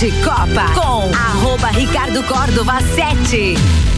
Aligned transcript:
de 0.00 0.10
Copa 0.22 0.64
com 0.74 1.14
arroba 1.14 1.68
Ricardo 1.68 2.22
Córdova 2.22 2.80
7. 2.80 3.54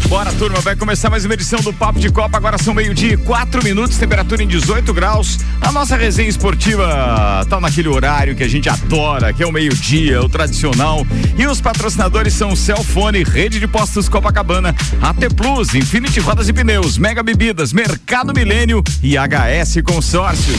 Bora, 0.08 0.32
turma, 0.32 0.60
vai 0.60 0.74
começar 0.74 1.08
mais 1.08 1.24
uma 1.24 1.34
edição 1.34 1.60
do 1.60 1.72
Papo 1.72 2.00
de 2.00 2.10
Copa. 2.10 2.36
Agora 2.36 2.58
são 2.58 2.74
meio-dia 2.74 3.12
e 3.12 3.16
quatro 3.16 3.62
minutos, 3.62 3.98
temperatura 3.98 4.42
em 4.42 4.48
18 4.48 4.92
graus. 4.92 5.38
A 5.60 5.70
nossa 5.70 5.96
resenha 5.96 6.28
esportiva 6.28 7.46
tá 7.48 7.60
naquele 7.60 7.86
horário 7.86 8.34
que 8.34 8.42
a 8.42 8.48
gente 8.48 8.68
adora, 8.68 9.32
que 9.32 9.44
é 9.44 9.46
o 9.46 9.52
meio-dia, 9.52 10.20
o 10.20 10.28
tradicional. 10.28 11.06
E 11.38 11.46
os 11.46 11.60
patrocinadores 11.60 12.34
são 12.34 12.56
Celfone, 12.56 13.22
Rede 13.22 13.60
de 13.60 13.68
Postos 13.68 14.08
Copacabana, 14.08 14.74
AT 15.00 15.32
Plus, 15.36 15.72
Infinity 15.72 16.18
Rodas 16.18 16.48
e 16.48 16.52
Pneus, 16.52 16.98
Mega 16.98 17.22
Bebidas, 17.22 17.72
Mercado 17.72 18.34
Milênio 18.34 18.82
e 19.04 19.14
HS 19.16 19.80
Consórcios. 19.84 20.58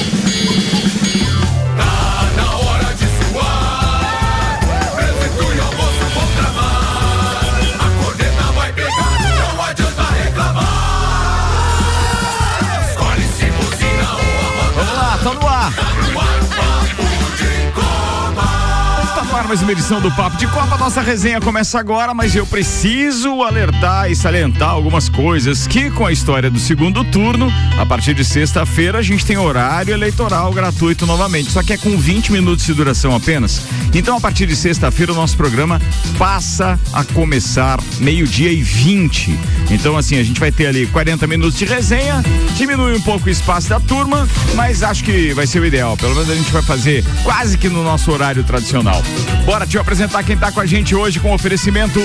Ar 19.41 19.47
mais 19.47 19.61
uma 19.61 19.71
edição 19.71 19.99
do 19.99 20.11
Papo 20.11 20.37
de 20.37 20.45
Copa. 20.47 20.77
Nossa 20.77 21.01
resenha 21.01 21.41
começa 21.41 21.79
agora, 21.79 22.13
mas 22.13 22.35
eu 22.35 22.45
preciso 22.45 23.41
alertar 23.41 24.11
e 24.11 24.15
salientar 24.15 24.69
algumas 24.69 25.09
coisas 25.09 25.65
que 25.65 25.89
com 25.89 26.05
a 26.05 26.11
história 26.11 26.49
do 26.49 26.59
segundo 26.59 27.03
turno, 27.03 27.51
a 27.79 27.85
partir 27.85 28.13
de 28.13 28.23
sexta-feira 28.23 28.99
a 28.99 29.01
gente 29.01 29.25
tem 29.25 29.37
horário 29.37 29.93
eleitoral 29.93 30.51
gratuito 30.53 31.07
novamente, 31.07 31.51
só 31.51 31.63
que 31.63 31.73
é 31.73 31.77
com 31.77 31.97
20 31.97 32.31
minutos 32.31 32.65
de 32.65 32.73
duração 32.73 33.15
apenas. 33.15 33.63
Então 33.93 34.17
a 34.17 34.21
partir 34.21 34.45
de 34.45 34.55
sexta-feira 34.55 35.11
o 35.11 35.15
nosso 35.15 35.35
programa 35.35 35.81
passa 36.19 36.79
a 36.93 37.03
começar 37.03 37.79
meio-dia 37.99 38.51
e 38.51 38.61
20. 38.61 39.39
Então 39.71 39.97
assim, 39.97 40.19
a 40.19 40.23
gente 40.23 40.39
vai 40.39 40.51
ter 40.51 40.67
ali 40.67 40.85
40 40.87 41.25
minutos 41.25 41.57
de 41.57 41.65
resenha, 41.65 42.23
diminui 42.55 42.95
um 42.95 43.01
pouco 43.01 43.27
o 43.27 43.29
espaço 43.29 43.69
da 43.69 43.79
turma, 43.79 44.27
mas 44.55 44.83
acho 44.83 45.03
que 45.03 45.33
vai 45.33 45.47
ser 45.47 45.59
o 45.59 45.65
ideal. 45.65 45.97
Pelo 45.97 46.13
menos 46.13 46.29
a 46.29 46.35
gente 46.35 46.51
vai 46.51 46.61
fazer 46.61 47.03
quase 47.23 47.57
que 47.57 47.69
no 47.69 47.83
nosso 47.83 48.11
horário 48.11 48.43
tradicional. 48.43 49.01
Bora 49.45 49.65
te 49.65 49.77
apresentar 49.77 50.23
quem 50.23 50.37
tá 50.37 50.51
com 50.51 50.59
a 50.59 50.65
gente 50.65 50.95
hoje 50.95 51.19
com 51.19 51.33
oferecimento 51.33 51.99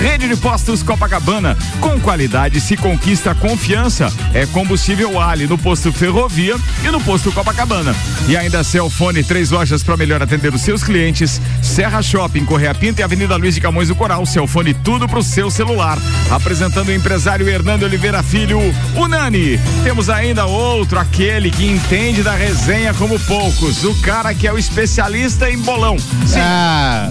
Rede 0.00 0.28
de 0.28 0.36
Postos 0.36 0.82
Copacabana. 0.82 1.56
Com 1.80 1.98
qualidade 2.00 2.60
se 2.60 2.76
conquista 2.76 3.34
confiança. 3.34 4.12
É 4.34 4.46
combustível 4.46 5.20
Ali 5.20 5.46
no 5.46 5.56
posto 5.56 5.92
Ferrovia 5.92 6.56
e 6.84 6.90
no 6.90 7.00
posto 7.00 7.30
Copacabana. 7.32 7.94
E 8.28 8.36
ainda 8.36 8.64
Celfone, 8.64 9.22
três 9.22 9.50
lojas 9.50 9.82
para 9.82 9.96
melhor 9.96 10.22
atender 10.22 10.52
os 10.54 10.60
seus 10.62 10.82
clientes. 10.82 11.40
Serra 11.62 12.02
Shopping, 12.02 12.44
Correia 12.44 12.74
Pinta 12.74 13.00
e 13.00 13.04
Avenida 13.04 13.36
Luiz 13.36 13.54
de 13.54 13.60
Camões 13.60 13.88
do 13.88 13.94
Coral. 13.94 14.26
Celfone, 14.26 14.74
tudo 14.74 15.08
pro 15.08 15.22
seu 15.22 15.50
celular. 15.50 15.98
Apresentando 16.30 16.88
o 16.88 16.92
empresário 16.92 17.48
Hernando 17.48 17.84
Oliveira 17.84 18.22
Filho, 18.22 18.58
Unani. 18.96 19.58
Temos 19.84 20.10
ainda 20.10 20.46
outro, 20.46 20.98
aquele 20.98 21.50
que 21.50 21.66
entende 21.66 22.22
da 22.22 22.34
resenha 22.34 22.92
como 22.94 23.18
poucos. 23.20 23.84
O 23.84 23.94
cara 24.02 24.34
que 24.34 24.46
é 24.46 24.52
o 24.52 24.58
especialista 24.58 25.50
em 25.50 25.58
bolão. 25.58 25.96
Sim, 25.98 26.40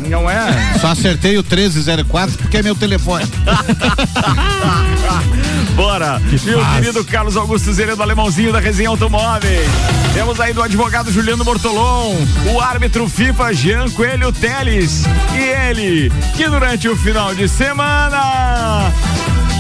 Não 0.10 0.30
é? 0.30 0.78
só 0.80 0.88
acertei 0.88 1.38
o 1.38 1.42
1304 1.42 2.38
porque 2.38 2.58
é 2.58 2.64
meu 2.64 2.76
telefone. 2.76 3.26
Bora! 5.76 6.20
Meu 6.44 6.60
fácil. 6.60 6.76
querido 6.76 7.06
Carlos 7.06 7.38
Augusto 7.38 7.72
Zerendo, 7.74 8.04
alemãozinho 8.04 8.52
da 8.52 8.60
Resenha 8.60 8.90
Automóveis. 8.90 9.70
Temos 10.14 10.40
aí 10.40 10.54
do 10.54 10.62
advogado 10.62 11.12
Juliano 11.12 11.44
Bortolom, 11.44 12.16
o 12.54 12.60
árbitro 12.60 13.08
FIFA 13.08 13.54
Jean 13.54 13.90
Coelho 13.90 14.32
Teles 14.32 15.06
e 15.34 15.40
ele, 15.40 16.12
que 16.36 16.48
durante 16.48 16.88
o 16.90 16.96
final 16.96 17.34
de 17.34 17.48
semana 17.48 18.92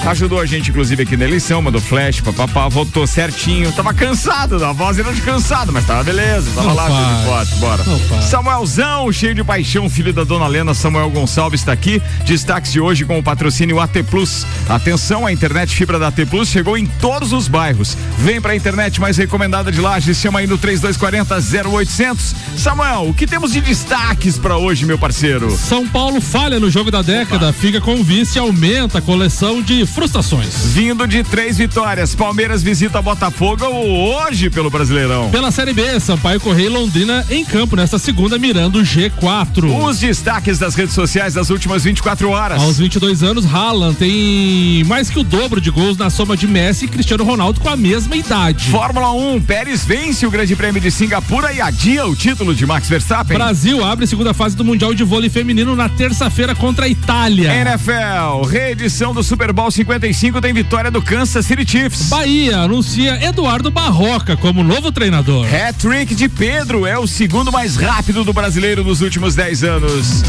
ajudou 0.05 0.39
a 0.39 0.45
gente, 0.45 0.69
inclusive, 0.71 1.03
aqui 1.03 1.15
na 1.15 1.25
eleição, 1.25 1.61
mandou 1.61 1.79
flash, 1.79 2.21
papapá, 2.21 2.67
votou 2.67 3.05
certinho. 3.05 3.71
Tava 3.71 3.93
cansado, 3.93 4.57
da 4.59 4.71
voz 4.71 4.97
era 4.97 5.13
de 5.13 5.21
cansado, 5.21 5.71
mas 5.71 5.85
tava 5.85 6.03
beleza, 6.03 6.49
tava 6.55 6.67
Não 6.67 6.75
lá, 6.75 6.87
faz. 6.87 7.17
de 7.17 7.25
foto, 7.25 7.59
bora. 7.59 7.83
Não. 7.85 8.21
Samuelzão, 8.21 9.11
cheio 9.11 9.35
de 9.35 9.43
paixão, 9.43 9.89
filho 9.89 10.11
da 10.11 10.23
dona 10.23 10.47
Lena, 10.47 10.73
Samuel 10.73 11.09
Gonçalves 11.11 11.61
está 11.61 11.71
aqui. 11.71 12.01
Destaques 12.25 12.71
de 12.71 12.79
hoje 12.79 13.05
com 13.05 13.19
o 13.19 13.23
patrocínio 13.23 13.79
AT 13.79 14.03
Plus. 14.09 14.45
Atenção, 14.67 15.25
a 15.25 15.31
internet 15.31 15.75
fibra 15.75 15.99
da 15.99 16.07
AT 16.07 16.25
Plus 16.29 16.49
chegou 16.49 16.77
em 16.77 16.85
todos 16.85 17.31
os 17.31 17.47
bairros. 17.47 17.95
Vem 18.17 18.41
pra 18.41 18.55
internet 18.55 18.99
mais 18.99 19.17
recomendada 19.17 19.71
de 19.71 19.79
Lages, 19.79 20.17
chama 20.17 20.39
aí 20.39 20.47
no 20.47 20.57
3240 20.57 21.35
0800. 21.69 22.35
Samuel, 22.57 23.09
o 23.09 23.13
que 23.13 23.27
temos 23.27 23.51
de 23.53 23.61
destaques 23.61 24.37
pra 24.37 24.57
hoje, 24.57 24.85
meu 24.85 24.97
parceiro? 24.97 25.51
São 25.57 25.87
Paulo 25.87 26.19
falha 26.19 26.59
no 26.59 26.69
jogo 26.69 26.89
da 26.91 27.01
década, 27.01 27.53
fica 27.53 27.79
com 27.79 28.03
vice 28.03 28.37
e 28.37 28.39
aumenta 28.39 28.97
a 28.97 29.01
coleção 29.01 29.61
de 29.61 29.85
frustrações. 29.91 30.73
Vindo 30.73 31.07
de 31.07 31.23
três 31.23 31.57
vitórias, 31.57 32.15
Palmeiras 32.15 32.63
visita 32.63 33.01
Botafogo 33.01 33.65
hoje 33.65 34.49
pelo 34.49 34.69
Brasileirão. 34.69 35.29
Pela 35.29 35.51
Série 35.51 35.73
B, 35.73 35.99
Sampaio 35.99 36.39
Correia 36.39 36.67
e 36.67 36.69
Londrina 36.69 37.25
em 37.29 37.43
campo 37.43 37.75
nesta 37.75 37.99
segunda 37.99 38.37
mirando 38.37 38.79
o 38.79 38.83
G4. 38.83 39.85
Os 39.85 39.99
destaques 39.99 40.57
das 40.57 40.75
redes 40.75 40.93
sociais 40.93 41.33
das 41.33 41.49
últimas 41.49 41.83
24 41.83 42.29
horas. 42.29 42.61
Aos 42.61 42.77
22 42.77 43.23
anos, 43.23 43.45
Haaland 43.45 43.95
tem 43.95 44.83
mais 44.85 45.09
que 45.09 45.19
o 45.19 45.23
dobro 45.23 45.59
de 45.59 45.69
gols 45.69 45.97
na 45.97 46.09
soma 46.09 46.37
de 46.37 46.47
Messi 46.47 46.85
e 46.85 46.87
Cristiano 46.87 47.23
Ronaldo 47.23 47.59
com 47.59 47.69
a 47.69 47.75
mesma 47.75 48.15
idade. 48.15 48.69
Fórmula 48.69 49.11
1, 49.11 49.41
Pérez 49.41 49.85
vence 49.85 50.25
o 50.25 50.31
Grande 50.31 50.55
Prêmio 50.55 50.81
de 50.81 50.91
Singapura 50.91 51.53
e 51.53 51.61
adia 51.61 52.05
o 52.05 52.15
título 52.15 52.53
de 52.53 52.65
Max 52.65 52.87
Verstappen. 52.87 53.37
Brasil 53.37 53.83
abre 53.83 54.07
segunda 54.07 54.33
fase 54.33 54.55
do 54.55 54.63
Mundial 54.63 54.93
de 54.93 55.03
Vôlei 55.03 55.29
Feminino 55.29 55.75
na 55.75 55.89
terça-feira 55.89 56.55
contra 56.55 56.85
a 56.85 56.89
Itália. 56.89 57.53
NFL, 57.53 58.47
reedição 58.49 59.13
do 59.13 59.23
Super 59.23 59.51
Bowl 59.51 59.71
55 59.81 60.41
tem 60.41 60.53
vitória 60.53 60.91
do 60.91 61.01
Kansas 61.01 61.43
City 61.43 61.69
Chiefs. 61.69 62.09
Bahia 62.09 62.59
anuncia 62.59 63.23
Eduardo 63.25 63.71
Barroca 63.71 64.37
como 64.37 64.63
novo 64.63 64.91
treinador. 64.91 65.47
Hat-trick 65.47 66.13
de 66.13 66.29
Pedro 66.29 66.85
é 66.85 66.99
o 66.99 67.07
segundo 67.07 67.51
mais 67.51 67.75
rápido 67.75 68.23
do 68.23 68.31
brasileiro 68.31 68.83
nos 68.83 69.01
últimos 69.01 69.33
10 69.33 69.63
anos. 69.63 70.23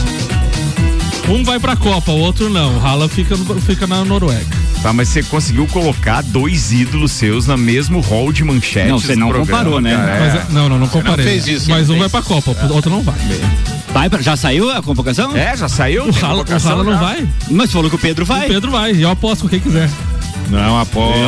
Um 1.29 1.45
vai 1.45 1.59
pra 1.59 1.77
Copa, 1.77 2.11
o 2.13 2.19
outro 2.19 2.51
não. 2.51 2.77
O 2.77 2.81
Haaland 2.85 3.13
fica, 3.13 3.37
fica 3.65 3.87
na 3.87 4.05
Noruega. 4.05 4.45
Tá, 4.83 4.93
mas 4.93 5.09
você 5.09 5.23
conseguiu 5.23 5.67
colocar 5.69 6.23
dois 6.23 6.73
ídolos 6.73 7.13
seus 7.13 7.47
no 7.47 7.57
mesmo 7.57 8.01
hall 8.01 8.33
de 8.33 8.43
manchetes 8.45 8.91
Não, 8.91 8.99
você 8.99 9.15
não 9.15 9.29
programa, 9.29 9.59
comparou, 9.59 9.81
né? 9.81 9.97
Mas, 9.97 10.35
É. 10.35 10.39
é- 10.39 10.47
não, 10.51 10.69
não, 10.69 10.79
não 10.81 10.89
comparei. 10.89 11.25
fez 11.25 11.47
isso, 11.47 11.71
Mas 11.71 11.89
não 11.89 11.95
um 11.97 11.99
vai 12.01 12.09
pra 12.09 12.21
Copa, 12.23 12.51
o 12.51 12.73
outro 12.75 12.91
não 12.91 13.03
vai. 13.03 13.15
Vai 13.93 14.11
pra- 14.11 14.21
já 14.21 14.37
saiu 14.37 14.71
a 14.71 14.83
convocação? 14.83 15.37
É, 15.37 15.57
já 15.57 15.69
saiu? 15.69 16.05
O 16.07 16.25
Haaland, 16.25 16.51
o 16.53 16.69
Haaland 16.69 16.85
não 16.91 16.93
já? 16.95 16.99
vai? 17.01 17.29
Mas 17.51 17.71
falou 17.71 17.89
que 17.89 17.97
o 17.97 17.99
Pedro 17.99 18.25
O 18.25 18.27
vai. 18.27 18.49
Pedro 18.49 18.71
vai. 18.73 18.93
E 18.93 19.03
eu 19.03 19.11
aposto 19.11 19.43
com 19.43 19.49
quem 19.49 19.61
quiser. 19.61 19.89
Não, 20.51 20.79
aposto. 20.81 21.19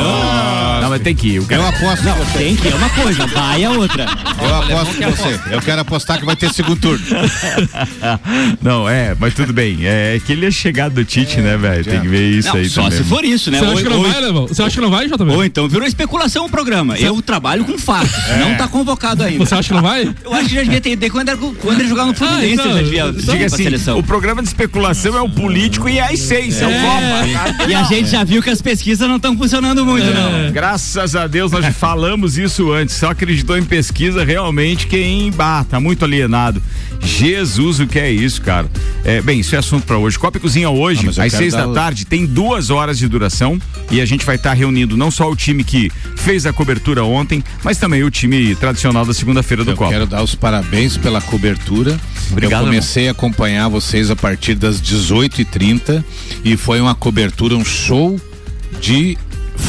Não, 0.84 0.90
mas 0.90 1.00
tem 1.02 1.14
que 1.14 1.28
ir. 1.28 1.38
O 1.40 1.46
cara 1.46 1.62
Eu 1.62 1.66
aposto 1.68 2.04
Não, 2.04 2.26
tem 2.36 2.54
que 2.56 2.68
é 2.68 2.74
uma 2.74 2.90
coisa, 2.90 3.26
vai 3.26 3.64
é 3.64 3.70
outra. 3.70 4.06
Eu 4.38 4.54
aposto 4.54 4.96
com 5.02 5.10
você. 5.10 5.40
Eu 5.50 5.62
quero 5.62 5.80
apostar 5.80 6.18
que 6.18 6.26
vai 6.26 6.36
ter 6.36 6.52
segundo 6.52 6.78
turno. 6.78 7.04
Não, 8.60 8.88
é, 8.88 9.16
mas 9.18 9.34
tudo 9.34 9.52
bem. 9.52 9.78
É 9.82 10.20
que 10.24 10.32
ele 10.32 10.46
é 10.46 10.50
chegado 10.50 10.92
do 10.94 11.04
Tite, 11.04 11.40
né, 11.40 11.56
velho? 11.56 11.84
Tem 11.84 12.00
que 12.00 12.08
ver 12.08 12.28
isso 12.30 12.48
Não, 12.48 12.56
aí 12.56 12.68
só 12.68 12.82
também. 12.84 12.98
se 12.98 13.04
for 13.04 13.24
isso, 13.24 13.50
né? 13.50 13.58
Você 13.58 13.64
acha 13.64 13.82
que 13.82 13.88
não 13.88 13.96
ou- 13.98 14.08
vai, 14.10 14.20
Levão? 14.20 14.46
Você 14.48 14.62
acha 14.62 14.74
que 14.74 14.80
não 14.80 14.90
vai, 14.90 15.06
JB? 15.08 15.24
ou 15.32 15.44
então 15.44 15.68
virou 15.68 15.86
especulação 15.86 16.44
o 16.44 16.50
programa. 16.50 16.98
Eu 16.98 17.20
trabalho 17.22 17.64
com 17.64 17.78
fatos. 17.78 18.12
Não 18.38 18.54
tá 18.56 18.68
convocado 18.68 19.22
ainda. 19.22 19.44
Você 19.44 19.54
acha 19.54 19.68
que 19.68 19.74
não 19.74 19.82
vai? 19.82 20.14
Eu 20.24 20.34
acho 20.34 20.48
que 20.48 20.54
já 20.54 20.62
devia 20.62 20.80
ter 20.80 20.90
ideia 20.92 21.10
quando, 21.10 21.28
era, 21.28 21.38
quando 21.38 21.80
ele 21.80 21.88
jogava 21.88 22.08
no 22.08 22.14
Fluminense, 22.14 22.52
então, 22.54 22.66
ele 22.66 22.74
já 22.74 22.82
devia 22.82 23.00
então- 23.06 23.34
ir 23.34 23.38
Diga 23.38 23.46
assim, 23.46 23.62
seleção. 23.64 23.98
o 23.98 24.02
programa 24.02 24.42
de 24.42 24.48
especulação 24.48 25.16
é 25.16 25.20
o 25.22 25.28
político 25.30 25.88
e 25.88 25.98
a 25.98 26.12
essência, 26.12 26.64
é, 26.64 26.68
o 26.68 27.44
Copa. 27.50 27.64
E 27.70 27.74
a 27.74 27.82
gente 27.84 28.10
já 28.10 28.22
viu 28.24 28.42
que 28.42 28.50
as 28.50 28.60
pesquisas 28.60 29.08
não 29.08 29.16
estão 29.16 29.36
funcionando 29.36 29.84
muito, 29.86 30.06
não. 30.06 30.52
Graças 30.52 30.73
a 31.20 31.26
Deus 31.26 31.52
nós 31.52 31.66
falamos 31.76 32.36
isso 32.38 32.72
antes. 32.72 32.94
Só 32.96 33.10
acreditou 33.10 33.56
em 33.56 33.64
pesquisa 33.64 34.24
realmente 34.24 34.86
quem 34.86 35.30
bah, 35.30 35.64
tá 35.64 35.78
muito 35.80 36.04
alienado. 36.04 36.60
Jesus, 37.00 37.80
o 37.80 37.86
que 37.86 37.98
é 37.98 38.10
isso, 38.10 38.40
cara? 38.40 38.70
É, 39.04 39.20
bem, 39.20 39.40
isso 39.40 39.54
é 39.54 39.58
assunto 39.58 39.84
pra 39.86 39.98
hoje. 39.98 40.18
Copa 40.18 40.38
e 40.38 40.40
Cozinha 40.40 40.70
hoje, 40.70 41.08
Ah, 41.18 41.24
às 41.24 41.32
seis 41.32 41.52
da 41.52 41.66
dar- 41.66 41.72
tarde, 41.74 42.04
tem 42.06 42.24
duas 42.24 42.70
horas 42.70 42.98
de 42.98 43.06
duração 43.06 43.58
e 43.90 44.00
a 44.00 44.06
gente 44.06 44.24
vai 44.24 44.36
estar 44.36 44.52
reunindo 44.54 44.96
não 44.96 45.10
só 45.10 45.30
o 45.30 45.36
time 45.36 45.62
que 45.62 45.90
fez 46.16 46.46
a 46.46 46.52
cobertura 46.52 47.04
ontem, 47.04 47.44
mas 47.62 47.76
também 47.78 48.02
o 48.02 48.10
time 48.10 48.54
tradicional 48.56 49.04
da 49.04 49.12
segunda-feira 49.12 49.64
do 49.64 49.72
Eu 49.72 49.76
Copa. 49.76 49.90
quero 49.90 50.06
dar 50.06 50.22
os 50.22 50.34
parabéns 50.34 50.96
pela 50.96 51.20
cobertura. 51.20 52.00
Obrigado, 52.30 52.62
Eu 52.62 52.66
comecei 52.68 53.08
a 53.08 53.10
acompanhar 53.12 53.68
vocês 53.68 54.10
a 54.10 54.16
partir 54.16 54.54
das 54.54 54.80
18h30 54.80 56.02
e 56.44 56.56
foi 56.56 56.80
uma 56.80 56.94
cobertura, 56.94 57.54
um 57.54 57.64
show 57.64 58.18
de 58.80 59.16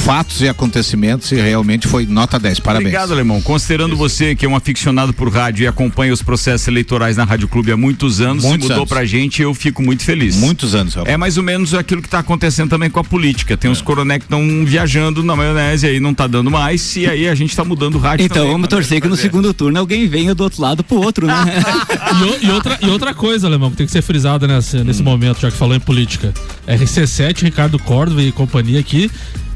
fatos 0.04 0.42
e 0.42 0.48
acontecimentos 0.48 1.32
e 1.32 1.36
realmente 1.36 1.88
foi 1.88 2.06
nota 2.06 2.38
10. 2.38 2.60
Parabéns. 2.60 2.88
Obrigado, 2.90 3.12
Alemão. 3.12 3.42
Considerando 3.42 3.96
você 3.96 4.36
que 4.36 4.46
é 4.46 4.50
um 4.50 4.56
aficionado 4.56 5.12
por 5.14 5.30
rádio 5.34 5.64
e 5.64 5.68
acompanha 5.68 6.14
os 6.14 6.22
processos 6.22 6.68
eleitorais 6.68 7.18
na 7.18 7.24
Rádio 7.24 7.48
Clube 7.48 7.72
há 7.72 7.78
muitos 7.78 8.22
anos, 8.22 8.44
Muitos 8.44 8.68
se 8.68 8.74
mudou 8.74 8.84
anos. 8.84 8.90
pra 8.90 9.04
gente, 9.06 9.42
eu 9.42 9.54
fico 9.54 9.82
muito 9.82 10.04
feliz. 10.04 10.36
Muitos 10.36 10.76
anos, 10.76 10.94
Rafa. 10.94 11.10
É 11.10 11.18
mais 11.18 11.38
ou 11.38 11.44
menos 11.44 11.74
aquilo 11.74 12.02
que 12.02 12.08
está 12.08 12.20
acontecendo 12.20 12.70
também 12.70 12.90
com 12.90 13.00
a 13.00 13.04
política. 13.04 13.58
Tem 13.58 13.70
uns 13.72 13.82
coroné 13.82 14.20
que 14.20 14.26
estão 14.26 14.42
viajando 14.66 15.24
na 15.24 15.36
maionese 15.36 15.88
aí 15.88 16.00
não 16.00 16.14
tá 16.14 16.28
dando 16.28 16.52
mais 16.52 16.96
e 16.96 17.08
aí 17.08 17.28
a 17.28 17.34
gente 17.34 17.56
tá 17.56 17.64
mudando 17.64 17.96
o 17.96 18.00
rádio 18.00 18.26
Então 18.26 18.38
também, 18.38 18.52
vamos 18.52 18.68
torcer 18.68 19.02
que 19.02 19.08
no 19.08 19.16
segundo 19.16 19.54
turno 19.54 19.80
alguém 19.80 20.08
venha 20.08 20.36
do 20.36 20.44
outro 20.44 20.62
lado 20.62 20.84
pro 20.84 20.98
outro, 20.98 21.26
né? 21.26 21.34
E, 22.16 22.24
o- 22.24 22.50
e 22.50 22.52
outra, 22.52 22.78
e 22.82 22.90
outra 22.90 23.14
coisa, 23.14 23.48
Alemão, 23.48 23.72
que 23.72 23.78
tem 23.78 23.86
que 23.86 23.92
ser 23.92 24.02
frisada 24.02 24.48
nesse, 24.48 24.78
nesse 24.84 25.02
Hum. 25.02 25.06
momento, 25.06 25.42
já 25.42 25.50
que 25.50 25.58
falou 25.58 25.76
em 25.76 25.80
política. 25.80 26.34
RC7, 26.68 27.44
Ricardo 27.44 27.78
Córdova 27.80 28.22
e 28.22 28.32
companhia 28.32 28.80
aqui 28.80 29.10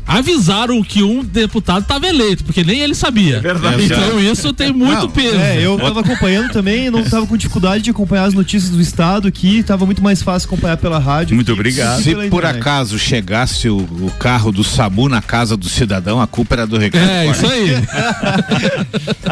avisaram 0.10 0.82
que 0.84 1.04
um 1.04 1.24
deputado 1.24 1.84
estava 1.84 2.08
eleito, 2.08 2.44
porque 2.44 2.64
nem 2.64 2.80
ele 2.80 2.96
sabia. 2.96 3.38
É 3.38 3.40
verdade. 3.40 3.84
Então 3.86 4.20
isso 4.20 4.52
tem 4.54 4.74
muito 4.74 5.02
Não, 5.04 5.10
peso. 5.10 5.36
É, 5.38 5.64
eu 5.64 5.78
tava 5.78 6.02
acompanhando 6.02 6.52
também 6.52 6.88
e 6.88 6.90
não 6.92 7.04
tava 7.04 7.26
com 7.28 7.38
dificuldade 7.38 7.84
de 7.84 7.92
acompanhar 7.92 8.26
as 8.26 8.34
notícias 8.34 8.72
do 8.72 8.82
estado 8.82 9.28
aqui, 9.28 9.62
tava 9.64 9.86
muito 9.86 10.02
mais 10.04 10.22
fácil 10.22 10.48
acompanhar 10.48 10.78
pela 10.78 10.98
rádio. 11.00 11.36
Muito 11.36 11.48
que 11.48 11.52
obrigado. 11.54 12.02
Se 12.02 12.16
por 12.30 12.46
acaso 12.46 12.98
chegasse 12.98 13.70
o, 13.70 13.78
o 13.78 14.12
carro 14.20 14.52
do 14.52 14.64
SAMU 14.64 15.08
na 15.08 15.22
casa 15.22 15.56
do 15.56 15.70
cidadão, 15.70 16.20
a 16.22 16.28
culpa 16.28 16.56
era 16.56 16.68
do 16.68 16.78
Ricardo. 16.78 17.08
É, 17.10 17.28
isso 17.30 17.46
aí. 17.46 17.70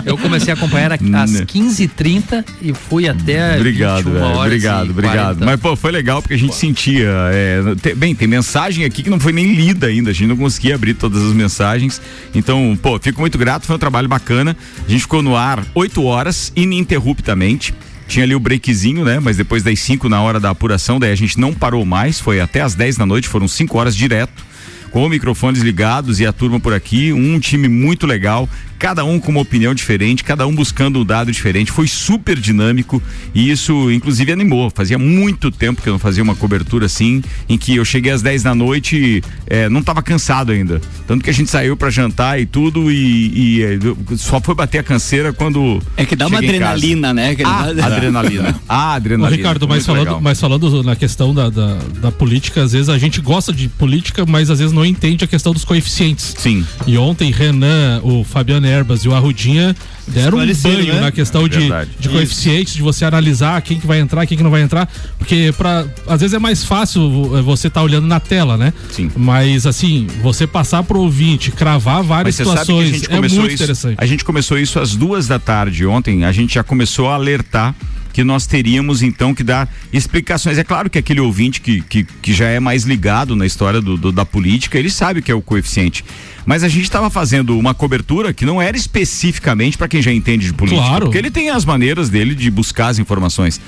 Eu 0.06 0.18
comecei 0.18 0.52
a 0.52 0.56
acompanhar 0.56 0.92
às 0.94 1.02
Né. 1.02 1.46
15h30 1.46 2.46
e 2.62 2.74
fui 2.74 3.08
até. 3.08 3.56
Obrigado, 3.58 4.04
21 4.06 4.14
velho. 4.14 4.40
Obrigado, 4.40 4.88
e 4.88 4.92
obrigado. 4.92 5.38
40. 5.40 5.46
Mas, 5.46 5.60
pô, 5.60 5.76
foi 5.76 5.92
legal 5.92 6.22
porque 6.22 6.34
a 6.36 6.38
gente 6.38 6.56
sentia. 6.56 7.10
é, 7.32 7.62
te- 7.82 7.96
bem, 7.96 8.14
tem 8.14 8.28
mensagem 8.28 8.86
aqui 8.86 9.04
que 9.04 9.10
não 9.10 9.20
foi 9.20 9.32
nem 9.34 9.54
lida 9.54 9.88
ainda. 9.88 10.10
A 10.12 10.14
gente 10.14 10.28
não 10.28 10.38
conseguia 10.38 10.67
abrir 10.74 10.94
todas 10.94 11.22
as 11.22 11.34
mensagens. 11.34 12.02
Então, 12.34 12.78
pô, 12.82 13.00
fico 13.00 13.20
muito 13.20 13.38
grato. 13.38 13.66
Foi 13.66 13.76
um 13.76 13.80
trabalho 13.80 14.08
bacana. 14.08 14.56
A 14.86 14.90
gente 14.90 15.02
ficou 15.02 15.22
no 15.22 15.36
ar 15.36 15.66
oito 15.76 16.04
horas, 16.04 16.52
ininterruptamente. 16.56 17.74
Tinha 18.08 18.24
ali 18.24 18.34
o 18.34 18.40
breakzinho, 18.40 19.04
né? 19.04 19.20
Mas 19.20 19.36
depois 19.36 19.64
das 19.64 19.80
5 19.80 20.08
na 20.08 20.22
hora 20.22 20.40
da 20.40 20.50
apuração, 20.50 21.00
daí 21.00 21.12
a 21.12 21.16
gente 21.16 21.40
não 21.40 21.54
parou 21.54 21.86
mais. 21.86 22.20
Foi 22.20 22.40
até 22.40 22.62
as 22.62 22.74
10 22.74 22.98
da 22.98 23.06
noite, 23.06 23.28
foram 23.28 23.48
cinco 23.48 23.78
horas 23.78 23.96
direto 23.96 24.47
com 24.92 25.08
microfones 25.10 25.62
ligados 25.62 26.20
e 26.20 26.26
a 26.26 26.34
turma 26.34 26.60
por 26.60 26.74
aqui, 26.74 27.12
um 27.14 27.40
time 27.40 27.68
muito 27.68 28.06
legal, 28.08 28.50
cada 28.80 29.04
um 29.04 29.20
com 29.20 29.32
uma 29.32 29.42
opinião 29.42 29.74
diferente, 29.74 30.24
cada 30.24 30.46
um 30.46 30.54
buscando 30.54 31.00
um 31.00 31.06
dado 31.06 31.32
diferente, 31.32 31.72
foi 31.72 31.88
super 31.88 32.40
dinâmico 32.40 33.02
e 33.34 33.50
isso 33.50 33.92
inclusive 33.92 34.32
animou. 34.32 34.72
Fazia 34.74 34.98
muito 34.98 35.50
tempo 35.52 35.82
que 35.82 35.90
eu 35.90 35.94
não 35.94 36.00
fazia 36.00 36.22
uma 36.24 36.36
cobertura 36.36 36.86
assim, 36.86 37.24
em 37.50 37.58
que 37.58 37.76
eu 37.76 37.84
cheguei 37.86 38.12
às 38.12 38.22
10 38.22 38.44
da 38.44 38.54
noite 38.56 38.96
e 38.96 39.24
eh, 39.48 39.68
não 39.70 39.80
estava 39.80 40.02
cansado 40.04 40.52
ainda. 40.52 40.80
Tanto 41.08 41.24
que 41.24 41.30
a 41.30 41.34
gente 41.34 41.50
saiu 41.50 41.76
para 41.76 41.90
jantar 41.90 42.40
e 42.40 42.46
tudo 42.46 42.92
e, 42.92 43.58
e, 43.58 43.64
eh, 43.64 43.80
só 44.16 44.40
foi 44.40 44.54
bater 44.56 44.80
a 44.80 44.84
canseira 44.84 45.34
quando 45.34 45.82
É 45.96 46.06
que 46.06 46.16
dá 46.16 46.28
uma 46.28 46.38
adrenalina, 46.38 47.14
né? 47.14 47.36
Que 47.36 47.44
Ah, 47.44 47.74
dá- 47.74 47.86
adrenalina. 47.88 48.56
Ah, 48.70 48.92
Ô, 48.94 48.96
adrenalina. 48.98 49.36
Ricardo, 49.38 49.68
mas 49.68 49.86
falando, 49.86 50.04
legal. 50.06 50.22
mas 50.22 50.40
falando 50.40 50.84
na 50.84 50.96
questão 50.96 51.34
da, 51.34 51.50
da, 51.50 51.78
da 52.02 52.12
política, 52.12 52.62
às 52.64 52.74
vezes 52.74 52.90
a 52.90 52.98
gente 52.98 53.22
gosta 53.22 53.52
de 53.54 53.68
política, 53.70 54.26
mas 54.26 54.50
às 54.50 54.60
vezes 54.60 54.74
não 54.78 54.86
entende 54.86 55.26
a 55.26 55.28
questão 55.28 55.54
dos 55.54 55.66
coeficientes. 55.66 56.36
Sim. 56.38 56.66
E 56.86 56.98
ontem, 56.98 57.32
Renan, 57.32 58.00
o 58.04 58.24
Fabiano 58.24 58.68
Erbas 58.68 59.04
e 59.04 59.10
o 59.10 59.16
Arrudinha 59.16 59.76
deram 60.08 60.38
um 60.38 60.54
banho 60.54 60.94
né? 60.94 61.02
na 61.02 61.12
questão 61.12 61.48
de, 61.50 61.60
Verdade. 61.60 61.90
de 62.00 62.08
coeficientes, 62.08 62.76
de 62.76 62.82
você 62.82 63.04
analisar 63.04 63.62
quem 63.62 63.80
que 63.80 63.88
vai 63.88 64.00
entrar, 64.00 64.26
quem 64.26 64.38
que 64.38 64.44
não 64.44 64.52
vai 64.52 64.62
entrar. 64.62 64.88
Porque 65.18 65.54
pra, 65.58 65.86
às 66.08 66.22
vezes 66.22 66.34
é 66.34 66.40
mais 66.40 66.64
fácil 66.64 67.38
eh, 67.38 67.42
você 67.42 67.68
estar 67.68 67.82
olhando 67.82 68.08
na 68.08 68.20
tela, 68.20 68.56
né? 68.56 68.72
Sim. 68.92 69.12
Mas 69.16 69.66
assim, 69.66 70.08
você 70.22 70.46
passar 70.46 70.84
pro 70.84 71.00
ouvinte, 71.00 71.52
cravar 71.52 72.04
várias 72.04 72.36
situações, 72.36 73.04
é 73.10 73.20
muito 73.20 73.36
isso. 73.36 73.64
interessante. 73.64 73.98
A 74.00 74.06
gente 74.06 74.24
começou 74.24 74.58
isso 74.58 74.80
às 74.80 74.96
duas 74.96 75.28
da 75.28 75.40
tarde 75.40 75.86
ontem. 75.86 76.24
A 76.24 76.32
gente 76.32 76.54
já 76.54 76.64
começou 76.64 77.10
a 77.10 77.16
alertar 77.16 77.76
que 78.18 78.24
nós 78.24 78.48
teríamos 78.48 79.04
então 79.04 79.32
que 79.32 79.44
dar 79.44 79.72
explicações. 79.94 80.58
É 80.58 80.64
claro 80.64 80.90
que 80.90 80.98
aquele 80.98 81.20
ouvinte 81.20 81.62
que, 81.62 81.82
que, 81.82 82.04
que 82.04 82.34
já 82.34 82.48
é 82.48 82.60
mais 82.60 82.82
ligado 82.82 83.36
na 83.36 83.46
história 83.46 83.80
do, 83.80 83.96
do- 83.96 84.12
da 84.12 84.26
política, 84.26 84.80
ele 84.80 84.90
sabe 84.90 85.22
que 85.22 85.32
é 85.32 85.36
o 85.36 85.42
coeficiente. 85.42 86.04
Mas 86.48 86.64
a 86.64 86.70
gente 86.70 86.84
estava 86.86 87.10
fazendo 87.10 87.60
uma 87.60 87.74
cobertura 87.74 88.34
que 88.34 88.46
não 88.46 88.60
era 88.62 88.78
especificamente 88.78 89.78
para 89.78 89.88
quem 89.90 90.02
já 90.02 90.14
entende 90.14 90.46
de 90.48 90.54
política. 90.54 90.82
Claro. 90.82 91.06
Porque 91.06 91.18
ele 91.18 91.30
tem 91.30 91.50
as 91.50 91.66
maneiras 91.66 92.10
dele 92.10 92.34
de 92.34 92.50
buscar 92.50 92.88
as 92.88 92.98
informações. 93.00 93.60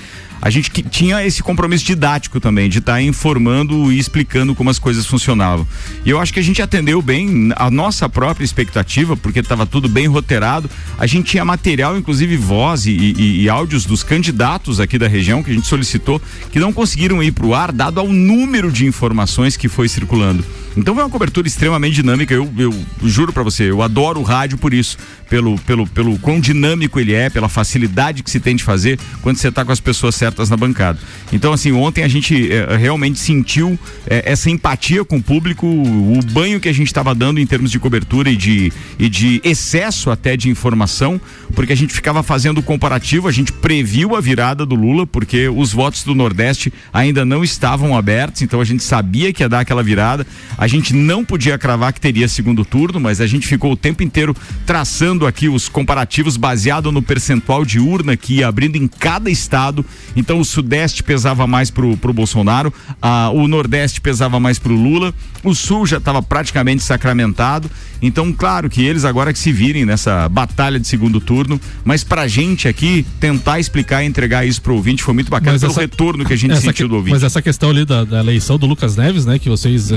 A 0.42 0.48
gente 0.48 0.70
que- 0.70 0.82
tinha 0.82 1.22
esse 1.22 1.42
compromisso 1.42 1.84
didático 1.84 2.40
também, 2.40 2.70
de 2.70 2.78
estar 2.78 3.02
informando 3.02 3.92
e 3.92 3.98
explicando 3.98 4.54
como 4.54 4.70
as 4.70 4.78
coisas 4.78 5.04
funcionavam. 5.04 5.66
E 6.06 6.08
eu 6.08 6.18
acho 6.18 6.32
que 6.32 6.40
a 6.40 6.42
gente 6.42 6.62
atendeu 6.62 7.02
bem 7.02 7.50
a 7.56 7.70
nossa 7.70 8.08
própria 8.08 8.42
expectativa, 8.46 9.14
porque 9.14 9.40
estava 9.40 9.66
tudo 9.66 9.86
bem 9.86 10.06
roteirado. 10.06 10.70
A 10.98 11.06
gente 11.06 11.26
tinha 11.32 11.44
material, 11.44 11.98
inclusive 11.98 12.34
voz 12.38 12.86
e, 12.86 12.92
e- 12.92 13.42
e 13.42 13.48
áudios 13.50 13.84
dos 13.84 14.02
candidatos 14.02 14.80
aqui 14.80 14.96
da 14.98 15.06
região 15.06 15.42
que 15.42 15.50
a 15.50 15.54
gente 15.54 15.66
solicitou, 15.66 16.18
que 16.50 16.58
não 16.58 16.72
conseguiram 16.72 17.22
ir 17.22 17.32
para 17.32 17.44
o 17.44 17.54
ar, 17.54 17.70
dado 17.70 18.00
ao 18.00 18.08
número 18.08 18.72
de 18.72 18.86
informações 18.86 19.58
que 19.58 19.68
foi 19.68 19.86
circulando. 19.86 20.42
Então 20.74 20.94
foi 20.94 21.02
uma 21.04 21.10
cobertura 21.10 21.46
extremamente 21.48 21.94
dinâmica. 21.96 22.32
Eu, 22.32 22.48
eu 22.56 22.69
juro 23.02 23.32
para 23.32 23.42
você, 23.42 23.70
eu 23.70 23.82
adoro 23.82 24.20
o 24.20 24.22
rádio 24.22 24.58
por 24.58 24.74
isso, 24.74 24.96
pelo, 25.28 25.58
pelo, 25.60 25.86
pelo 25.86 26.18
quão 26.18 26.40
dinâmico 26.40 26.98
ele 26.98 27.14
é, 27.14 27.30
pela 27.30 27.48
facilidade 27.48 28.22
que 28.22 28.30
se 28.30 28.40
tem 28.40 28.56
de 28.56 28.64
fazer 28.64 28.98
quando 29.22 29.36
você 29.36 29.48
está 29.48 29.64
com 29.64 29.72
as 29.72 29.80
pessoas 29.80 30.14
certas 30.14 30.50
na 30.50 30.56
bancada. 30.56 30.98
Então, 31.32 31.52
assim, 31.52 31.72
ontem 31.72 32.02
a 32.02 32.08
gente 32.08 32.50
eh, 32.52 32.76
realmente 32.76 33.18
sentiu 33.18 33.78
eh, 34.06 34.22
essa 34.26 34.50
empatia 34.50 35.04
com 35.04 35.18
o 35.18 35.22
público, 35.22 35.66
o 35.66 36.20
banho 36.32 36.58
que 36.58 36.68
a 36.68 36.72
gente 36.72 36.88
estava 36.88 37.14
dando 37.14 37.38
em 37.38 37.46
termos 37.46 37.70
de 37.70 37.78
cobertura 37.78 38.30
e 38.30 38.36
de, 38.36 38.72
e 38.98 39.08
de 39.08 39.40
excesso 39.44 40.10
até 40.10 40.36
de 40.36 40.48
informação, 40.48 41.20
porque 41.54 41.72
a 41.72 41.76
gente 41.76 41.92
ficava 41.92 42.22
fazendo 42.22 42.58
o 42.58 42.62
comparativo, 42.62 43.28
a 43.28 43.32
gente 43.32 43.52
previu 43.52 44.16
a 44.16 44.20
virada 44.20 44.66
do 44.66 44.74
Lula, 44.74 45.06
porque 45.06 45.48
os 45.48 45.72
votos 45.72 46.02
do 46.02 46.14
Nordeste 46.14 46.72
ainda 46.92 47.24
não 47.24 47.44
estavam 47.44 47.96
abertos, 47.96 48.42
então 48.42 48.60
a 48.60 48.64
gente 48.64 48.82
sabia 48.82 49.32
que 49.32 49.42
ia 49.42 49.48
dar 49.48 49.60
aquela 49.60 49.82
virada. 49.82 50.26
A 50.58 50.66
gente 50.66 50.94
não 50.94 51.24
podia 51.24 51.56
cravar 51.58 51.92
que 51.92 52.00
teria 52.00 52.28
segundo 52.28 52.59
turno, 52.64 52.98
mas 53.00 53.20
a 53.20 53.26
gente 53.26 53.46
ficou 53.46 53.72
o 53.72 53.76
tempo 53.76 54.02
inteiro 54.02 54.34
traçando 54.66 55.26
aqui 55.26 55.48
os 55.48 55.68
comparativos 55.68 56.36
baseado 56.36 56.92
no 56.92 57.02
percentual 57.02 57.64
de 57.64 57.78
urna 57.80 58.16
que 58.16 58.34
ia 58.36 58.48
abrindo 58.48 58.76
em 58.76 58.86
cada 58.86 59.30
estado. 59.30 59.84
Então 60.16 60.38
o 60.40 60.44
Sudeste 60.44 61.02
pesava 61.02 61.46
mais 61.46 61.70
pro, 61.70 61.96
pro 61.96 62.12
Bolsonaro, 62.12 62.72
ah, 63.00 63.30
o 63.32 63.46
Nordeste 63.48 64.00
pesava 64.00 64.38
mais 64.38 64.58
pro 64.58 64.74
Lula, 64.74 65.12
o 65.42 65.54
Sul 65.54 65.86
já 65.86 65.98
estava 65.98 66.22
praticamente 66.22 66.82
sacramentado. 66.82 67.70
Então, 68.02 68.32
claro 68.32 68.70
que 68.70 68.82
eles 68.82 69.04
agora 69.04 69.30
que 69.30 69.38
se 69.38 69.52
virem 69.52 69.84
nessa 69.84 70.26
batalha 70.28 70.80
de 70.80 70.86
segundo 70.88 71.20
turno, 71.20 71.60
mas 71.84 72.02
pra 72.02 72.26
gente 72.26 72.66
aqui 72.66 73.04
tentar 73.20 73.60
explicar 73.60 74.02
e 74.02 74.06
entregar 74.06 74.46
isso 74.46 74.62
pro 74.62 74.74
ouvinte 74.74 75.02
foi 75.02 75.12
muito 75.12 75.30
bacana 75.30 75.52
Mas 75.52 75.60
pelo 75.60 75.72
essa- 75.72 75.80
retorno 75.82 76.24
que 76.24 76.32
a 76.32 76.36
gente 76.36 76.56
sentiu 76.56 76.72
que- 76.86 76.88
do 76.88 76.94
ouvinte. 76.96 77.12
Mas 77.12 77.22
essa 77.22 77.42
questão 77.42 77.68
ali 77.68 77.84
da, 77.84 78.04
da 78.04 78.20
eleição 78.20 78.56
do 78.58 78.64
Lucas 78.66 78.96
Neves, 78.96 79.26
né? 79.26 79.38
Que 79.38 79.50
vocês 79.50 79.90
eh, 79.92 79.96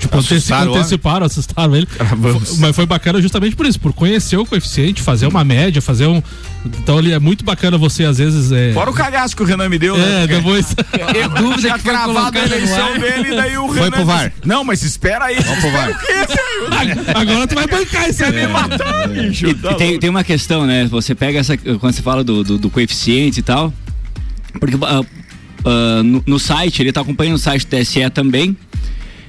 tipo, 0.00 0.18
anteci- 0.18 0.52
anteciparam, 0.52 1.26
assustaram 1.26 1.76
ele. 1.78 1.86
Fo- 2.46 2.56
Mas 2.58 2.74
foi 2.76 2.86
bacana 2.86 3.20
justamente 3.20 3.56
por 3.56 3.66
isso, 3.66 3.78
por 3.80 3.92
conhecer 3.92 4.36
o 4.36 4.44
coeficiente, 4.46 5.02
fazer 5.02 5.26
uma 5.26 5.44
média, 5.44 5.80
fazer 5.80 6.06
um. 6.06 6.22
Então 6.64 6.98
ali 6.98 7.12
é 7.12 7.18
muito 7.18 7.44
bacana 7.44 7.78
você, 7.78 8.04
às 8.04 8.18
vezes. 8.18 8.52
É, 8.52 8.72
Fora 8.72 8.90
o 8.90 8.92
cagaço 8.94 9.34
que 9.36 9.42
o 9.42 9.46
Renan 9.46 9.68
me 9.68 9.78
deu, 9.78 9.94
é 9.96 9.98
né? 9.98 10.26
depois. 10.26 10.74
Eu 11.14 11.28
dúvida 11.30 11.72
que 11.74 11.78
foi 11.80 11.92
cravado 11.92 12.38
a 12.38 12.44
eleição 12.44 12.98
dele, 12.98 13.34
daí 13.36 13.56
o 13.56 13.68
Foi 13.68 13.76
Renan 13.76 13.90
pro 13.90 14.04
VAR. 14.04 14.28
disse, 14.30 14.46
Não, 14.46 14.64
mas 14.64 14.82
espera 14.82 15.26
aí. 15.26 15.36
Vamos 15.40 15.60
pro 15.60 15.70
VAR. 15.70 15.90
Agora 17.14 17.46
tu 17.46 17.54
vai 17.54 17.66
bancar 17.66 18.08
isso 18.08 18.24
aí. 18.24 18.32
Me 18.32 18.46
matar, 18.48 19.08
bicho? 19.08 19.46
E 19.46 19.54
Tá 19.54 19.74
tem, 19.74 19.98
tem 19.98 20.10
uma 20.10 20.24
questão, 20.24 20.66
né? 20.66 20.86
Você 20.90 21.14
pega 21.14 21.38
essa. 21.38 21.56
Quando 21.56 21.92
você 21.92 22.02
fala 22.02 22.22
do, 22.24 22.42
do, 22.44 22.58
do 22.58 22.70
coeficiente 22.70 23.40
e 23.40 23.42
tal. 23.42 23.72
Porque 24.58 24.76
ah, 24.82 25.00
ah, 25.64 26.02
no, 26.02 26.22
no 26.26 26.38
site, 26.38 26.82
ele 26.82 26.92
tá 26.92 27.00
acompanhando 27.00 27.36
o 27.36 27.38
site 27.38 27.66
do 27.66 27.76
TSE 27.76 28.08
também. 28.10 28.56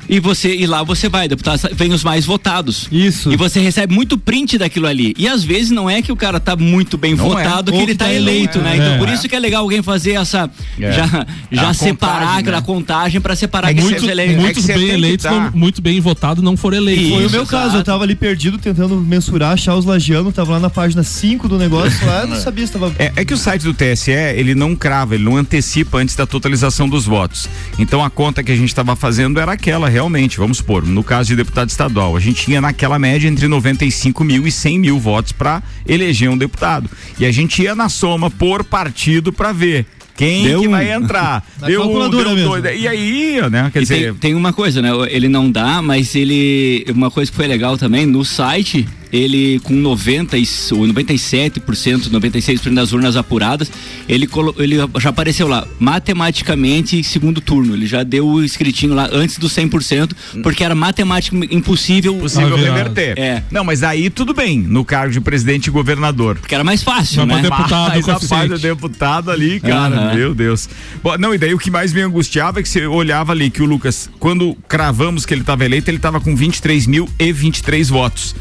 E 0.10 0.20
você 0.20 0.54
e 0.56 0.66
lá 0.66 0.82
você 0.84 1.08
vai, 1.08 1.28
deputado, 1.28 1.70
vem 1.74 1.94
os 1.94 2.04
mais 2.04 2.26
votados. 2.26 2.88
Isso. 2.92 3.32
E 3.32 3.36
você 3.38 3.60
recebe 3.60 3.94
muito 3.94 4.18
print 4.18 4.58
daquilo 4.58 4.88
ali. 4.88 5.14
E 5.18 5.28
às 5.28 5.44
vezes 5.44 5.70
não 5.70 5.88
é 5.90 6.02
que 6.02 6.12
o 6.12 6.16
cara 6.16 6.40
tá 6.40 6.56
muito 6.56 6.98
bem 6.98 7.14
Não 7.16 7.38
é. 7.40 7.44
votado 7.44 7.72
que 7.72 7.78
Ou 7.78 7.84
ele 7.84 7.92
que 7.94 7.98
tá 7.98 8.06
tá 8.06 8.14
eleito, 8.14 8.60
né? 8.60 8.74
é. 8.74 8.78
Então 8.78 8.98
por 8.98 9.08
É. 9.08 9.14
isso 9.14 9.30
que 9.30 9.36
é 9.36 9.40
legal 9.40 9.62
alguém 9.62 9.82
fazer 9.84 10.14
essa 10.14 10.50
É. 10.80 10.92
já 10.92 11.26
já 11.52 11.70
A 11.70 11.74
separar 11.74 12.20
contagem, 12.20 12.40
aquela 12.40 12.58
né? 12.58 12.64
contagem 12.66 13.22
pra 13.22 13.36
separar 13.36 13.70
É 13.70 13.74
que 13.74 13.80
é 13.80 13.84
que 13.84 13.90
Muitos 13.90 14.66
bem 14.66 14.78
que 14.78 14.92
eleitos, 14.92 15.26
não- 15.26 15.52
muito 15.54 15.82
bem 15.82 16.00
votados, 16.00 16.44
não 16.44 16.58
foram 16.58 16.78
eleitos. 16.78 17.06
Isso. 17.06 17.14
Foi 17.16 17.26
o 17.28 17.32
meu 17.32 17.46
caso, 17.46 17.78
eu 17.78 17.84
tava 17.84 18.04
ali 18.04 18.16
perdido 18.16 18.58
tentando 18.58 18.96
mensurar, 18.96 19.54
achar 19.54 19.76
os 19.76 19.86
lagianos, 19.86 20.34
tava 20.34 20.54
lá 20.54 20.60
na 20.60 20.70
página 20.70 21.04
5 21.04 21.48
do 21.48 21.58
negócio, 21.58 22.06
lá 22.08 22.22
eu 22.22 22.28
não 22.28 22.36
sabia 22.42 22.66
se 22.66 22.74
tava. 22.74 22.92
É, 22.98 23.12
é 23.16 23.26
que 23.26 23.34
o 23.34 23.38
site 23.38 23.62
do 23.64 23.74
TSE, 23.74 24.12
ele 24.12 24.56
não 24.56 24.76
crava, 24.76 25.16
ele 25.16 25.24
não 25.24 25.38
antecipa 25.38 25.98
antes 26.00 26.16
da 26.16 26.26
totalização 26.26 26.88
dos 26.90 27.06
votos. 27.06 27.48
Então 27.78 28.04
a 28.04 28.10
conta 28.10 28.44
que 28.44 28.52
a 28.52 28.56
gente 28.56 28.70
estava 28.70 28.96
fazendo 28.96 29.40
era 29.40 29.52
aquela, 29.52 29.88
realmente, 30.00 30.38
vamos 30.38 30.58
supor, 30.60 30.86
no 30.86 31.04
caso 31.04 31.28
de 31.28 31.36
deputado 31.36 31.68
estadual, 31.70 32.16
a 32.16 32.20
gente 32.22 32.46
tinha 32.46 32.62
naquela 32.62 32.98
média 32.98 33.28
entre 33.28 33.50
95 33.50 34.24
mil 34.24 34.48
e 34.48 34.52
100 34.52 34.80
mil 34.80 34.98
votos 34.98 35.34
para 35.34 35.62
eleger 35.86 36.30
um 36.30 36.38
deputado. 36.38 36.90
E 37.20 37.26
a 37.26 37.32
gente 37.34 37.62
ia 37.62 37.76
na 37.76 37.90
soma 37.90 38.32
por 38.32 38.64
partido 38.64 39.34
para 39.34 39.52
ver 39.52 39.86
Quem 40.16 40.44
Deu 40.46 40.62
que 40.62 40.68
um- 40.70 40.72
vai 40.72 40.90
entrar? 40.92 41.46
Na 41.60 41.68
Deu, 41.68 41.82
calculadora 41.82 42.36
deu 42.36 42.46
dois. 42.46 42.64
E 42.80 42.88
aí, 42.88 43.40
né? 43.52 43.70
Quer 43.72 43.80
E 43.80 43.82
dizer, 43.84 44.04
tem, 44.06 44.14
tem 44.16 44.36
uma 44.36 44.52
coisa, 44.54 44.82
né? 44.82 44.90
Ele 45.10 45.28
não 45.30 45.50
dá, 45.52 45.82
mas 45.82 46.14
ele. 46.16 46.86
Uma 46.94 47.10
coisa 47.12 47.30
que 47.32 47.36
foi 47.38 47.48
legal 47.48 47.78
também, 47.78 48.06
no 48.06 48.24
site, 48.26 48.86
ele 49.12 49.60
com 49.64 49.74
90 49.74 50.38
e, 50.38 50.42
ou 50.72 50.80
97%, 50.88 52.10
96% 52.10 52.74
das 52.74 52.92
urnas 52.94 53.16
apuradas, 53.16 53.72
ele, 54.08 54.28
colo- 54.28 54.56
ele 54.60 54.76
já 55.00 55.10
apareceu 55.10 55.48
lá, 55.48 55.68
matematicamente 55.80 57.04
segundo 57.04 57.42
turno. 57.42 57.74
Ele 57.74 57.86
já 57.88 58.04
deu 58.04 58.28
o 58.28 58.44
escritinho 58.44 58.94
lá 58.94 59.10
antes 59.12 59.38
do 59.38 59.48
100%, 59.48 60.12
porque 60.44 60.64
era 60.64 60.76
matematicamente 60.76 61.56
impossível. 61.56 62.16
possível 62.16 62.56
Ah, 62.56 62.60
reverter. 62.60 63.18
É. 63.18 63.44
Não, 63.52 63.64
mas 63.64 63.84
aí 63.84 64.10
tudo 64.10 64.34
bem, 64.34 64.60
no 64.60 64.84
cargo 64.86 65.12
de 65.14 65.22
presidente 65.22 65.68
e 65.68 65.70
governador. 65.72 66.38
Porque 66.40 66.54
era 66.56 66.64
mais 66.64 66.84
fácil, 66.84 67.26
Mas 67.26 67.38
né? 67.38 67.44
deputado, 67.50 67.90
Mas 67.96 68.00
a 68.10 68.14
coeficiente. 68.14 68.28
parte 68.30 68.50
do 68.50 68.60
deputado 68.60 69.32
ali, 69.32 69.60
cara, 69.60 69.96
Aham. 69.96 70.16
meu 70.16 70.36
Deus. 70.36 70.70
Bom, 71.04 71.18
não, 71.18 71.34
e 71.34 71.38
daí 71.38 71.54
o 71.54 71.60
que 71.60 71.72
mais 71.72 71.94
me 71.94 72.02
angustiava 72.02 72.60
é 72.60 72.64
que 72.64 72.70
você 72.70 72.86
olhava 72.86 73.32
ali 73.32 73.50
que 73.50 73.62
o 73.62 73.66
Lucas, 73.66 74.10
quando 74.20 74.56
cravamos 74.68 75.26
que 75.26 75.34
ele 75.34 75.42
estava 75.42 75.66
eleito, 75.66 75.90
ele 75.90 75.98
estava 75.98 76.20
com 76.20 76.36
23 76.36 76.86
mil 76.88 77.08
e 77.18 77.32
23 77.32 77.90
votos. 77.90 78.36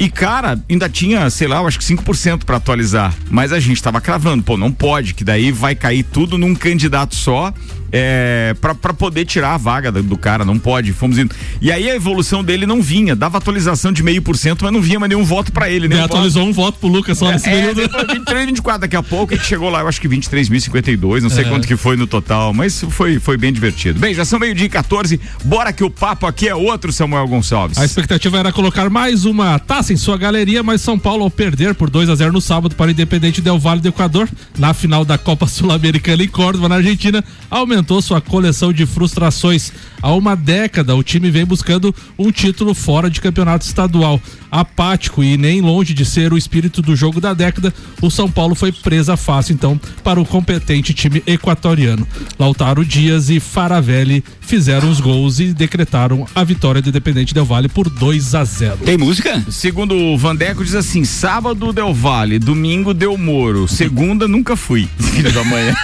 E, 0.00 0.08
cara, 0.08 0.58
ainda 0.68 0.88
tinha, 0.88 1.28
sei 1.28 1.46
lá, 1.46 1.58
eu 1.58 1.66
acho 1.66 1.78
que 1.78 1.84
5% 1.84 2.44
para 2.44 2.56
atualizar. 2.56 3.14
Mas 3.30 3.52
a 3.52 3.60
gente 3.60 3.82
tava 3.82 4.00
cravando, 4.00 4.42
pô, 4.42 4.56
não 4.56 4.72
pode, 4.72 5.12
que 5.12 5.22
daí 5.22 5.52
vai 5.52 5.74
cair 5.74 6.02
tudo 6.02 6.38
num 6.38 6.54
candidato 6.54 7.14
só. 7.14 7.52
É, 7.92 8.54
pra, 8.60 8.74
pra 8.74 8.92
poder 8.94 9.24
tirar 9.24 9.54
a 9.54 9.56
vaga 9.56 9.90
do, 9.90 10.02
do 10.02 10.16
cara, 10.16 10.44
não 10.44 10.58
pode. 10.58 10.92
Fomos 10.92 11.18
indo. 11.18 11.34
E 11.60 11.72
aí 11.72 11.90
a 11.90 11.94
evolução 11.94 12.44
dele 12.44 12.66
não 12.66 12.80
vinha, 12.80 13.16
dava 13.16 13.38
atualização 13.38 13.92
de 13.92 14.02
meio 14.02 14.22
por 14.22 14.36
cento, 14.36 14.62
mas 14.64 14.72
não 14.72 14.80
vinha 14.80 14.98
mais 15.00 15.10
nenhum 15.10 15.24
voto 15.24 15.50
para 15.52 15.68
ele, 15.68 15.88
né? 15.88 15.96
Ele 15.96 16.04
atualizou 16.04 16.46
um 16.46 16.52
voto 16.52 16.78
pro 16.78 16.88
Lucas 16.88 17.18
só 17.18 17.30
nesse 17.30 17.48
É, 17.48 17.52
período. 17.52 17.76
depois 17.82 18.06
23, 18.06 18.46
24, 18.46 18.80
daqui 18.82 18.96
a 18.96 19.02
pouco 19.02 19.34
gente 19.34 19.46
chegou 19.46 19.68
lá, 19.70 19.80
eu 19.80 19.88
acho 19.88 20.00
que 20.00 20.08
23.052, 20.08 21.22
não 21.22 21.30
sei 21.30 21.44
quanto 21.44 21.66
que 21.66 21.76
foi 21.76 21.96
no 21.96 22.06
total, 22.06 22.52
mas 22.52 22.84
foi, 22.90 23.18
foi 23.18 23.36
bem 23.36 23.52
divertido. 23.52 23.98
Bem, 23.98 24.14
já 24.14 24.24
são 24.24 24.38
meio-dia 24.38 24.66
e 24.66 24.68
14, 24.68 25.20
bora 25.44 25.72
que 25.72 25.82
o 25.84 25.90
papo 25.90 26.26
aqui 26.26 26.48
é 26.48 26.54
outro, 26.54 26.92
Samuel 26.92 27.26
Gonçalves. 27.28 27.78
A 27.78 27.84
expectativa 27.84 28.38
era 28.38 28.52
colocar 28.52 28.88
mais 28.90 29.24
uma 29.24 29.58
taça 29.58 29.92
em 29.92 29.96
sua 29.96 30.16
galeria, 30.16 30.62
mas 30.62 30.80
São 30.80 30.98
Paulo, 30.98 31.24
ao 31.24 31.30
perder 31.30 31.74
por 31.74 31.90
2 31.90 32.08
a 32.08 32.14
0 32.14 32.32
no 32.32 32.40
sábado 32.40 32.74
para 32.74 32.88
o 32.88 32.90
Independente 32.90 33.40
Del 33.40 33.58
Valle 33.58 33.80
do 33.80 33.88
Equador, 33.88 34.28
na 34.58 34.72
final 34.74 35.04
da 35.04 35.16
Copa 35.18 35.46
Sul-Americana 35.46 36.22
em 36.22 36.28
Córdoba, 36.28 36.68
na 36.68 36.76
Argentina, 36.76 37.24
aumentou 37.50 37.79
sua 38.02 38.20
coleção 38.20 38.72
de 38.72 38.86
frustrações. 38.86 39.72
Há 40.02 40.12
uma 40.14 40.34
década, 40.34 40.96
o 40.96 41.02
time 41.02 41.30
vem 41.30 41.44
buscando 41.44 41.94
um 42.18 42.30
título 42.30 42.74
fora 42.74 43.10
de 43.10 43.20
campeonato 43.20 43.66
estadual. 43.66 44.20
Apático 44.50 45.22
e 45.22 45.36
nem 45.36 45.60
longe 45.60 45.94
de 45.94 46.04
ser 46.04 46.32
o 46.32 46.38
espírito 46.38 46.82
do 46.82 46.96
jogo 46.96 47.20
da 47.20 47.32
década, 47.32 47.72
o 48.02 48.10
São 48.10 48.30
Paulo 48.30 48.54
foi 48.54 48.72
presa 48.72 49.16
fácil, 49.16 49.52
então, 49.52 49.80
para 50.02 50.20
o 50.20 50.24
competente 50.24 50.92
time 50.92 51.22
equatoriano. 51.26 52.06
Lautaro 52.38 52.84
Dias 52.84 53.30
e 53.30 53.38
Faravelli 53.38 54.24
fizeram 54.40 54.90
os 54.90 55.00
gols 55.00 55.38
e 55.38 55.52
decretaram 55.52 56.26
a 56.34 56.42
vitória 56.42 56.82
do 56.82 56.88
Independente 56.88 57.32
Del 57.32 57.44
Valle 57.44 57.68
por 57.68 57.88
2 57.88 58.34
a 58.34 58.44
0. 58.44 58.78
Tem 58.78 58.98
música? 58.98 59.44
Segundo 59.48 59.94
o 59.94 60.18
Vandeco, 60.18 60.64
diz 60.64 60.74
assim: 60.74 61.04
sábado 61.04 61.72
Del 61.72 61.94
Valle, 61.94 62.38
domingo 62.38 62.92
Del 62.92 63.16
Moro, 63.16 63.68
segunda 63.68 64.26
nunca 64.26 64.56
fui. 64.56 64.88
Filho 64.98 65.32
da 65.32 65.44
manhã. 65.44 65.74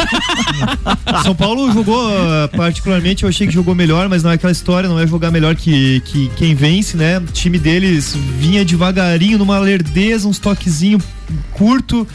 São 1.23 1.35
Paulo 1.35 1.73
jogou, 1.73 1.86
ah, 1.95 2.49
particularmente, 2.57 3.23
eu 3.23 3.29
achei 3.29 3.47
que 3.47 3.53
jogou 3.53 3.75
melhor, 3.75 4.09
mas 4.09 4.23
não 4.23 4.31
é 4.31 4.35
aquela 4.35 4.53
história, 4.53 4.89
não 4.89 4.99
é 4.99 5.07
jogar 5.07 5.31
melhor 5.31 5.55
que, 5.55 6.01
que 6.01 6.29
quem 6.37 6.55
vence, 6.55 6.97
né? 6.97 7.19
O 7.19 7.27
time 7.27 7.59
deles 7.59 8.15
vinha 8.15 8.65
devagarinho, 8.65 9.39
numa 9.39 9.59
lerdeza, 9.59 10.27
uns 10.27 10.39
toquezinho 10.39 10.99
curto. 11.53 12.07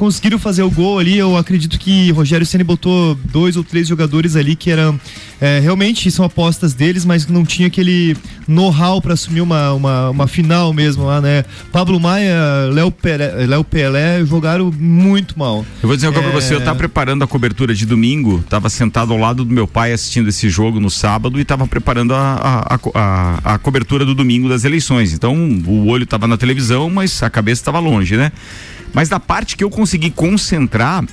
Conseguiram 0.00 0.38
fazer 0.38 0.62
o 0.62 0.70
gol 0.70 0.98
ali. 0.98 1.18
Eu 1.18 1.36
acredito 1.36 1.78
que 1.78 2.10
Rogério 2.12 2.46
Ceni 2.46 2.64
botou 2.64 3.14
dois 3.30 3.54
ou 3.54 3.62
três 3.62 3.86
jogadores 3.86 4.34
ali 4.34 4.56
que 4.56 4.70
eram 4.70 4.98
é, 5.38 5.58
realmente 5.60 6.10
são 6.10 6.24
apostas 6.24 6.72
deles, 6.72 7.04
mas 7.04 7.26
não 7.26 7.44
tinha 7.44 7.68
aquele 7.68 8.16
know-how 8.48 9.02
para 9.02 9.12
assumir 9.12 9.42
uma, 9.42 9.74
uma, 9.74 10.08
uma 10.08 10.26
final 10.26 10.72
mesmo 10.72 11.04
lá, 11.04 11.20
né? 11.20 11.44
Pablo 11.70 12.00
Maia, 12.00 12.34
Léo 12.72 12.90
Pelé, 12.90 13.46
Léo 13.46 13.62
Pelé 13.62 14.24
jogaram 14.24 14.72
muito 14.78 15.38
mal. 15.38 15.66
Eu 15.82 15.86
vou 15.86 15.94
dizer 15.96 16.06
uma 16.08 16.14
coisa 16.14 16.30
pra 16.30 16.38
É. 16.38 16.40
você, 16.40 16.54
eu 16.54 16.62
tava 16.64 16.78
preparando 16.78 17.22
a 17.22 17.26
cobertura 17.26 17.74
de 17.74 17.84
domingo, 17.84 18.42
tava 18.48 18.70
sentado 18.70 19.12
ao 19.12 19.18
lado 19.18 19.44
do 19.44 19.52
meu 19.52 19.68
pai 19.68 19.92
assistindo 19.92 20.30
esse 20.30 20.48
jogo 20.48 20.80
no 20.80 20.88
sábado 20.88 21.38
e 21.38 21.44
tava 21.44 21.66
preparando 21.66 22.14
a, 22.14 22.66
a, 22.70 22.78
a 22.94 23.54
a- 23.54 23.58
cobertura 23.58 24.06
do 24.06 24.14
domingo 24.14 24.48
das 24.48 24.64
eleições. 24.64 25.12
Então 25.12 25.34
o 25.66 25.88
olho 25.88 26.06
tava 26.06 26.26
na 26.26 26.38
televisão, 26.38 26.88
mas 26.88 27.22
a 27.22 27.28
cabeça 27.28 27.62
tava 27.62 27.78
longe, 27.78 28.16
né? 28.16 28.32
Mas 28.92 29.08
da 29.08 29.20
parte 29.20 29.56
que 29.56 29.64
eu 29.64 29.70
consegui 29.70 30.10
concentrar, 30.10 31.04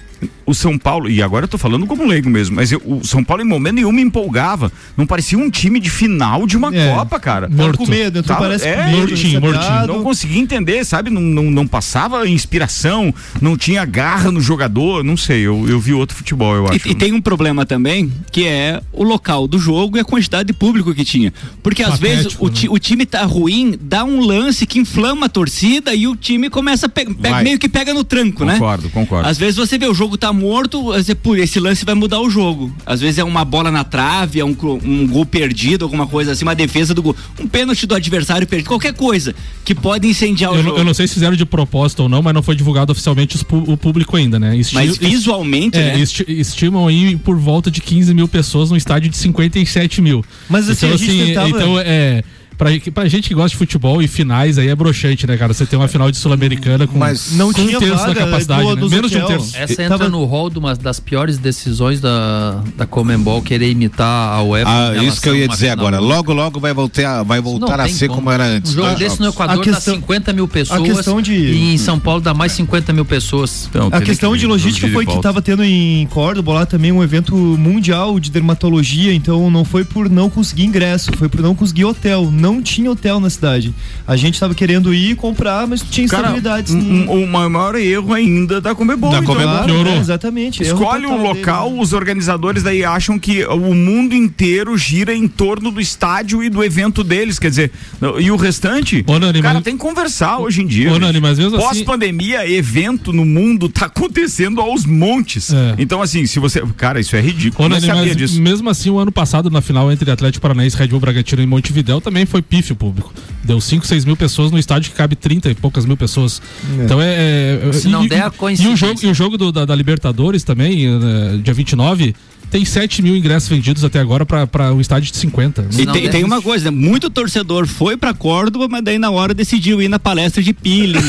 o 0.45 0.53
São 0.53 0.77
Paulo, 0.77 1.09
e 1.09 1.21
agora 1.21 1.43
eu 1.45 1.49
tô 1.49 1.57
falando 1.57 1.85
como 1.85 2.05
leigo 2.05 2.29
mesmo, 2.29 2.55
mas 2.55 2.71
eu- 2.71 2.81
o 2.85 3.03
São 3.05 3.23
Paulo 3.23 3.43
em 3.43 3.45
momento 3.45 3.75
nenhum 3.75 3.91
me 3.91 4.01
empolgava. 4.01 4.71
Não 4.95 5.05
parecia 5.05 5.37
um 5.37 5.49
time 5.49 5.79
de 5.79 5.89
final 5.89 6.47
de 6.47 6.55
uma 6.57 6.73
É. 6.73 6.95
Copa, 6.95 7.19
cara. 7.19 7.49
Morto. 7.49 7.77
com 7.77 7.85
medo, 7.87 8.19
entrou, 8.19 8.35
Tava- 8.35 8.47
parece 8.47 8.67
é, 8.67 8.75
com 8.75 8.83
medo, 8.85 8.97
mortinho, 9.09 9.41
mortinho. 9.41 9.87
Não 9.87 10.03
conseguia 10.03 10.39
entender, 10.39 10.85
sabe? 10.85 11.09
Não, 11.09 11.21
não, 11.21 11.43
não 11.51 11.67
passava 11.67 12.27
inspiração, 12.27 13.13
não 13.41 13.57
tinha 13.57 13.83
garra 13.85 14.31
no 14.31 14.39
jogador, 14.41 15.03
não 15.03 15.17
sei. 15.17 15.41
Eu, 15.41 15.67
eu 15.67 15.79
vi 15.79 15.93
outro 15.93 16.15
futebol, 16.15 16.55
eu 16.55 16.67
acho. 16.67 16.87
E, 16.87 16.91
e 16.91 16.95
tem 16.95 17.11
um 17.13 17.21
problema 17.21 17.65
também, 17.65 18.11
que 18.31 18.45
é 18.47 18.81
o 18.93 19.03
local 19.03 19.47
do 19.47 19.59
jogo 19.59 19.97
e 19.97 19.99
a 19.99 20.03
quantidade 20.05 20.47
de 20.47 20.53
público 20.53 20.93
que 20.95 21.03
tinha. 21.03 21.33
Porque 21.61 21.83
às 21.83 21.99
Patético, 21.99 22.15
vezes 22.23 22.37
o, 22.39 22.49
ti- 22.49 22.67
né? 22.67 22.73
o 22.73 22.79
time 22.79 23.05
tá 23.05 23.23
ruim, 23.25 23.77
dá 23.81 24.03
um 24.03 24.21
lance 24.21 24.65
que 24.65 24.79
inflama 24.79 25.25
a 25.25 25.29
torcida 25.29 25.93
e 25.93 26.07
o 26.07 26.15
time 26.15 26.49
começa 26.49 26.85
a 26.85 26.89
pe- 26.89 27.05
pe- 27.05 27.29
Vai. 27.29 27.43
meio 27.43 27.59
que 27.59 27.67
pega 27.69 27.93
no 27.93 28.03
tranco, 28.03 28.45
né? 28.45 28.53
Concordo, 28.53 28.89
concordo. 28.89 29.27
Às 29.27 29.37
vezes 29.37 29.55
você 29.57 29.77
vê 29.77 29.85
o 29.87 29.93
jogo 29.93 30.06
tá 30.15 30.31
morto, 30.31 30.83
você, 30.83 31.15
pô, 31.15 31.35
esse 31.35 31.59
lance 31.59 31.83
vai 31.83 31.95
mudar 31.95 32.19
o 32.21 32.29
jogo. 32.29 32.71
Às 32.85 33.01
vezes 33.01 33.17
é 33.17 33.23
uma 33.23 33.43
bola 33.43 33.71
na 33.71 33.83
trave, 33.83 34.39
é 34.39 34.45
um, 34.45 34.55
um 34.83 35.07
gol 35.07 35.25
perdido, 35.25 35.85
alguma 35.85 36.05
coisa 36.05 36.33
assim, 36.33 36.45
uma 36.45 36.53
defesa 36.53 36.93
do 36.93 37.01
gol, 37.01 37.15
um 37.39 37.47
pênalti 37.47 37.87
do 37.87 37.95
adversário 37.95 38.45
perdido, 38.45 38.67
qualquer 38.67 38.93
coisa 38.93 39.33
que 39.65 39.73
pode 39.73 40.07
incendiar 40.07 40.51
o 40.51 40.55
Eu, 40.55 40.57
não- 40.57 40.63
jogo. 40.69 40.77
eu 40.81 40.85
não 40.85 40.93
sei 40.93 41.07
se 41.07 41.15
fizeram 41.15 41.35
de 41.35 41.45
propósito 41.47 42.03
ou 42.03 42.09
não, 42.09 42.21
mas 42.21 42.33
não 42.35 42.43
foi 42.43 42.55
divulgado 42.55 42.91
oficialmente 42.91 43.37
o 43.49 43.75
público 43.75 44.15
ainda, 44.15 44.39
né? 44.39 44.55
Esti- 44.55 44.75
Mas 44.75 44.97
visualmente, 44.97 45.77
é, 45.77 45.95
né? 45.95 45.99
esti- 45.99 46.25
estimam 46.27 46.85
aí 46.87 47.15
por 47.15 47.35
volta 47.39 47.71
de 47.71 47.81
15 47.81 48.13
mil 48.13 48.27
pessoas 48.27 48.69
num 48.69 48.75
estádio 48.77 49.09
de 49.09 49.17
57 49.17 50.01
mil. 50.01 50.23
Mas, 50.47 50.69
assim, 50.69 50.85
então, 50.85 50.95
a 50.95 50.97
gente 50.99 51.09
assim, 51.09 51.25
tentava- 51.27 51.49
então 51.49 51.79
é. 51.79 52.23
Pra, 52.57 52.69
pra 52.93 53.07
gente 53.07 53.27
que 53.29 53.35
gosta 53.35 53.49
de 53.49 53.55
futebol 53.57 54.01
e 54.01 54.07
finais 54.07 54.57
aí 54.57 54.67
é 54.67 54.75
broxante, 54.75 55.27
né, 55.27 55.37
cara? 55.37 55.53
Você 55.53 55.65
tem 55.65 55.77
uma 55.77 55.87
final 55.87 56.09
de 56.09 56.17
Sul-Americana 56.17 56.87
com, 56.87 56.97
Mas 56.97 57.33
não 57.33 57.53
com 57.53 57.63
tinha 57.65 57.77
um 57.77 57.79
terço 57.79 57.97
vaga, 57.97 58.13
da 58.15 58.25
capacidade, 58.25 58.63
do- 58.63 58.75
né? 58.75 58.81
do 58.81 58.89
Menos 58.89 59.11
de 59.11 59.17
um 59.19 59.25
terço. 59.27 59.55
Essa 59.55 59.83
entra 59.83 59.97
tava- 59.99 60.09
no 60.09 60.25
rol 60.25 60.49
de 60.49 60.57
uma 60.57 60.75
das 60.75 60.99
piores 60.99 61.37
decisões 61.37 62.01
da, 62.01 62.63
da 62.75 62.87
Comembol 62.87 63.41
querer 63.43 63.69
imitar 63.69 64.33
a 64.33 64.41
UEFA. 64.41 64.69
Ah, 64.71 65.03
isso 65.03 65.21
que 65.21 65.29
eu 65.29 65.35
ia 65.35 65.45
a 65.45 65.47
dizer 65.47 65.69
agora. 65.69 65.99
Logo, 65.99 66.33
logo 66.33 66.59
vai 66.59 66.73
voltar, 66.73 67.21
vai 67.23 67.39
voltar 67.39 67.77
Não 67.77 67.85
a 67.85 67.87
ser 67.89 68.07
como. 68.07 68.21
como 68.21 68.31
era 68.31 68.45
antes. 68.45 68.71
Um 68.71 68.75
jogo 68.75 68.87
Dois 68.87 68.99
desse 68.99 69.19
no 69.19 69.25
jogos. 69.25 69.35
Equador 69.35 69.61
A 69.61 69.63
questão- 69.63 69.93
dá 69.93 69.99
50 70.01 70.33
mil 70.33 70.47
pessoas. 70.47 70.81
questão 70.81 71.21
de- 71.21 71.33
E 71.35 71.73
em 71.73 71.77
São 71.77 71.99
Paulo 71.99 72.21
dá 72.21 72.33
mais 72.33 72.53
50 72.53 72.91
mil 72.91 73.05
pessoas. 73.05 73.67
Então, 73.69 73.89
A 73.91 74.01
questão 74.01 74.31
que- 74.33 74.39
de 74.39 74.47
logística 74.47 74.87
foi 74.89 75.05
que 75.05 75.13
estava 75.13 75.41
tendo 75.43 75.63
em 75.63 76.07
Córdoba 76.07 76.53
lá 76.53 76.65
também 76.65 76.91
um 76.91 77.03
evento 77.03 77.35
mundial 77.35 78.19
de 78.19 78.31
dermatologia, 78.31 79.13
então 79.13 79.49
não 79.51 79.63
foi 79.63 79.83
por 79.85 80.09
não 80.09 80.27
conseguir 80.29 80.63
ingresso, 80.65 81.11
foi 81.17 81.29
por 81.29 81.41
não 81.41 81.53
conseguir 81.53 81.85
hotel. 81.85 82.29
Não 82.31 82.46
tinha 82.61 82.89
hotel 82.91 83.19
na 83.19 83.29
cidade. 83.29 83.73
A 84.07 84.15
gente 84.15 84.33
estava 84.35 84.53
querendo 84.55 84.93
ir 84.93 85.15
comprar, 85.15 85.67
mas 85.67 85.81
tinha 85.81 86.07
Cara, 86.07 86.23
instabilidades. 86.23 86.73
um, 86.73 86.79
um, 87.11 87.23
o 87.23 87.27
maior 87.27 87.75
erro 87.75 88.13
ainda 88.13 88.59
da 88.61 88.73
Comebol. 88.73 89.11
Da 89.11 89.19
então. 89.19 89.33
Comebol. 89.33 89.53
Claro, 89.53 89.65
piorou. 89.73 89.93
né, 89.93 89.99
exatamente. 89.99 90.63
Escolhe 90.63 91.05
um 91.05 91.17
dele, 91.17 91.27
local, 91.27 91.71
né? 91.71 91.81
os 91.81 91.93
organizadores 91.93 92.63
daí 92.63 92.83
acham 92.83 93.17
que 93.19 93.45
o 93.45 93.73
mundo 93.73 94.13
inteiro 94.15 94.77
gira 94.77 95.13
em 95.13 95.27
torno 95.27 95.71
do 95.71 95.79
estádio 95.81 96.43
e 96.43 96.49
do 96.49 96.63
evento 96.63 97.03
deles, 97.03 97.37
quer 97.39 97.49
dizer, 97.49 97.71
e 98.19 98.31
o 98.31 98.35
restante, 98.35 99.03
Ô, 99.07 99.19
Nani, 99.19 99.41
cara, 99.41 99.55
mas- 99.55 99.63
tem 99.63 99.75
que 99.77 99.81
conversar 99.83 100.39
hoje 100.39 100.61
em 100.61 100.67
dia. 100.67 100.89
Ô, 100.89 100.93
gente. 100.93 101.01
Nani, 101.01 101.19
mas 101.19 101.37
mesmo 101.39 101.57
assim- 101.57 101.65
Pós-pandemia, 101.67 102.49
evento 102.49 103.11
no 103.13 103.25
mundo 103.25 103.67
tá 103.69 103.85
acontecendo 103.87 104.61
aos 104.61 104.85
montes. 104.85 105.51
É. 105.53 105.75
Então, 105.77 106.01
assim, 106.01 106.25
se 106.25 106.39
você. 106.39 106.61
Cara, 106.77 106.99
isso 106.99 107.15
é 107.15 107.21
ridículo. 107.21 107.65
Ô, 107.65 107.69
não 107.69 107.79
sabia 107.79 108.15
disso. 108.15 108.41
mesmo 108.41 108.69
assim, 108.69 108.89
o 108.89 108.97
ano 108.99 109.11
passado, 109.11 109.49
na 109.49 109.61
final 109.61 109.91
entre 109.91 110.09
Atlético 110.09 110.41
Paranaense 110.41 110.75
e 110.75 110.79
Red 110.79 110.87
Bull 110.87 110.99
Bragantino 110.99 111.41
em 111.41 111.45
Montevidéu, 111.45 111.99
também 112.01 112.25
foi 112.25 112.36
pífio 112.43 112.75
público. 112.75 113.13
Deu 113.43 113.59
5, 113.61 113.85
6 113.87 114.03
mil 114.05 114.15
pessoas 114.17 114.51
no 114.51 114.57
estádio 114.59 114.91
que 114.91 114.97
cabe 114.97 115.15
30 115.15 115.49
e 115.49 115.55
poucas 115.55 115.85
mil 115.85 115.95
pessoas. 115.97 116.41
Então 116.83 117.01
é. 117.01 117.59
é- 117.69 117.73
Se 117.73 117.87
e- 117.87 117.91
não 117.91 118.05
der 118.07 118.21
a 118.23 118.25
E 118.25 118.27
o 118.27 118.31
coincidência. 118.31 118.75
jogo, 118.87 118.99
e 119.03 119.07
o 119.07 119.13
jogo 119.13 119.37
do- 119.37 119.51
da, 119.51 119.65
da 119.65 119.75
Libertadores 119.75 120.43
também, 120.43 120.85
eh, 120.85 121.37
dia 121.43 121.53
29. 121.53 122.13
Tem 122.49 122.63
7 122.63 123.01
mil 123.01 123.15
ingressos 123.15 123.49
vendidos 123.49 123.83
até 123.83 123.99
agora 123.99 124.25
para 124.25 124.73
um 124.73 124.79
estádio 124.79 125.11
de 125.11 125.17
50. 125.17 125.67
E 125.77 125.85
tem, 125.85 126.09
tem 126.09 126.23
uma 126.23 126.41
coisa, 126.41 126.71
né? 126.71 126.77
muito 126.77 127.09
torcedor 127.09 127.67
foi 127.67 127.97
pra 127.97 128.13
Córdoba, 128.13 128.67
mas 128.69 128.83
daí 128.83 128.97
na 128.97 129.09
hora 129.11 129.33
decidiu 129.33 129.81
ir 129.81 129.89
na 129.89 129.99
palestra 129.99 130.41
de 130.41 130.53
peeling. 130.53 130.97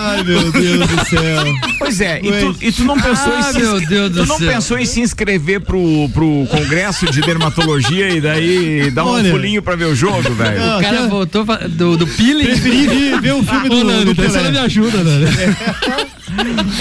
Ai, 0.00 0.22
meu 0.24 0.50
Deus 0.52 0.86
do 0.88 1.04
céu. 1.08 1.44
Pois 1.78 2.00
é, 2.00 2.20
e 2.22 2.32
tu, 2.32 2.56
e 2.60 2.72
tu 2.72 2.84
não 2.84 2.98
pensou 3.00 3.32
Ah, 3.34 3.40
em 3.40 3.42
se, 3.52 3.58
meu 3.58 3.80
Deus 3.86 4.10
tu 4.10 4.14
do 4.14 4.26
não 4.26 4.38
céu. 4.38 4.52
pensou 4.52 4.78
em 4.78 4.86
se 4.86 5.00
inscrever 5.00 5.60
pro, 5.60 6.08
pro 6.12 6.46
congresso 6.50 7.06
de 7.10 7.20
dermatologia 7.20 8.08
e 8.10 8.20
daí 8.20 8.90
dar 8.90 9.04
um 9.04 9.08
Olha. 9.10 9.30
pulinho 9.30 9.62
pra 9.62 9.76
ver 9.76 9.86
o 9.86 9.94
jogo, 9.94 10.32
velho? 10.34 10.78
O 10.78 10.80
cara 10.80 11.06
voltou 11.08 11.44
fa- 11.44 11.68
do, 11.68 11.96
do 11.96 12.06
peeling. 12.06 12.44
Preferi 12.46 12.86
ver, 12.86 13.20
ver 13.20 13.34
o 13.34 13.42
filme 13.42 13.68
do, 13.68 13.84
Nani, 13.84 14.04
do 14.06 14.14
daí 14.14 14.26
você 14.28 14.38
Pelé. 14.38 14.44
não 14.44 14.52
me 14.52 14.58
ajuda, 14.58 15.04
Nani. 15.04 15.26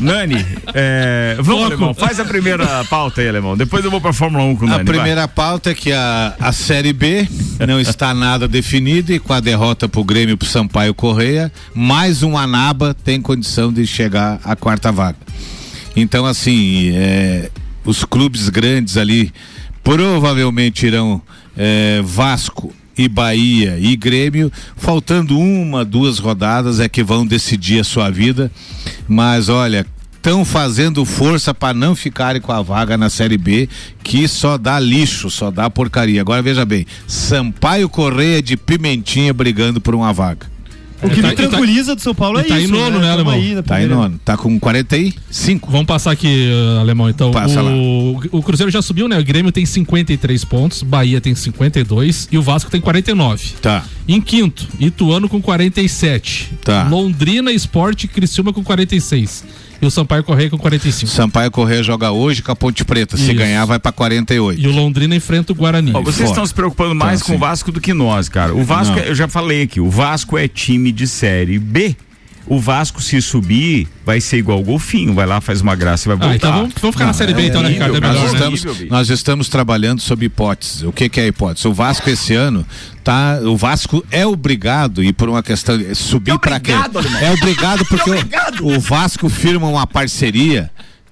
Nani, 0.00 0.44
é, 0.74 1.36
vamos, 1.40 1.64
alemão, 1.64 1.92
faz 1.94 2.18
a 2.18 2.24
primeira 2.24 2.84
pauta 2.86 3.20
aí, 3.20 3.28
alemão. 3.28 3.56
Depois 3.56 3.84
eu 3.84 3.90
vou 3.90 4.00
pra 4.00 4.12
Fórmula 4.12 4.44
1 4.44 4.56
com 4.56 4.64
o 4.64 4.68
Nani. 4.68 4.80
A 4.80 4.84
vai. 4.84 4.94
primeira 4.94 5.28
pauta 5.28 5.70
é 5.70 5.74
que 5.74 5.92
a, 5.92 6.34
a 6.40 6.52
Série 6.52 6.92
B 6.92 7.28
não 7.66 7.78
está 7.78 8.14
nada 8.14 8.48
definida 8.48 9.12
e 9.12 9.18
com 9.18 9.32
a 9.32 9.40
derrota 9.40 9.88
pro 9.88 10.02
Grêmio 10.02 10.38
pro 10.38 10.48
Sampaio 10.48 10.94
Correia, 10.94 11.52
mais 11.74 12.22
um 12.22 12.36
Anaba 12.36 12.94
tem 12.94 13.20
condição 13.20 13.72
de 13.72 13.86
chegar 13.86 14.40
à 14.44 14.56
quarta 14.56 14.90
vaga. 14.90 15.18
Então, 15.94 16.24
assim, 16.24 16.92
é, 16.94 17.50
os 17.84 18.04
clubes 18.04 18.48
grandes 18.48 18.96
ali 18.96 19.32
provavelmente 19.82 20.86
irão 20.86 21.20
é, 21.56 22.00
Vasco 22.02 22.72
e 23.00 23.08
Bahia 23.08 23.78
e 23.80 23.96
Grêmio, 23.96 24.52
faltando 24.76 25.38
uma, 25.38 25.84
duas 25.84 26.18
rodadas 26.18 26.80
é 26.80 26.88
que 26.88 27.02
vão 27.02 27.26
decidir 27.26 27.80
a 27.80 27.84
sua 27.84 28.10
vida. 28.10 28.52
Mas 29.08 29.48
olha, 29.48 29.86
estão 30.12 30.44
fazendo 30.44 31.04
força 31.06 31.54
para 31.54 31.72
não 31.72 31.96
ficarem 31.96 32.42
com 32.42 32.52
a 32.52 32.60
vaga 32.60 32.98
na 32.98 33.08
Série 33.08 33.38
B, 33.38 33.68
que 34.02 34.28
só 34.28 34.58
dá 34.58 34.78
lixo, 34.78 35.30
só 35.30 35.50
dá 35.50 35.70
porcaria. 35.70 36.20
Agora 36.20 36.42
veja 36.42 36.66
bem, 36.66 36.86
Sampaio 37.06 37.88
Correia 37.88 38.42
de 38.42 38.54
Pimentinha 38.56 39.32
brigando 39.32 39.80
por 39.80 39.94
uma 39.94 40.12
vaga. 40.12 40.46
O 41.02 41.08
que 41.08 41.22
Tá- 41.22 41.28
me 41.28 41.34
tá- 41.34 41.48
tranquiliza 41.48 41.94
do 41.94 42.00
São 42.02 42.14
Paulo 42.14 42.38
é 42.38 42.42
e 42.42 42.44
tá 42.48 42.60
em 42.60 42.64
isso. 42.64 42.72
nono, 42.72 42.98
né, 42.98 43.14
Tamo 43.16 43.30
alemão? 43.30 43.34
aí 43.34 43.62
Tá 43.62 43.82
em 43.82 43.86
nono, 43.86 44.20
tá 44.24 44.36
com 44.36 44.58
45. 44.60 45.70
Vamos 45.70 45.86
passar 45.86 46.10
aqui, 46.10 46.50
uh, 46.76 46.80
Alemão, 46.80 47.08
então. 47.08 47.30
Passa 47.30 47.62
o, 47.62 48.20
o 48.32 48.42
Cruzeiro 48.42 48.70
já 48.70 48.82
subiu, 48.82 49.08
né? 49.08 49.18
O 49.18 49.24
Grêmio 49.24 49.50
tem 49.50 49.64
53 49.64 50.44
pontos, 50.44 50.82
Bahia 50.82 51.20
tem 51.20 51.34
52 51.34 52.28
e 52.30 52.36
o 52.38 52.42
Vasco 52.42 52.70
tem 52.70 52.80
49. 52.80 53.54
Tá. 53.62 53.84
Em 54.06 54.20
quinto, 54.20 54.66
Ituano 54.78 55.28
com 55.28 55.40
47. 55.40 56.50
Tá. 56.64 56.86
Londrina, 56.88 57.52
Esporte 57.52 58.04
e 58.04 58.08
Criciúma 58.08 58.52
com 58.52 58.62
46. 58.62 59.44
E 59.82 59.86
o 59.86 59.90
Sampaio 59.90 60.22
Correia 60.22 60.50
com 60.50 60.58
45. 60.58 61.10
Sampaio 61.10 61.50
Correia 61.50 61.82
joga 61.82 62.10
hoje 62.10 62.42
com 62.42 62.52
a 62.52 62.56
Ponte 62.56 62.84
Preta. 62.84 63.16
Se 63.16 63.22
Isso. 63.24 63.34
ganhar, 63.34 63.64
vai 63.64 63.78
pra 63.78 63.90
48. 63.90 64.60
E 64.60 64.66
o 64.66 64.72
Londrina 64.72 65.16
enfrenta 65.16 65.52
o 65.52 65.54
Guarani. 65.54 65.92
Ó, 65.94 66.00
vocês 66.02 66.16
Fora. 66.16 66.28
estão 66.30 66.46
se 66.46 66.52
preocupando 66.54 66.94
mais 66.94 67.20
Então, 67.20 67.26
com 67.28 67.32
o 67.32 67.36
sim. 67.36 67.40
Vasco 67.40 67.72
do 67.72 67.80
que 67.80 67.94
nós, 67.94 68.28
cara. 68.28 68.54
O 68.54 68.62
Vasco, 68.62 68.98
é- 68.98 69.08
eu 69.08 69.14
já 69.14 69.26
falei 69.26 69.62
aqui, 69.62 69.80
o 69.80 69.88
Vasco 69.88 70.36
é 70.36 70.46
time 70.46 70.92
de 70.92 71.06
série 71.06 71.58
B. 71.58 71.96
O 72.46 72.58
Vasco, 72.58 73.00
se 73.00 73.20
subir, 73.22 73.86
vai 74.04 74.20
ser 74.20 74.38
igual 74.38 74.58
o 74.60 74.62
Golfinho. 74.62 75.14
Vai 75.14 75.24
lá, 75.26 75.40
faz 75.40 75.60
uma 75.60 75.76
graça 75.76 76.08
e 76.08 76.08
vai 76.08 76.16
voltar. 76.16 76.32
Ah, 76.32 76.36
então 76.36 76.52
vamos, 76.52 76.74
vamos 76.80 76.94
ficar 76.96 77.06
na 77.06 77.12
Série 77.12 77.32
B, 77.32 77.46
então, 77.46 77.62
né, 77.62 77.68
Ricardo? 77.68 77.96
É 77.96 78.00
melhor, 78.00 78.14
nós, 78.14 78.32
né? 78.32 78.38
estamos, 78.54 78.80
nós 78.90 79.10
estamos 79.10 79.48
trabalhando 79.48 80.00
sobre 80.00 80.26
hipóteses. 80.26 80.82
O 80.82 80.90
que, 80.92 81.08
que 81.08 81.20
é 81.20 81.24
a 81.24 81.26
hipótese? 81.28 81.68
O 81.68 81.72
Vasco 81.72 82.10
esse 82.10 82.34
ano 82.34 82.66
tá, 83.04 83.38
o 83.44 83.56
Vasco 83.56 84.04
é 84.10 84.26
obrigado 84.26 85.02
e 85.04 85.12
por 85.12 85.28
uma 85.28 85.42
questão 85.42 85.78
de 85.78 85.94
subir 85.94 86.32
É 86.32 86.38
para 86.38 86.58
quê? 86.58 86.72
obrigado, 86.72 86.98
alemão. 86.98 87.20
É 87.20 87.32
obrigado 87.32 87.84
porque 87.86 88.10
É 88.10 88.12
o- 88.14 88.16
obrigado. 88.16 88.66
O, 88.66 88.80
Vasco 88.80 89.28
firma 89.28 89.68
uma 89.68 89.86
parceria 89.86 90.70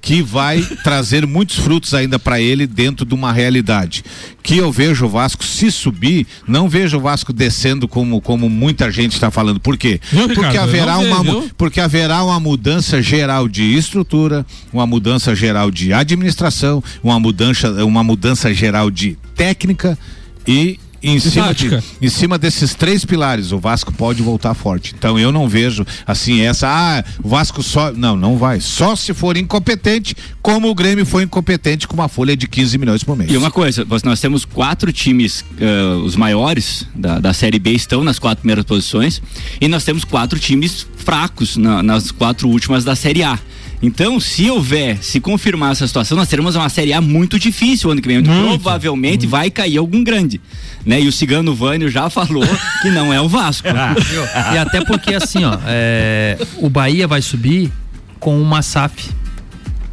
que 0.09 0.23
vai 0.23 0.63
trazer 0.83 1.27
muitos 1.27 1.57
frutos 1.57 1.93
ainda 1.93 2.19
para 2.19 2.41
ele 2.41 2.67
dentro 2.67 3.05
de 3.05 3.15
uma 3.15 3.31
realidade. 3.31 4.03
Que 4.43 4.57
eu 4.57 4.73
vejo 4.73 5.05
o 5.05 5.09
Vasco 5.11 5.45
se 5.45 5.71
subir, 5.71 6.27
não 6.47 6.67
vejo 6.67 6.97
o 6.97 7.01
Vasco 7.01 7.31
descendo 7.31 7.87
como 7.87 8.19
como 8.19 8.49
muita 8.49 8.91
gente 8.91 9.13
está 9.13 9.31
falando. 9.31 9.61
Por 9.61 9.77
quê? 9.77 10.01
Viu, 10.11 10.27
porque 10.29 10.41
Ricardo? 10.41 10.61
haverá 10.61 10.97
uma 10.97 11.43
porque 11.59 11.79
haverá 11.79 12.25
uma 12.25 12.41
mudança 12.41 13.03
geral 13.03 13.47
de 13.51 13.77
estrutura, 13.77 14.47
uma 14.73 14.87
mudança 14.87 15.35
geral 15.35 15.71
de 15.71 15.93
administração, 15.93 16.83
uma 17.05 17.21
mudança, 17.21 17.85
uma 17.85 18.03
mudança 18.03 18.55
geral 18.55 18.91
de 18.91 19.19
técnica 19.37 19.99
e 20.47 20.81
em 21.03 21.19
cima, 21.21 21.47
de- 21.55 21.69
em 22.03 22.09
cima 22.09 22.39
desses 22.39 22.75
três 22.75 23.05
pilares 23.05 23.53
o 23.53 23.59
Vasco 23.59 23.93
pode 23.93 24.23
voltar 24.23 24.55
forte. 24.55 24.95
Então 24.99 25.19
eu 25.19 25.31
não 25.31 25.49
vejo 25.49 25.87
assim 26.07 26.41
essa, 26.41 26.69
ah, 26.69 27.05
o 27.23 27.29
Vasco 27.29 27.63
só, 27.63 27.93
não, 27.93 28.17
não 28.17 28.37
vai. 28.37 28.61
Só 28.61 28.95
se 28.97 29.13
for 29.15 29.37
incompetente, 29.37 30.15
como 30.43 30.69
o 30.69 30.75
Grêmio 30.75 31.07
foi 31.07 31.23
incompetente 31.23 31.87
com 31.87 31.95
uma 31.95 32.09
folha 32.09 32.37
de 32.37 32.49
15 32.49 32.77
milhões 32.79 33.03
por 33.05 33.17
mês. 33.17 33.31
E 33.33 33.37
uma 33.37 33.51
coisa, 33.51 33.85
nós- 33.89 34.03
nós 34.03 34.21
temos 34.21 34.45
quatro 34.45 34.93
times, 34.93 35.45
eh, 35.61 35.95
os 36.05 36.17
maiores 36.17 36.87
da, 36.95 37.19
da 37.21 37.33
Série 37.33 37.59
B 37.59 37.73
estão 37.73 38.03
nas 38.03 38.19
quatro 38.19 38.39
primeiras 38.43 38.65
posições, 38.65 39.21
e 39.61 39.69
nós 39.69 39.85
temos 39.85 40.05
quatro 40.05 40.39
times 40.39 40.87
fracos 40.97 41.57
na- 41.57 41.83
nas 41.83 42.11
quatro 42.11 42.49
últimas 42.49 42.85
da 42.85 42.95
Série 42.97 43.23
A. 43.23 43.39
Então, 43.81 44.19
se 44.19 44.51
houver, 44.51 44.99
se 45.03 45.21
confirmar 45.21 45.73
essa 45.73 45.87
situação, 45.87 46.17
nós 46.17 46.29
teremos 46.29 46.57
uma 46.57 46.69
Série 46.69 46.93
A 46.93 47.01
muito 47.01 47.39
difícil 47.39 47.91
ano 47.91 48.03
que 48.03 48.09
vem. 48.09 48.19
onde 48.19 48.29
Muito, 48.29 48.61
provavelmente 48.61 49.27
vai 49.27 49.51
cair 49.51 49.79
algum 49.79 50.03
grande. 50.03 50.41
Né? 50.85 51.01
E 51.01 51.09
o 51.09 51.13
Cigano 51.13 51.55
Vânio 51.55 51.89
já 51.89 52.11
falou 52.11 52.45
que 52.83 52.91
não 52.91 53.13
é 53.13 53.21
o 53.21 53.29
Vasco. 53.29 53.69
E 53.69 54.59
até 54.59 54.85
porque 54.85 55.15
assim, 55.15 55.45
ó, 55.45 55.57
é, 55.67 56.39
o 56.57 56.69
Bahia 56.69 57.07
vai 57.07 57.23
subir 57.23 57.71
com 58.19 58.41
uma 58.41 58.63
SAF, 58.63 59.11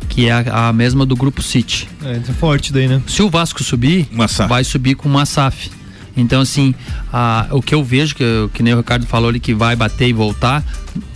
que 0.09 0.27
é 0.27 0.31
a, 0.31 0.69
a 0.69 0.73
mesma 0.73 1.05
do 1.05 1.15
grupo 1.15 1.43
City. 1.43 1.87
É, 2.03 2.19
forte 2.33 2.73
daí, 2.73 2.87
né? 2.87 3.01
Se 3.05 3.21
o 3.21 3.29
Vasco 3.29 3.63
subir, 3.63 4.07
vai 4.47 4.63
subir 4.63 4.95
com 4.95 5.07
uma 5.07 5.25
SAF. 5.25 5.69
Então, 6.17 6.41
assim, 6.41 6.73
a- 7.17 7.47
o 7.51 7.61
que 7.61 7.73
eu 7.73 7.81
vejo, 7.83 8.13
que, 8.15 8.23
que 8.53 8.61
nem 8.61 8.73
o 8.73 8.77
Ricardo 8.77 9.05
falou 9.05 9.29
ali, 9.29 9.39
que 9.39 9.53
vai 9.53 9.73
bater 9.75 10.07
e 10.09 10.13
voltar, 10.13 10.63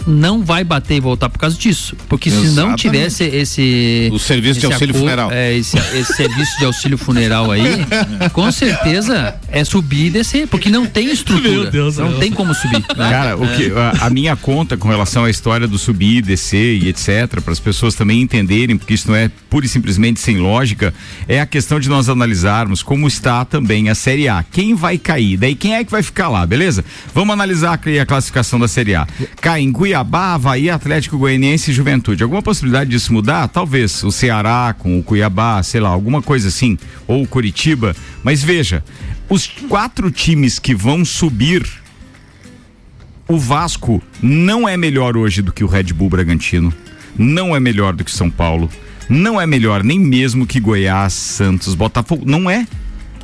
não 0.07 0.43
vai 0.43 0.63
bater 0.63 0.95
e 0.95 0.99
voltar 0.99 1.29
por 1.29 1.37
causa 1.37 1.57
disso. 1.57 1.95
Porque 2.07 2.29
se 2.29 2.35
não 2.37 2.43
Exatamente. 2.73 2.81
tivesse 2.81 3.23
esse. 3.25 4.09
O 4.11 4.17
serviço 4.19 4.59
de 4.59 4.65
esse 4.65 4.73
auxílio 4.73 4.95
acordo- 4.95 4.99
funeral. 5.09 5.31
É, 5.31 5.53
esse, 5.57 5.77
esse 5.77 6.13
serviço 6.15 6.57
de 6.57 6.65
auxílio 6.65 6.97
funeral 6.97 7.51
aí, 7.51 7.61
com 8.33 8.49
certeza 8.51 9.35
é 9.49 9.63
subir 9.63 10.05
e 10.07 10.09
descer, 10.09 10.47
porque 10.47 10.69
não 10.69 10.85
tem 10.85 11.11
estrutura. 11.11 11.49
Meu 11.63 11.71
Deus, 11.71 11.97
não 11.97 12.09
meu. 12.11 12.19
tem 12.19 12.31
como 12.31 12.53
subir. 12.55 12.79
né? 12.79 13.09
Cara, 13.09 13.35
o 13.37 13.47
que, 13.55 13.71
a, 13.71 14.05
a 14.07 14.09
minha 14.09 14.35
conta 14.35 14.77
com 14.77 14.87
relação 14.89 15.25
à 15.25 15.29
história 15.29 15.67
do 15.67 15.77
subir, 15.77 16.21
descer 16.21 16.81
e 16.81 16.87
etc, 16.87 17.41
para 17.43 17.51
as 17.51 17.59
pessoas 17.59 17.93
também 17.93 18.21
entenderem, 18.21 18.77
porque 18.77 18.93
isso 18.93 19.07
não 19.09 19.15
é 19.15 19.29
pura 19.49 19.65
e 19.65 19.69
simplesmente 19.69 20.19
sem 20.19 20.37
lógica, 20.37 20.93
é 21.27 21.39
a 21.41 21.45
questão 21.45 21.79
de 21.79 21.89
nós 21.89 22.07
analisarmos 22.09 22.81
como 22.81 23.07
está 23.07 23.43
também 23.45 23.89
a 23.89 23.95
Série 23.95 24.27
A. 24.29 24.43
Quem 24.43 24.73
vai 24.75 24.97
cair? 24.97 25.37
Daí 25.37 25.55
quem 25.55 25.75
é 25.75 25.83
que 25.89 25.91
vai 25.91 26.03
ficar 26.03 26.29
lá, 26.29 26.45
beleza? 26.45 26.85
Vamos 27.13 27.33
analisar 27.33 27.73
aqui 27.73 27.99
a 27.99 28.05
classificação 28.05 28.59
da 28.59 28.67
Série 28.67 28.95
A. 28.95 29.07
Cai 29.41 29.61
em 29.61 29.71
Cuiabá, 29.71 30.35
Havaí, 30.35 30.69
Atlético 30.69 31.17
Goianiense 31.17 31.71
e 31.71 31.73
Juventude. 31.73 32.21
Alguma 32.21 32.43
possibilidade 32.43 32.91
disso 32.91 33.11
mudar? 33.11 33.47
Talvez. 33.47 34.03
O 34.03 34.11
Ceará 34.11 34.75
com 34.77 34.99
o 34.99 35.03
Cuiabá, 35.03 35.61
sei 35.63 35.81
lá, 35.81 35.89
alguma 35.89 36.21
coisa 36.21 36.47
assim. 36.47 36.77
Ou 37.07 37.23
o 37.23 37.27
Curitiba. 37.27 37.95
Mas 38.23 38.43
veja, 38.43 38.83
os 39.27 39.47
quatro 39.47 40.11
times 40.11 40.59
que 40.59 40.75
vão 40.75 41.03
subir 41.03 41.67
o 43.27 43.37
Vasco 43.37 44.01
não 44.21 44.67
é 44.67 44.75
melhor 44.75 45.15
hoje 45.15 45.41
do 45.41 45.53
que 45.53 45.63
o 45.63 45.67
Red 45.67 45.93
Bull 45.93 46.09
Bragantino, 46.09 46.73
não 47.17 47.55
é 47.55 47.59
melhor 47.59 47.93
do 47.93 48.03
que 48.03 48.11
São 48.11 48.29
Paulo, 48.29 48.67
não 49.07 49.39
é 49.39 49.45
melhor 49.45 49.83
nem 49.83 49.99
mesmo 49.99 50.47
que 50.47 50.59
Goiás, 50.59 51.13
Santos, 51.13 51.75
Botafogo, 51.75 52.23
não 52.25 52.49
é. 52.49 52.67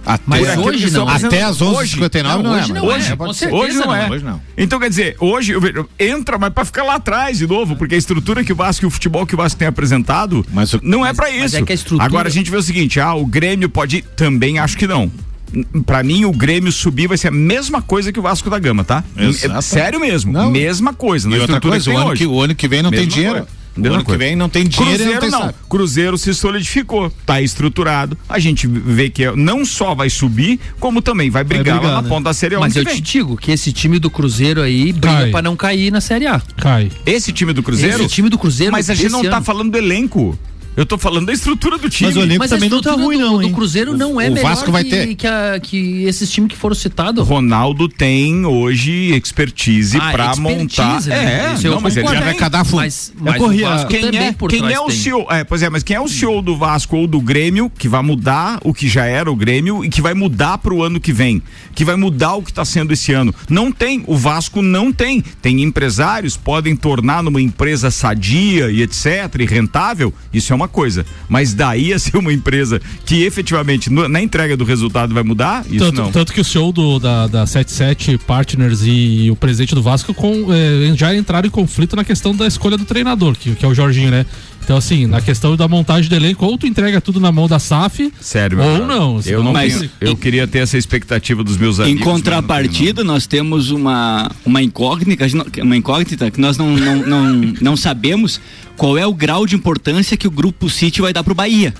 Até, 0.06 0.24
Mas 0.28 0.48
aquilo 0.50 0.68
hoje 0.68 0.92
não. 0.92 1.08
até 1.10 1.42
às 1.44 1.62
hoje. 1.62 1.98
11h59 2.00 2.24
não, 2.24 2.44
Não, 2.44 2.56
é. 2.56 2.60
hoje 2.62 2.74
não 2.74 2.92
é, 2.92 2.96
hoje 2.96 3.16
com 3.18 3.34
certeza 3.34 3.62
Hoje 3.64 3.78
não, 3.78 3.96
é. 3.96 4.10
Hoje 4.10 4.24
não. 4.24 4.42
Então 4.58 4.80
quer 4.80 4.90
dizer, 4.90 5.16
hoje 5.20 5.54
entra, 6.00 6.38
mas 6.38 6.54
para 6.54 6.64
ficar 6.66 6.84
lá 6.84 6.96
atrás 6.96 7.38
de 7.40 7.48
novo, 7.48 7.76
porque 7.76 7.96
a 7.96 7.98
estrutura 7.98 8.44
que 8.44 8.54
o 8.54 8.56
Vasco 8.56 8.86
e 8.86 8.88
o 8.88 8.92
futebol 8.92 9.26
que 9.26 9.34
o 9.34 9.38
Vasco 9.38 9.58
tem 9.58 9.68
apresentado 9.68 10.46
Mas 10.54 10.74
não 10.84 11.06
é 11.06 11.14
para 11.14 11.30
mas 11.32 11.54
isso. 11.54 11.58
é 11.58 11.60
a 11.68 11.74
estrutura- 11.74 12.04
Agora 12.06 12.28
a 12.28 12.32
gente 12.32 12.52
vê 12.52 12.58
o 12.58 12.62
seguinte, 12.62 13.00
ah, 13.00 13.14
o 13.16 13.26
Grêmio 13.26 13.70
pode 13.70 13.98
ir? 13.98 14.02
também 14.16 14.60
acho 14.60 14.78
que 14.78 14.86
não. 14.88 15.12
Para 15.86 16.04
mim 16.04 16.26
o 16.26 16.32
Grêmio 16.32 16.72
subir 16.72 17.08
vai 17.08 17.18
ser 17.18 17.30
a 17.30 17.32
mesma 17.32 17.82
coisa 17.82 18.12
que 18.12 18.20
o 18.20 18.22
Vasco 18.24 18.50
da 18.50 18.60
Gama, 18.60 18.84
tá? 18.84 19.04
Exato. 19.18 19.58
É 19.58 19.62
Sério 19.62 20.00
mesmo, 20.00 20.32
Não. 20.34 20.52
mesma 20.52 20.94
coisa, 20.94 21.30
E 21.30 21.40
outra 21.40 21.62
coisa, 21.62 21.90
o 21.90 21.94
tem 21.94 22.02
ano 22.04 22.14
que, 22.14 22.26
o 22.26 22.42
ano 22.42 22.56
que 22.56 22.68
vem 22.68 22.82
não 22.82 22.90
tem 22.92 23.02
Mesma 23.02 23.14
dinheiro. 23.14 23.36
coisa. 23.40 23.48
Mesma 23.82 23.96
ano 23.98 24.04
que 24.06 24.12
coisa. 24.12 24.20
vem 24.20 24.36
não 24.36 24.48
tem 24.50 24.64
dinheiro 24.68 24.98
Cruzeiro 25.04 25.14
não 25.14 25.20
tem 25.22 25.30
não. 25.32 25.54
Cruzeiro 25.70 26.18
se 26.18 26.34
solidificou, 26.34 27.12
tá 27.26 27.42
estruturado. 27.42 28.18
A 28.30 28.40
gente 28.40 28.68
vê 28.68 29.10
que 29.10 29.30
não 29.32 29.66
só 29.66 29.94
vai 29.94 30.10
subir, 30.10 30.60
como 30.80 31.02
também 31.02 31.30
vai 31.30 31.44
brigar, 31.44 31.76
brigar, 31.78 31.84
lá 31.84 31.96
na 31.98 32.02
né? 32.04 32.10
ponta 32.10 32.26
da 32.26 32.34
Série 32.34 32.56
A 32.56 32.60
Mas 32.60 32.76
eu 32.76 32.84
que 32.84 32.90
te 32.92 32.94
vem. 32.96 33.02
digo 33.04 33.38
que 33.38 33.52
esse 33.52 33.72
time 33.74 34.00
do 34.00 34.10
Cruzeiro 34.10 34.62
aí 34.62 34.94
briga 34.94 35.16
Cai. 35.18 35.32
pra 35.32 35.42
não 35.42 35.56
cair 35.56 35.92
na 35.92 36.00
Série 36.02 36.28
A. 36.28 36.42
Cai. 36.58 36.92
Esse 37.06 37.32
time 37.34 37.52
do 37.54 37.62
Cruzeiro, 37.62 38.04
Esse 38.04 38.08
time 38.14 38.30
do 38.30 38.38
Cruzeiro 38.38 38.72
mas 38.72 38.90
a 38.90 38.94
gente 38.96 39.12
não 39.12 39.24
tá 39.24 39.38
ano- 39.38 39.46
falando 39.46 39.72
do 39.72 39.78
elenco. 39.78 40.38
Eu 40.78 40.86
tô 40.86 40.98
falando 40.98 41.26
da 41.28 41.34
estrutura 41.34 41.78
do 41.78 41.90
time. 41.90 42.10
Mas 42.10 42.18
o 42.18 42.22
elenco 42.22 42.40
Mas 42.40 42.50
também 42.50 42.70
não 42.70 42.82
tá 42.82 42.92
ruim, 42.94 43.18
do, 43.18 43.26
não, 43.26 43.38
do 43.38 43.44
hein? 43.44 43.54
Cruzeiro 43.54 43.96
não 43.98 44.20
é 44.20 44.30
o 44.30 44.34
melhor 44.34 44.50
Vasco 44.50 44.72
vai 44.72 44.84
que, 44.84 44.90
ter. 44.90 45.16
que, 45.16 45.26
a- 45.28 45.60
que 45.62 46.04
esses 46.04 46.30
times 46.30 46.50
que 46.52 46.58
foram 46.58 46.76
citados. 46.76 47.26
Ronaldo 47.28 47.88
tem 47.88 48.46
hoje 48.46 49.14
expertise 49.16 49.98
Ah, 49.98 50.12
pra 50.12 50.32
expertise, 50.32 50.42
montar. 50.80 51.02
né? 51.08 51.52
É, 51.52 51.54
Isso 51.56 51.68
não, 51.70 51.80
mas 51.82 51.96
ele 51.96 52.08
já 52.08 52.20
vai. 52.22 52.36
Mas, 52.74 53.14
mas 53.20 53.38
corria- 53.38 53.70
Vasco 53.70 53.90
Quem 53.90 54.02
também 54.02 54.20
é, 54.28 54.32
por 54.34 54.50
quem 54.50 54.60
trás 54.60 54.74
é 54.76 54.80
o 54.80 54.88
tem. 54.88 54.96
CEO? 54.96 55.28
É, 55.30 55.44
pois 55.44 55.62
é, 55.64 55.70
mas 55.70 55.84
quem 55.84 55.96
é 55.96 56.02
o 56.02 56.08
CEO 56.08 56.42
do 56.42 56.58
Vasco 56.58 56.98
ou 56.98 57.08
do 57.08 57.22
Grêmio 57.22 57.72
que 57.78 57.88
vai 57.88 58.02
mudar 58.02 58.60
o 58.64 58.74
que 58.74 58.88
já 58.88 59.06
era 59.06 59.32
o 59.32 59.36
Grêmio 59.36 59.84
e 59.86 59.90
que 59.90 60.02
vai 60.02 60.14
mudar 60.14 60.58
pro 60.58 60.82
ano 60.84 61.00
que 61.00 61.14
vem? 61.14 61.42
Que 61.74 61.86
vai 61.86 61.96
mudar 61.96 62.36
o 62.36 62.44
que 62.44 62.52
tá 62.52 62.66
sendo 62.66 62.92
esse 62.94 63.14
ano? 63.14 63.34
Não 63.50 63.72
tem. 63.72 64.04
O 64.08 64.18
Vasco 64.18 64.62
não 64.62 64.92
tem. 64.92 65.22
Tem 65.42 65.62
empresários, 65.64 66.36
podem 66.38 66.76
tornar 66.76 67.24
numa 67.24 67.42
empresa 67.42 67.90
sadia 67.92 68.70
e 68.72 68.82
etc. 68.82 69.06
e 69.40 69.46
rentável. 69.46 70.14
Isso 70.34 70.52
é 70.52 70.56
uma 70.56 70.65
coisa. 70.68 71.06
Mas 71.28 71.54
daí 71.54 71.94
a 71.94 72.00
ser 72.00 72.18
uma 72.18 72.34
empresa 72.34 72.82
que 73.06 73.24
efetivamente 73.24 73.90
na 73.90 74.22
entrega 74.22 74.56
do 74.58 74.64
resultado 74.64 75.14
vai 75.14 75.24
mudar, 75.24 75.66
isso 75.70 75.86
Tanto, 75.86 76.02
não. 76.02 76.12
tanto 76.12 76.34
que 76.34 76.42
o 76.42 76.44
show 76.44 76.72
do, 76.72 77.00
da, 77.00 77.28
da 77.28 77.46
77 77.46 78.18
Partners 78.20 78.82
e 78.84 79.30
o 79.32 79.36
presidente 79.36 79.76
do 79.76 79.82
Vasco 79.82 80.14
com, 80.14 80.48
eh, 80.54 80.94
já 80.96 81.16
entraram 81.16 81.48
em 81.48 81.52
conflito 81.52 81.96
na 81.96 82.04
questão 82.04 82.36
da 82.36 82.48
escolha 82.48 82.78
do 82.78 82.86
treinador, 82.86 83.36
que, 83.36 83.56
que 83.56 83.66
é 83.66 83.68
o 83.68 83.74
Jorginho, 83.74 84.12
né? 84.12 84.26
Então, 84.66 84.78
assim, 84.78 85.06
na 85.06 85.22
questão 85.22 85.56
da 85.56 85.68
montagem 85.68 86.10
do 86.10 86.16
elenco, 86.16 86.44
ou 86.44 86.58
tu 86.58 86.66
entrega 86.66 87.00
tudo 87.00 87.20
na 87.20 87.32
mão 87.32 87.48
da 87.48 87.60
SAF, 87.60 88.12
Sério, 88.20 88.60
ou 88.60 88.66
brother. 88.80 88.88
não. 88.88 89.22
Eu 89.24 89.44
não 89.44 89.54
Mas- 89.54 89.78
tenho- 89.78 89.92
eu 90.02 90.18
queria 90.18 90.48
ter 90.48 90.58
essa 90.60 90.76
expectativa 90.76 91.44
dos 91.44 91.56
meus 91.56 91.78
Em 91.78 91.84
amigos. 91.84 92.00
não. 92.04 92.12
contrapartida, 92.14 93.04
nós 93.04 93.28
temos 93.28 93.70
uma, 93.70 94.32
uma 94.44 94.64
incógnita, 94.64 95.24
uma 95.62 95.78
incógnita 95.78 96.32
que 96.32 96.42
nós 96.42 96.58
não, 96.58 96.76
não, 96.76 96.96
não, 96.96 97.54
não 97.62 97.78
sabemos 97.78 98.42
qual 98.76 98.98
é 98.98 99.06
o 99.06 99.14
grau 99.14 99.46
de 99.46 99.56
importância 99.56 100.18
que 100.18 100.28
o 100.28 100.32
grupo 100.32 100.68
City 100.68 101.00
vai 101.00 101.14
dar 101.14 101.24
pro 101.24 101.36
Bahia. 101.36 101.72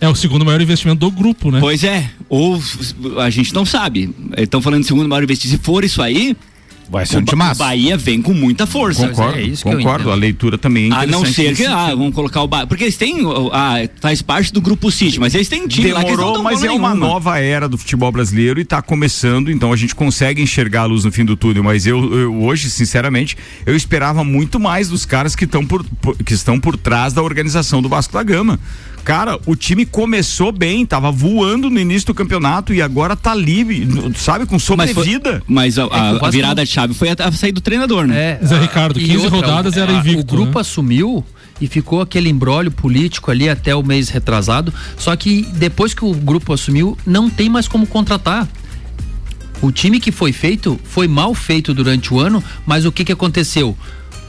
É 0.00 0.08
o 0.08 0.14
segundo 0.14 0.44
maior 0.44 0.60
investimento 0.60 1.00
do 1.00 1.10
grupo, 1.10 1.50
né? 1.50 1.58
Pois 1.58 1.82
é, 1.82 2.08
ou 2.28 2.62
a 3.20 3.28
gente 3.30 3.52
não 3.52 3.66
sabe. 3.66 4.14
Estão 4.36 4.62
falando 4.62 4.82
de 4.82 4.86
segundo 4.86 5.08
maior 5.08 5.24
investimento. 5.24 5.58
Se 5.58 5.64
for 5.64 5.82
isso 5.82 6.00
aí, 6.00 6.36
Vai 6.90 7.04
ser 7.04 7.16
o 7.16 7.20
um 7.20 7.24
timaço. 7.24 7.58
Bahia 7.58 7.96
vem 7.96 8.22
com 8.22 8.32
muita 8.32 8.66
força. 8.66 9.08
Concordo, 9.08 9.38
é 9.38 9.42
isso 9.42 9.62
concordo. 9.62 10.10
A 10.10 10.14
leitura 10.14 10.56
também 10.56 10.90
é 10.90 10.94
A 10.94 11.06
não 11.06 11.24
ser 11.24 11.54
que, 11.54 11.66
ah, 11.66 11.88
vamos 11.88 12.14
colocar 12.14 12.42
o 12.42 12.46
Bahia. 12.48 12.66
Porque 12.66 12.84
eles 12.84 12.96
têm, 12.96 13.18
ah, 13.52 13.76
faz 14.00 14.22
parte 14.22 14.52
do 14.52 14.60
grupo 14.60 14.90
City, 14.90 15.20
mas 15.20 15.34
eles 15.34 15.48
têm 15.48 15.68
time 15.68 15.92
lá 15.92 16.00
que 16.00 16.06
eles 16.06 16.18
não 16.18 16.24
Demorou, 16.32 16.42
mas 16.42 16.62
é 16.64 16.66
bola 16.68 16.78
uma 16.78 16.88
nenhuma. 16.90 17.06
nova 17.08 17.38
era 17.38 17.68
do 17.68 17.76
futebol 17.76 18.10
brasileiro 18.10 18.58
e 18.58 18.64
tá 18.64 18.80
começando, 18.80 19.50
então 19.50 19.72
a 19.72 19.76
gente 19.76 19.94
consegue 19.94 20.40
enxergar 20.40 20.82
a 20.82 20.84
luz 20.86 21.04
no 21.04 21.12
fim 21.12 21.24
do 21.24 21.36
túnel. 21.36 21.62
Mas 21.62 21.86
eu, 21.86 22.12
eu 22.18 22.34
hoje, 22.42 22.70
sinceramente, 22.70 23.36
eu 23.66 23.76
esperava 23.76 24.24
muito 24.24 24.58
mais 24.58 24.88
dos 24.88 25.04
caras 25.04 25.36
que 25.36 25.44
estão 25.44 25.66
por, 25.66 25.84
por- 26.00 26.16
que 26.16 26.32
estão 26.32 26.58
por 26.58 26.76
trás 26.76 27.12
da 27.12 27.22
organização 27.22 27.82
do 27.82 27.88
Vasco 27.88 28.12
da 28.14 28.22
Gama. 28.22 28.58
Cara, 29.04 29.38
o 29.46 29.56
time 29.56 29.86
começou 29.86 30.52
bem, 30.52 30.84
tava 30.84 31.10
voando 31.10 31.70
no 31.70 31.80
início 31.80 32.08
do 32.08 32.14
campeonato 32.14 32.74
e 32.74 32.82
agora 32.82 33.16
tá 33.16 33.34
livre, 33.34 33.86
sabe, 34.16 34.44
com 34.44 34.56
Mas, 34.56 34.64
foi- 34.64 34.86
sobrevida. 34.88 35.42
mas 35.48 35.78
a, 35.78 35.84
a- 35.84 35.86
o 35.86 35.92
a 35.94 36.12
Vasco 36.14 36.30
virada 36.30 36.62
de 36.64 36.70
chave 36.70 36.92
foi 36.92 37.08
a, 37.08 37.16
a 37.18 37.32
sair 37.32 37.52
do 37.52 37.60
treinador, 37.62 38.06
né? 38.06 38.38
É, 38.42 38.46
Zé 38.46 38.56
a- 38.56 38.60
Ricardo, 38.60 39.00
e 39.00 39.04
15 39.04 39.26
rodadas 39.28 39.76
era 39.78 39.90
a- 39.92 39.94
invicto, 39.98 40.20
O 40.20 40.24
grupo 40.36 40.56
né? 40.56 40.60
assumiu 40.60 41.24
e 41.60 41.66
ficou 41.66 42.02
aquele 42.02 42.28
embrólio 42.28 42.70
político 42.70 43.30
ali 43.30 43.48
até 43.48 43.74
o 43.74 43.82
mês 43.82 44.10
retrasado. 44.10 44.72
Só 44.96 45.16
que 45.16 45.42
depois 45.54 45.94
que 45.94 46.04
o 46.04 46.12
grupo 46.14 46.52
assumiu, 46.52 46.96
não 47.06 47.30
tem 47.30 47.48
mais 47.48 47.66
como 47.66 47.86
contratar. 47.86 48.46
O 49.60 49.72
time 49.72 49.98
que 49.98 50.12
foi 50.12 50.32
feito 50.32 50.78
foi 50.84 51.08
mal 51.08 51.34
feito 51.34 51.74
durante 51.74 52.14
o 52.14 52.20
ano, 52.20 52.44
mas 52.64 52.84
o 52.84 52.92
que 52.92 53.04
que 53.04 53.10
aconteceu? 53.12 53.76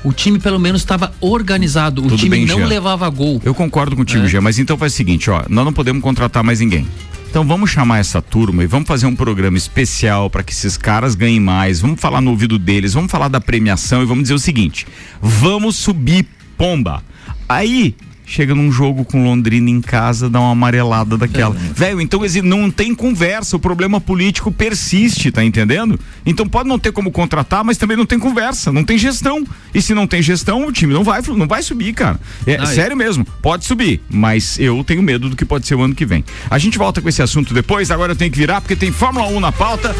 O 0.04 0.14
time 0.14 0.40
pelo 0.40 0.60
menos 0.60 0.82
estava 0.82 1.12
organizado, 1.20 2.02
o 2.02 2.04
Tudo 2.08 2.18
time 2.18 2.30
bem, 2.30 2.46
não 2.46 2.58
Jean. 2.58 2.68
levava 2.68 3.10
gol. 3.10 3.42
Eu 3.44 3.54
concordo 3.54 3.96
contigo, 3.96 4.26
É. 4.26 4.28
Gê, 4.28 4.40
mas 4.40 4.58
então 4.58 4.78
faz 4.78 4.94
o 4.94 4.96
seguinte, 4.96 5.30
ó, 5.30 5.44
nós 5.50 5.66
não 5.66 5.74
podemos 5.74 6.02
contratar 6.02 6.44
mais 6.44 6.60
ninguém. 6.62 6.88
Então 7.30 7.46
vamos 7.46 7.70
chamar 7.70 8.00
essa 8.00 8.22
turma 8.22 8.64
e 8.64 8.68
vamos 8.68 8.88
fazer 8.88 9.06
um 9.06 9.16
programa 9.16 9.58
especial 9.58 10.30
para 10.30 10.42
que 10.42 10.52
esses 10.52 10.78
caras 10.78 11.14
ganhem 11.16 11.40
mais. 11.40 11.80
Vamos 11.80 12.00
falar 12.00 12.22
no 12.22 12.32
ouvido 12.32 12.58
deles, 12.58 12.94
vamos 12.94 13.12
falar 13.12 13.28
da 13.28 13.40
premiação 13.40 14.02
e 14.02 14.06
vamos 14.06 14.24
dizer 14.24 14.34
o 14.34 14.40
seguinte: 14.40 14.88
vamos 15.22 15.76
subir 15.76 16.26
pomba. 16.58 17.04
Aí 17.48 17.96
chega 18.30 18.54
num 18.54 18.72
jogo 18.72 19.04
com 19.04 19.24
Londrina 19.24 19.72
em 19.72 19.82
casa, 19.82 20.30
dá 20.30 20.40
uma 20.40 20.52
amarelada 20.52 21.18
daquela. 21.18 21.56
Velho, 21.56 22.00
então 22.00 22.22
não 22.44 22.70
tem 22.70 22.94
conversa, 22.94 23.58
o 23.58 23.60
problema 23.60 24.00
político 24.00 24.52
persiste, 24.52 25.32
tá 25.32 25.44
entendendo? 25.44 26.00
Então 26.24 26.48
pode 26.48 26.70
não 26.70 26.78
ter 26.78 26.92
como 26.92 27.12
contratar, 27.12 27.64
mas 27.64 27.78
também 27.78 27.98
não 27.98 28.06
tem 28.06 28.20
conversa, 28.20 28.72
não 28.72 28.84
tem 28.84 28.98
gestão. 28.98 29.44
E 29.74 29.82
se 29.82 29.96
não 29.96 30.06
tem 30.06 30.22
gestão, 30.22 30.68
o 30.68 30.72
time 30.72 30.94
não 30.94 31.04
vai, 31.04 31.22
não 31.28 31.48
vai 31.48 31.64
subir, 31.64 31.94
cara. 31.94 32.20
É 32.46 32.64
sério 32.68 32.96
mesmo, 32.96 33.26
pode 33.42 33.66
subir, 33.66 34.02
mas 34.10 34.60
eu 34.60 34.84
tenho 34.84 35.02
medo 35.02 35.28
do 35.28 35.36
que 35.36 35.44
pode 35.44 35.66
ser 35.66 35.74
o 35.74 35.82
ano 35.82 35.96
que 35.96 36.06
vem. 36.06 36.24
A 36.52 36.60
gente 36.60 36.78
volta 36.78 37.02
com 37.02 37.10
esse 37.10 37.24
assunto 37.24 37.54
depois, 37.54 37.90
agora 37.90 38.12
eu 38.12 38.16
tenho 38.16 38.32
que 38.32 38.38
virar 38.38 38.62
porque 38.62 38.76
tem 38.76 38.92
Fórmula 38.92 39.28
1 39.28 39.40
na 39.40 39.52
pauta. 39.52 39.96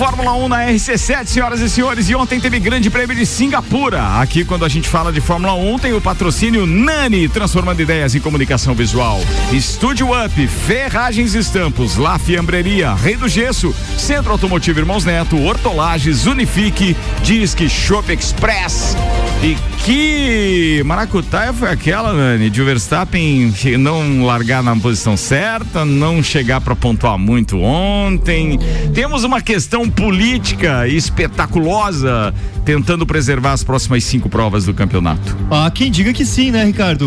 Fórmula 0.00 0.32
1 0.32 0.48
na 0.48 0.66
RC7, 0.66 1.26
senhoras 1.26 1.60
e 1.60 1.68
senhores, 1.68 2.08
e 2.08 2.14
ontem 2.14 2.40
teve 2.40 2.58
grande 2.58 2.88
prêmio 2.88 3.14
de 3.14 3.26
Singapura. 3.26 4.18
Aqui, 4.18 4.46
quando 4.46 4.64
a 4.64 4.68
gente 4.68 4.88
fala 4.88 5.12
de 5.12 5.20
Fórmula 5.20 5.52
1, 5.52 5.78
tem 5.78 5.92
o 5.92 6.00
patrocínio 6.00 6.64
Nani, 6.64 7.28
transformando 7.28 7.82
ideias 7.82 8.14
em 8.14 8.18
comunicação 8.20 8.74
visual. 8.74 9.20
Estúdio 9.52 10.08
Up, 10.08 10.46
Ferragens 10.46 11.34
Estampos, 11.34 11.98
La 11.98 12.18
Fiambreria, 12.18 12.94
Rei 12.94 13.14
do 13.14 13.28
Gesso, 13.28 13.74
Centro 13.98 14.32
Automotivo 14.32 14.78
Irmãos 14.78 15.04
Neto, 15.04 15.36
Hortolages, 15.36 16.24
Unifique, 16.24 16.96
Disque 17.22 17.68
Shop 17.68 18.10
Express. 18.10 18.96
E 19.42 19.54
que 19.84 20.82
maracutaia 20.84 21.52
foi 21.52 21.70
aquela, 21.70 22.14
Nani, 22.14 22.48
de 22.48 22.62
Verstappen 22.62 23.52
não 23.78 24.24
largar 24.24 24.62
na 24.62 24.76
posição 24.76 25.16
certa, 25.16 25.84
não 25.84 26.22
chegar 26.22 26.60
para 26.60 26.76
pontuar 26.76 27.18
muito 27.18 27.58
ontem. 27.60 28.58
Temos 28.94 29.24
uma 29.24 29.40
questão 29.40 29.89
política 29.90 30.86
espetaculosa 30.88 32.32
tentando 32.64 33.06
preservar 33.06 33.52
as 33.52 33.64
próximas 33.64 34.04
cinco 34.04 34.28
provas 34.28 34.64
do 34.64 34.74
campeonato. 34.74 35.36
Ah, 35.50 35.70
quem 35.70 35.90
diga 35.90 36.12
que 36.12 36.24
sim, 36.24 36.50
né, 36.50 36.64
Ricardo? 36.64 37.04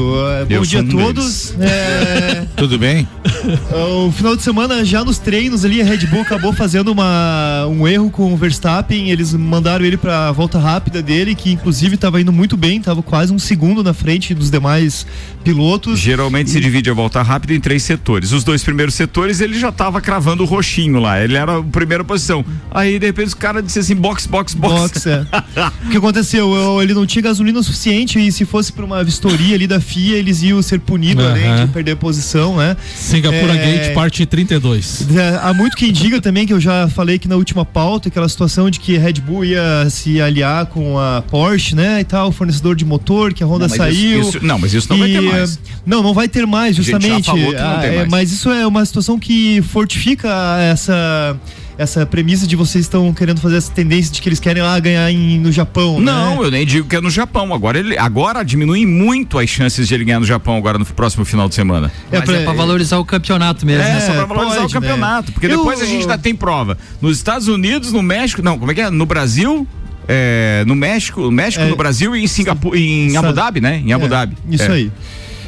Eu 0.49 0.59
bom 0.59 0.65
dia 0.65 0.81
a 0.81 0.83
todos. 0.83 1.53
É, 1.59 2.45
Tudo 2.57 2.77
bem? 2.77 3.07
o 4.05 4.11
final 4.11 4.35
de 4.35 4.41
semana, 4.41 4.83
já 4.83 5.03
nos 5.03 5.17
treinos 5.19 5.63
ali, 5.63 5.81
a 5.81 5.85
Red 5.85 6.05
Bull 6.07 6.21
acabou 6.21 6.53
fazendo 6.53 6.91
uma, 6.91 7.65
um 7.67 7.87
erro 7.87 8.09
com 8.09 8.33
o 8.33 8.37
Verstappen. 8.37 9.09
Eles 9.09 9.33
mandaram 9.33 9.85
ele 9.85 9.97
pra 9.97 10.31
volta 10.31 10.59
rápida 10.59 11.01
dele, 11.01 11.35
que 11.35 11.51
inclusive 11.51 11.95
estava 11.95 12.19
indo 12.19 12.33
muito 12.33 12.57
bem, 12.57 12.79
estava 12.79 13.01
quase 13.01 13.31
um 13.31 13.39
segundo 13.39 13.83
na 13.83 13.93
frente 13.93 14.33
dos 14.33 14.49
demais 14.49 15.05
pilotos. 15.43 15.99
Geralmente 15.99 16.49
se 16.49 16.59
divide 16.59 16.89
a 16.89 16.93
volta 16.93 17.21
rápida 17.21 17.53
em 17.53 17.59
três 17.59 17.83
setores. 17.83 18.31
Os 18.31 18.43
dois 18.43 18.63
primeiros 18.63 18.95
setores 18.95 19.41
ele 19.41 19.57
já 19.57 19.71
tava 19.71 20.01
cravando 20.01 20.43
o 20.43 20.45
roxinho 20.45 20.99
lá. 20.99 21.23
Ele 21.23 21.35
era 21.35 21.59
a 21.59 21.63
primeira 21.63 22.03
posição. 22.03 22.43
Aí 22.73 22.97
de 22.97 23.05
repente 23.05 23.27
os 23.27 23.33
caras 23.33 23.63
disseram 23.63 23.83
assim: 23.83 23.95
box, 23.95 24.25
box, 24.27 24.53
box. 24.55 24.73
Box, 24.75 25.05
é. 25.07 25.21
o 25.85 25.89
que 25.91 25.97
aconteceu? 25.97 26.53
Eu- 26.53 26.81
ele 26.81 26.93
não 26.93 27.05
tinha 27.05 27.21
gasolina 27.21 27.61
suficiente 27.61 28.19
e 28.19 28.31
se 28.31 28.45
fosse 28.45 28.73
pra 28.73 28.83
uma 28.83 29.03
vistoria 29.03 29.55
ali 29.55 29.67
da 29.67 29.79
FIA, 29.79 30.17
eles 30.17 30.41
iam 30.41 30.61
ser 30.61 30.79
punidos 30.79 31.23
Aham. 31.23 31.31
além 31.33 31.65
de 31.67 31.71
perder 31.71 31.91
a 31.91 31.95
posição, 31.95 32.57
né? 32.57 32.75
Singapura 32.95 33.53
É. 33.55 33.79
Gate, 33.79 33.93
parte 33.93 34.25
32. 34.25 35.07
É, 35.15 35.39
Há 35.43 35.53
muito 35.53 35.77
quem 35.77 35.91
diga 35.91 36.19
também, 36.19 36.45
que 36.47 36.53
eu 36.53 36.59
já 36.59 36.87
falei 36.89 37.17
aqui 37.17 37.27
na 37.27 37.35
última 37.35 37.63
pauta, 37.63 38.09
aquela 38.09 38.27
situação 38.27 38.69
de 38.69 38.79
que 38.79 38.97
a 38.97 38.99
Red 38.99 39.13
Bull 39.13 39.45
ia 39.45 39.87
se 39.89 40.19
aliar 40.19 40.65
com 40.65 40.97
a 40.97 41.21
Porsche, 41.21 41.75
né, 41.75 41.99
e 42.01 42.03
tal, 42.03 42.31
fornecedor 42.31 42.75
de 42.75 42.85
motor, 42.85 43.33
que 43.33 43.43
a 43.43 43.47
Honda 43.47 43.67
Não, 43.67 43.75
saiu. 43.75 44.19
isso- 44.21 44.37
isso- 44.37 44.45
não, 44.45 44.57
mas 44.57 44.73
isso 44.73 44.87
não 44.89 44.97
vai 44.97 45.09
ter 45.09 45.21
E, 45.21 45.29
mais. 45.29 45.55
eh, 45.55 45.59
Não, 45.85 46.01
não 46.01 46.13
vai 46.13 46.27
ter 46.27 46.47
mais, 46.47 46.75
gente 46.75 46.85
já 46.89 46.93
justamente. 46.99 47.25
falou 47.25 47.51
que 47.53 47.59
não 47.61 47.71
Ah, 47.75 47.77
tem 47.79 47.89
é, 47.91 47.95
mais. 47.97 48.09
mas 48.09 48.31
isso 48.31 48.49
é 48.49 48.65
uma 48.65 48.83
situação 48.85 49.19
que 49.19 49.61
fortifica 49.61 50.29
essa 50.61 51.37
essa 51.77 52.05
premissa 52.05 52.45
de 52.45 52.55
vocês 52.55 52.85
estão 52.85 53.13
querendo 53.13 53.39
fazer 53.41 53.57
essa 53.57 53.71
tendência 53.71 54.11
de 54.13 54.21
que 54.21 54.29
eles 54.29 54.39
querem 54.39 54.61
lá 54.61 54.79
ganhar 54.79 55.11
em- 55.11 55.39
no 55.39 55.51
Japão, 55.51 55.99
Não, 55.99 56.39
né? 56.41 56.45
eu 56.45 56.51
nem 56.51 56.65
digo 56.65 56.87
que 56.87 56.95
é 56.95 57.01
no 57.01 57.09
Japão. 57.09 57.53
Agora 57.53 57.79
ele 57.79 57.97
agora 57.97 58.43
diminui 58.43 58.85
muito 58.85 59.39
as 59.39 59.49
chances 59.49 59.87
de 59.87 59.93
ele 59.93 60.03
ganhar 60.05 60.19
no 60.19 60.25
Japão 60.25 60.55
agora 60.57 60.77
no 60.77 60.85
próximo 60.85 61.25
final 61.25 61.49
de 61.49 61.55
semana. 61.55 61.91
Mas 62.11 62.21
pra- 62.23 62.35
é 62.35 62.43
pra 62.43 62.53
valorizar 62.53 62.97
o 62.97 63.05
campeonato 63.05 63.65
mesmo. 63.65 63.83
É, 63.83 63.93
né? 63.95 63.99
só 64.01 64.13
pra 64.13 64.25
valorizar 64.25 64.61
pode, 64.61 64.77
o 64.77 64.79
campeonato. 64.81 65.31
Porque 65.31 65.47
Eu- 65.47 65.57
depois 65.57 65.81
a 65.81 65.85
gente 65.85 66.01
ainda 66.01 66.17
tem 66.17 66.35
prova. 66.35 66.77
Nos 67.01 67.17
Estados 67.17 67.47
Unidos, 67.47 67.91
no 67.91 68.01
México, 68.03 68.41
não, 68.41 68.57
como 68.59 68.71
é 68.71 68.75
que 68.75 68.81
é? 68.81 68.89
No 68.89 69.05
Brasil, 69.05 69.67
é, 70.07 70.63
no 70.67 70.75
México, 70.75 71.21
no 71.21 71.31
México, 71.31 71.63
É. 71.63 71.67
no 71.67 71.75
Brasil 71.75 72.15
e 72.15 72.23
em 72.23 72.27
Singapura, 72.27 72.77
em 72.77 73.15
Abu 73.17 73.33
Dhabi, 73.33 73.61
né? 73.61 73.81
Em 73.85 73.93
Abu 73.93 74.05
É, 74.05 74.09
Dhabi. 74.09 74.37
Isso 74.49 74.63
É. 74.63 74.71
aí. 74.75 74.91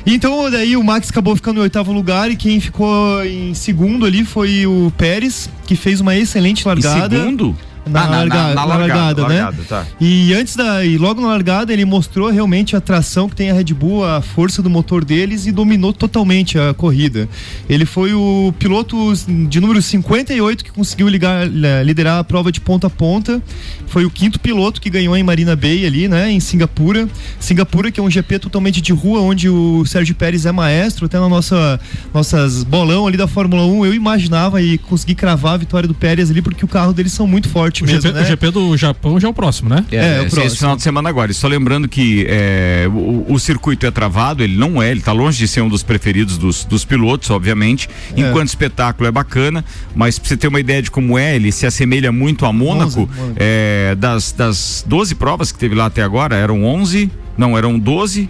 Então, 0.05 0.51
daí 0.51 0.77
o 0.77 0.83
Max 0.83 1.09
acabou 1.09 1.35
ficando 1.35 1.59
em 1.59 1.63
oitavo 1.63 1.91
lugar 1.91 2.29
e 2.29 2.35
quem 2.35 2.59
ficou 2.59 3.25
em 3.25 3.53
segundo 3.53 4.05
ali 4.05 4.23
foi 4.23 4.67
o 4.67 4.91
Pérez, 4.95 5.49
que 5.65 5.75
fez 5.75 5.99
uma 5.99 6.15
excelente 6.15 6.65
largada. 6.67 7.17
segundo? 7.17 7.57
Na, 7.87 8.01
Ah, 8.01 8.07
na- 8.07 8.17
larga- 8.17 8.35
na- 8.35 8.53
na 8.55 8.65
largada, 8.65 8.93
largada, 8.99 9.21
né? 9.27 9.41
largada, 9.43 9.63
tá. 9.69 9.85
E 10.01 10.33
antes 10.33 10.55
da. 10.55 10.83
E 10.83 10.97
logo 10.97 11.21
na 11.21 11.27
largada 11.27 11.71
ele 11.71 11.85
mostrou 11.85 12.29
realmente 12.31 12.75
a 12.75 12.81
tração 12.81 13.29
que 13.29 13.35
tem 13.35 13.51
a 13.51 13.53
Red 13.53 13.65
Bull, 13.75 14.03
a 14.03 14.21
força 14.21 14.61
do 14.61 14.69
motor 14.69 15.05
deles 15.05 15.45
e 15.45 15.51
dominou 15.51 15.93
totalmente 15.93 16.57
a 16.57 16.73
corrida. 16.73 17.29
Ele 17.69 17.85
foi 17.85 18.13
o 18.13 18.51
piloto 18.57 19.13
de 19.47 19.59
número 19.59 19.81
58 19.81 20.63
que 20.63 20.71
conseguiu 20.71 21.07
ligar- 21.07 21.47
liderar 21.83 22.19
a 22.19 22.23
prova 22.23 22.51
de 22.51 22.59
ponta 22.59 22.87
a 22.87 22.89
ponta. 22.89 23.41
Foi 23.87 24.03
o 24.03 24.09
quinto 24.09 24.39
piloto 24.39 24.81
que 24.81 24.89
ganhou 24.89 25.15
em 25.15 25.21
Marina 25.23 25.55
Bay 25.55 25.85
ali, 25.85 26.07
né? 26.07 26.31
Em 26.31 26.39
Singapura. 26.39 27.07
Singapura, 27.39 27.91
que 27.91 27.99
é 27.99 28.03
um 28.03 28.09
GP 28.09 28.39
totalmente 28.39 28.81
de 28.81 28.93
rua, 28.93 29.19
onde 29.21 29.47
o 29.47 29.85
Sérgio 29.85 30.15
Pérez 30.15 30.45
é 30.47 30.51
maestro, 30.51 31.05
até 31.05 31.19
na 31.19 31.29
nossa 31.29 31.79
nossas 32.13 32.63
bolão 32.63 33.05
ali 33.05 33.15
da 33.17 33.27
Fórmula 33.27 33.63
1, 33.65 33.85
eu 33.85 33.93
imaginava 33.93 34.59
e 34.61 34.77
consegui 34.79 35.13
cravar 35.13 35.53
a 35.53 35.57
vitória 35.57 35.87
do 35.87 35.93
Pérez 35.93 36.31
ali, 36.31 36.41
porque 36.41 36.65
o 36.65 36.67
carro 36.67 36.91
deles 36.91 37.11
são 37.13 37.27
muito 37.27 37.47
fortes 37.47 37.74
O 37.83 37.85
mesmo, 37.85 38.01
GP, 38.01 38.13
né? 38.13 38.21
o 38.21 38.25
GP 38.25 38.51
do 38.51 38.77
Japão 38.77 39.19
já 39.19 39.27
é 39.27 39.31
o 39.31 39.33
próximo, 39.33 39.69
né? 39.69 39.85
É, 39.91 39.95
É, 39.95 39.99
o 39.99 40.03
esse, 40.03 40.17
próximo. 40.17 40.43
esse 40.45 40.57
final 40.57 40.75
de 40.75 40.81
semana 40.81 41.09
agora. 41.09 41.31
E 41.31 41.33
Só 41.33 41.47
lembrando 41.47 41.87
que 41.87 42.25
é, 42.29 42.87
o, 42.89 43.25
o 43.29 43.39
circuito 43.39 43.85
é 43.85 43.91
travado, 43.91 44.43
ele 44.43 44.57
não 44.57 44.81
é, 44.81 44.91
ele 44.91 45.01
tá 45.01 45.11
longe 45.11 45.37
de 45.37 45.47
ser 45.47 45.61
um 45.61 45.69
dos 45.69 45.83
preferidos 45.83 46.37
dos, 46.37 46.65
dos 46.65 46.85
pilotos, 46.85 47.29
obviamente. 47.29 47.89
É. 48.15 48.21
Enquanto 48.21 48.47
espetáculo 48.49 49.07
é 49.07 49.11
bacana, 49.11 49.63
mas 49.95 50.17
pra 50.19 50.27
você 50.27 50.37
ter 50.37 50.47
uma 50.47 50.59
ideia 50.59 50.81
de 50.81 50.91
como 50.91 51.17
é, 51.17 51.35
ele 51.35 51.51
se 51.51 51.65
assemelha 51.65 52.11
muito 52.11 52.45
a 52.45 52.53
Mônaco. 52.53 53.09
É, 53.35 53.95
das, 53.97 54.31
das 54.31 54.83
12 54.87 55.15
provas 55.15 55.51
que 55.51 55.57
teve 55.57 55.75
lá 55.75 55.85
até 55.87 56.01
agora, 56.01 56.35
eram 56.35 56.63
11, 56.63 57.09
não, 57.37 57.57
eram 57.57 57.77
12. 57.77 58.29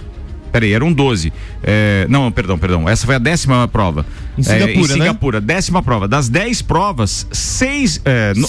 Peraí, 0.56 0.72
eram 0.72 0.94
12. 0.94 1.34
É, 1.62 2.06
não, 2.10 2.32
perdão, 2.32 2.58
perdão. 2.58 2.88
Essa 2.88 3.06
foi 3.06 3.16
a 3.16 3.20
décima 3.20 3.68
prova. 3.68 4.06
Em 4.38 4.42
É, 4.42 4.44
Singapura, 4.46 4.72
em 4.78 4.80
né? 4.80 4.88
Singapura, 4.94 5.42
décima 5.42 5.84
prova. 5.84 6.08
Das 6.08 6.30
10 6.30 6.62
provas, 6.62 7.28
seis. 7.30 8.00
é, 8.06 8.34
no-. 8.34 8.48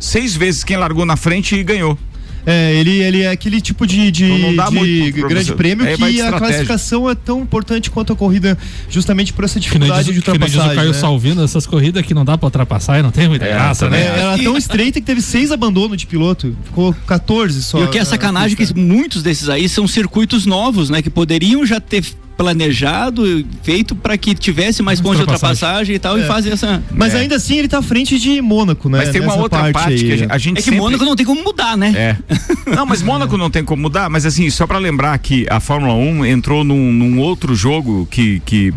Seis 0.00 0.34
vezes 0.34 0.64
quem 0.64 0.76
largou 0.76 1.06
na 1.06 1.14
frente 1.16 1.62
ganhou. 1.62 1.96
É, 2.46 2.74
ele, 2.76 3.02
ele 3.02 3.22
é 3.22 3.30
aquele 3.30 3.60
tipo 3.60 3.84
de, 3.84 4.08
de, 4.12 4.24
Não- 4.28 4.38
não 4.38 4.54
dá 4.56 4.70
de 4.70 5.10
grande 5.10 5.52
prêmio 5.54 5.84
de 5.84 5.96
que 5.96 6.20
a 6.20 6.32
classificação 6.32 7.10
é 7.10 7.14
tão 7.16 7.40
importante 7.42 7.90
quanto 7.90 8.12
a 8.12 8.16
corrida, 8.16 8.56
justamente 8.88 9.32
por 9.32 9.44
essa 9.44 9.58
dificuldade 9.58 10.12
diz, 10.12 10.22
de 10.22 10.30
nem 10.30 10.38
diz 10.48 10.54
o. 10.54 10.74
Caio 10.74 10.92
né? 10.92 10.94
Salvino, 10.94 11.42
essas 11.42 11.66
corridas 11.66 12.06
que 12.06 12.14
não 12.14 12.24
dá 12.24 12.38
pra 12.38 12.46
ultrapassar 12.46 13.00
e 13.00 13.02
não 13.02 13.10
tem 13.10 13.28
muita 13.28 13.46
graça, 13.46 13.86
É, 13.86 13.90
né? 13.90 14.04
era 14.04 14.38
tão 14.38 14.56
estreita 14.56 15.00
que 15.00 15.06
teve 15.06 15.20
seis 15.20 15.50
abandonos 15.50 15.96
de 15.96 16.06
piloto. 16.06 16.56
Ficou 16.64 16.94
14 17.06 17.62
só. 17.62 17.80
E 17.80 17.84
o 17.84 17.88
que 17.88 17.98
é 17.98 18.02
na 18.02 18.06
sacanagem 18.06 18.56
é 18.60 18.64
que 18.64 18.74
muitos 18.78 19.24
desses 19.24 19.48
aí 19.48 19.68
são 19.68 19.88
circuitos 19.88 20.46
novos, 20.46 20.88
né? 20.88 21.02
Que 21.02 21.10
poderiam 21.10 21.66
já 21.66 21.80
ter 21.80 22.04
planejado, 22.36 23.44
feito 23.62 23.94
para 23.94 24.16
que 24.18 24.34
tivesse 24.34 24.82
mais 24.82 25.00
pontos 25.00 25.16
de 25.18 25.22
ultrapassagem 25.22 25.96
e 25.96 25.98
tal, 25.98 26.18
É. 26.18 26.22
e 26.22 26.26
fazer 26.26 26.52
essa. 26.52 26.82
Mas 26.92 27.14
É. 27.14 27.20
ainda 27.20 27.36
assim 27.36 27.56
ele 27.58 27.68
tá 27.68 27.78
à 27.78 27.82
frente 27.82 28.18
de 28.18 28.40
Mônaco, 28.42 28.88
né? 28.88 28.98
Mas 28.98 29.10
tem 29.10 29.20
uma 29.20 29.28
Nessa 29.28 29.40
outra 29.42 29.72
parte, 29.72 29.92
aí. 29.94 29.98
que 29.98 30.12
a 30.12 30.16
gente, 30.16 30.32
a 30.32 30.38
gente 30.38 30.52
É 30.52 30.56
que 30.56 30.62
sempre- 30.62 30.78
Mônaco 30.80 31.04
não 31.04 31.16
tem 31.16 31.24
como 31.26 31.42
mudar, 31.42 31.76
né? 31.76 31.92
É. 31.96 32.16
Não, 32.76 32.84
mas 32.84 33.00
Mônaco 33.00 33.36
não 33.36 33.48
tem 33.48 33.64
como 33.64 33.82
mudar, 33.82 34.10
mas 34.10 34.26
assim, 34.26 34.50
só 34.50 34.66
pra 34.66 34.78
lembrar 34.78 35.16
que 35.18 35.46
a 35.48 35.60
Fórmula 35.60 35.94
1 35.94 36.26
entrou 36.26 36.64
num, 36.64 36.92
num 36.92 37.18
outro 37.20 37.54
jogo 37.54 38.06
que. 38.10 38.40
que 38.44 38.74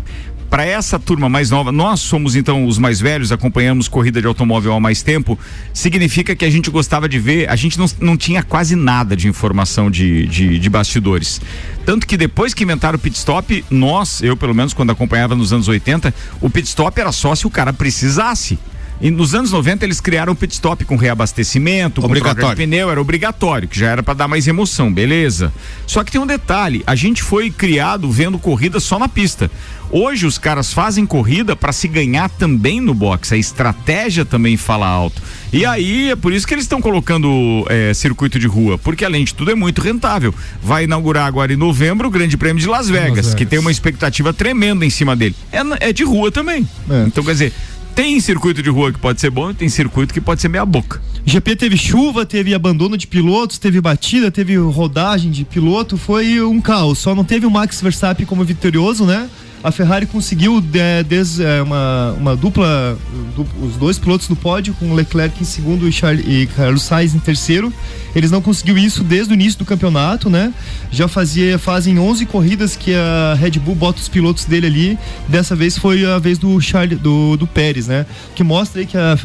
para 0.49 0.65
essa 0.65 0.97
turma 0.97 1.29
mais 1.29 1.51
nova, 1.51 1.71
nós 1.71 1.99
somos 1.99 2.35
então 2.35 2.65
os 2.65 2.77
mais 2.77 2.99
velhos, 2.99 3.31
acompanhamos 3.31 3.87
corrida 3.87 4.19
de 4.19 4.27
automóvel 4.27 4.73
há 4.73 4.79
mais 4.79 5.03
tempo, 5.03 5.37
significa 5.73 6.35
que 6.35 6.43
a 6.43 6.49
gente 6.49 6.71
gostava 6.71 7.07
de 7.07 7.19
ver, 7.19 7.49
a 7.49 7.55
gente 7.55 7.77
não, 7.77 7.85
não 7.99 8.17
tinha 8.17 8.41
quase 8.41 8.75
nada 8.75 9.15
de 9.15 9.27
informação 9.27 9.91
de, 9.91 10.25
de, 10.25 10.57
de 10.57 10.69
bastidores. 10.69 11.39
Tanto 11.85 12.07
que 12.07 12.17
depois 12.17 12.53
que 12.53 12.63
inventaram 12.63 12.97
o 12.97 12.99
pit 12.99 13.15
stop, 13.15 13.63
nós, 13.69 14.21
eu 14.23 14.35
pelo 14.35 14.55
menos 14.55 14.73
quando 14.73 14.91
acompanhava 14.91 15.35
nos 15.35 15.53
anos 15.53 15.67
80, 15.67 16.13
o 16.41 16.49
pit 16.49 16.67
stop 16.67 16.99
era 16.99 17.11
só 17.11 17.35
se 17.35 17.45
o 17.45 17.49
cara 17.49 17.71
precisasse. 17.71 18.57
E 19.01 19.09
nos 19.09 19.33
anos 19.33 19.51
90 19.51 19.85
eles 19.85 20.01
criaram 20.01 20.33
o 20.33 20.35
pit 20.35 20.53
stop 20.53 20.83
com 20.83 20.97
reabastecimento, 20.97 22.01
com 22.01 22.07
troca 22.07 22.21
de 22.21 22.29
Obrigatório. 22.29 22.57
pneu, 22.57 22.91
era 22.91 22.99
obrigatório, 22.99 23.67
que 23.67 23.79
já 23.79 23.89
era 23.89 24.03
pra 24.03 24.13
dar 24.13 24.27
mais 24.27 24.45
emoção, 24.45 24.91
beleza. 24.93 25.53
Só 25.87 26.03
que 26.03 26.11
tem 26.11 26.19
um 26.19 26.27
detalhe, 26.27 26.83
a 26.85 26.95
gente 26.95 27.23
foi 27.23 27.49
criado 27.49 28.11
vendo 28.11 28.37
corrida 28.37 28.79
só 28.79 28.99
na 28.99 29.07
pista. 29.07 29.49
Hoje 29.91 30.27
os 30.27 30.37
caras 30.37 30.71
fazem 30.71 31.05
corrida 31.05 31.55
pra 31.55 31.71
se 31.71 31.87
ganhar 31.87 32.29
também 32.29 32.79
no 32.79 32.93
boxe, 32.93 33.33
a 33.33 33.37
estratégia 33.37 34.23
também 34.23 34.55
fala 34.55 34.87
alto. 34.87 35.21
E 35.51 35.65
aí 35.65 36.11
é 36.11 36.15
por 36.15 36.31
isso 36.31 36.47
que 36.47 36.53
eles 36.53 36.65
estão 36.65 36.79
colocando 36.79 37.65
é, 37.69 37.91
circuito 37.93 38.37
de 38.37 38.45
rua, 38.45 38.77
porque 38.77 39.03
além 39.03 39.23
de 39.23 39.33
tudo 39.33 39.49
é 39.49 39.55
muito 39.55 39.81
rentável. 39.81 40.33
Vai 40.61 40.83
inaugurar 40.83 41.25
agora 41.25 41.51
em 41.51 41.55
novembro 41.55 42.07
o 42.07 42.11
Grande 42.11 42.37
Prêmio 42.37 42.61
de 42.61 42.67
Las 42.67 42.87
Vegas, 42.87 43.09
Vegas. 43.09 43.33
que 43.33 43.45
tem 43.45 43.57
uma 43.57 43.71
expectativa 43.71 44.31
tremenda 44.31 44.85
em 44.85 44.89
cima 44.91 45.15
dele. 45.15 45.35
É, 45.51 45.89
é 45.89 45.93
de 45.93 46.03
rua 46.03 46.31
também. 46.31 46.67
É. 46.89 47.05
Então 47.07 47.23
quer 47.23 47.31
dizer, 47.31 47.53
tem 47.95 48.19
circuito 48.19 48.61
de 48.61 48.69
rua 48.69 48.93
que 48.93 48.99
pode 48.99 49.19
ser 49.19 49.29
bom 49.29 49.49
e 49.49 49.53
tem 49.53 49.67
circuito 49.67 50.13
que 50.13 50.21
pode 50.21 50.39
ser 50.39 50.49
meia 50.49 50.65
boca. 50.65 51.01
GP 51.25 51.55
teve 51.55 51.77
chuva, 51.77 52.25
teve 52.25 52.53
abandono 52.53 52.95
de 52.95 53.07
pilotos, 53.07 53.57
teve 53.57 53.81
batida, 53.81 54.31
teve 54.31 54.55
rodagem 54.55 55.31
de 55.31 55.43
piloto, 55.43 55.97
foi 55.97 56.41
um 56.41 56.61
caos. 56.61 56.99
Só 56.99 57.13
não 57.13 57.23
teve 57.23 57.45
o 57.45 57.51
Max 57.51 57.81
Verstappen 57.81 58.25
como 58.25 58.43
vitorioso, 58.45 59.05
né? 59.05 59.29
A 59.61 59.71
Ferrari 59.71 60.05
conseguiu 60.05 60.63
é, 60.73 61.03
des- 61.03 61.39
é, 61.39 61.61
uma, 61.61 62.13
uma 62.17 62.35
dupla, 62.35 62.97
du- 63.35 63.45
os 63.65 63.75
dois 63.75 63.99
pilotos 63.99 64.29
no 64.29 64.35
pódio, 64.35 64.73
com 64.79 64.93
Leclerc 64.93 65.41
em 65.41 65.45
segundo 65.45 65.85
e, 65.87 65.91
Charles, 65.91 66.25
e 66.25 66.47
Carlos 66.55 66.81
Sainz 66.83 67.13
em 67.13 67.19
terceiro. 67.19 67.73
Eles 68.15 68.31
não 68.31 68.41
conseguiu 68.41 68.75
isso 68.77 69.03
desde 69.03 69.33
o 69.33 69.35
início 69.35 69.59
do 69.59 69.65
campeonato, 69.65 70.29
né? 70.29 70.51
Já 70.89 71.07
fazia, 71.07 71.59
fazem 71.59 71.99
11 71.99 72.25
corridas 72.25 72.75
que 72.75 72.91
a 72.95 73.35
Red 73.39 73.51
Bull 73.59 73.75
bota 73.75 73.99
os 73.99 74.07
pilotos 74.07 74.45
dele 74.45 74.65
ali. 74.65 74.99
Dessa 75.27 75.55
vez 75.55 75.77
foi 75.77 76.03
a 76.05 76.17
vez 76.17 76.37
do 76.39 76.59
Charles, 76.61 76.97
do, 76.99 77.35
do 77.37 77.45
Pérez, 77.45 77.85
né? 77.87 78.05
Que 78.35 78.43
mostra 78.43 78.79
aí 78.81 78.87
que 78.87 78.97
a, 78.97 79.15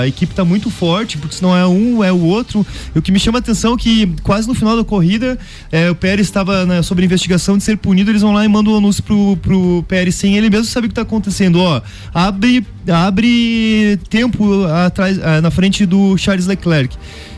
a 0.00 0.06
equipe 0.06 0.32
tá 0.34 0.44
muito 0.44 0.70
forte, 0.70 1.18
porque 1.18 1.34
se 1.34 1.42
não 1.42 1.54
é 1.54 1.66
um, 1.66 2.02
é 2.02 2.10
o 2.12 2.20
outro. 2.22 2.64
E 2.94 2.98
o 2.98 3.02
que 3.02 3.12
me 3.12 3.18
chama 3.18 3.38
a 3.38 3.40
atenção 3.40 3.74
é 3.74 3.76
que 3.76 4.06
quase 4.22 4.48
no 4.48 4.54
final 4.54 4.74
da 4.76 4.84
corrida, 4.84 5.36
é, 5.70 5.90
o 5.90 5.94
Pérez 5.94 6.26
estava 6.26 6.64
né, 6.64 6.80
sob 6.80 7.04
investigação 7.04 7.58
de 7.58 7.64
ser 7.64 7.76
punido, 7.76 8.10
eles 8.10 8.22
vão 8.22 8.32
lá 8.32 8.42
e 8.44 8.48
mandam 8.48 8.72
o 8.72 8.76
anúncio 8.78 9.02
pro, 9.02 9.36
pro 9.42 9.79
Pérez 9.82 10.14
sem 10.14 10.36
ele 10.36 10.48
mesmo 10.50 10.66
saber 10.66 10.86
o 10.86 10.88
que 10.88 10.94
tá 10.94 11.02
acontecendo. 11.02 11.60
Ó, 11.60 11.80
abre, 12.14 12.64
abre 12.88 13.98
tempo 14.08 14.64
atrás, 14.64 15.18
ah, 15.22 15.40
na 15.40 15.50
frente 15.50 15.84
do 15.86 16.16
Charles 16.16 16.46
Leclerc. 16.46 16.96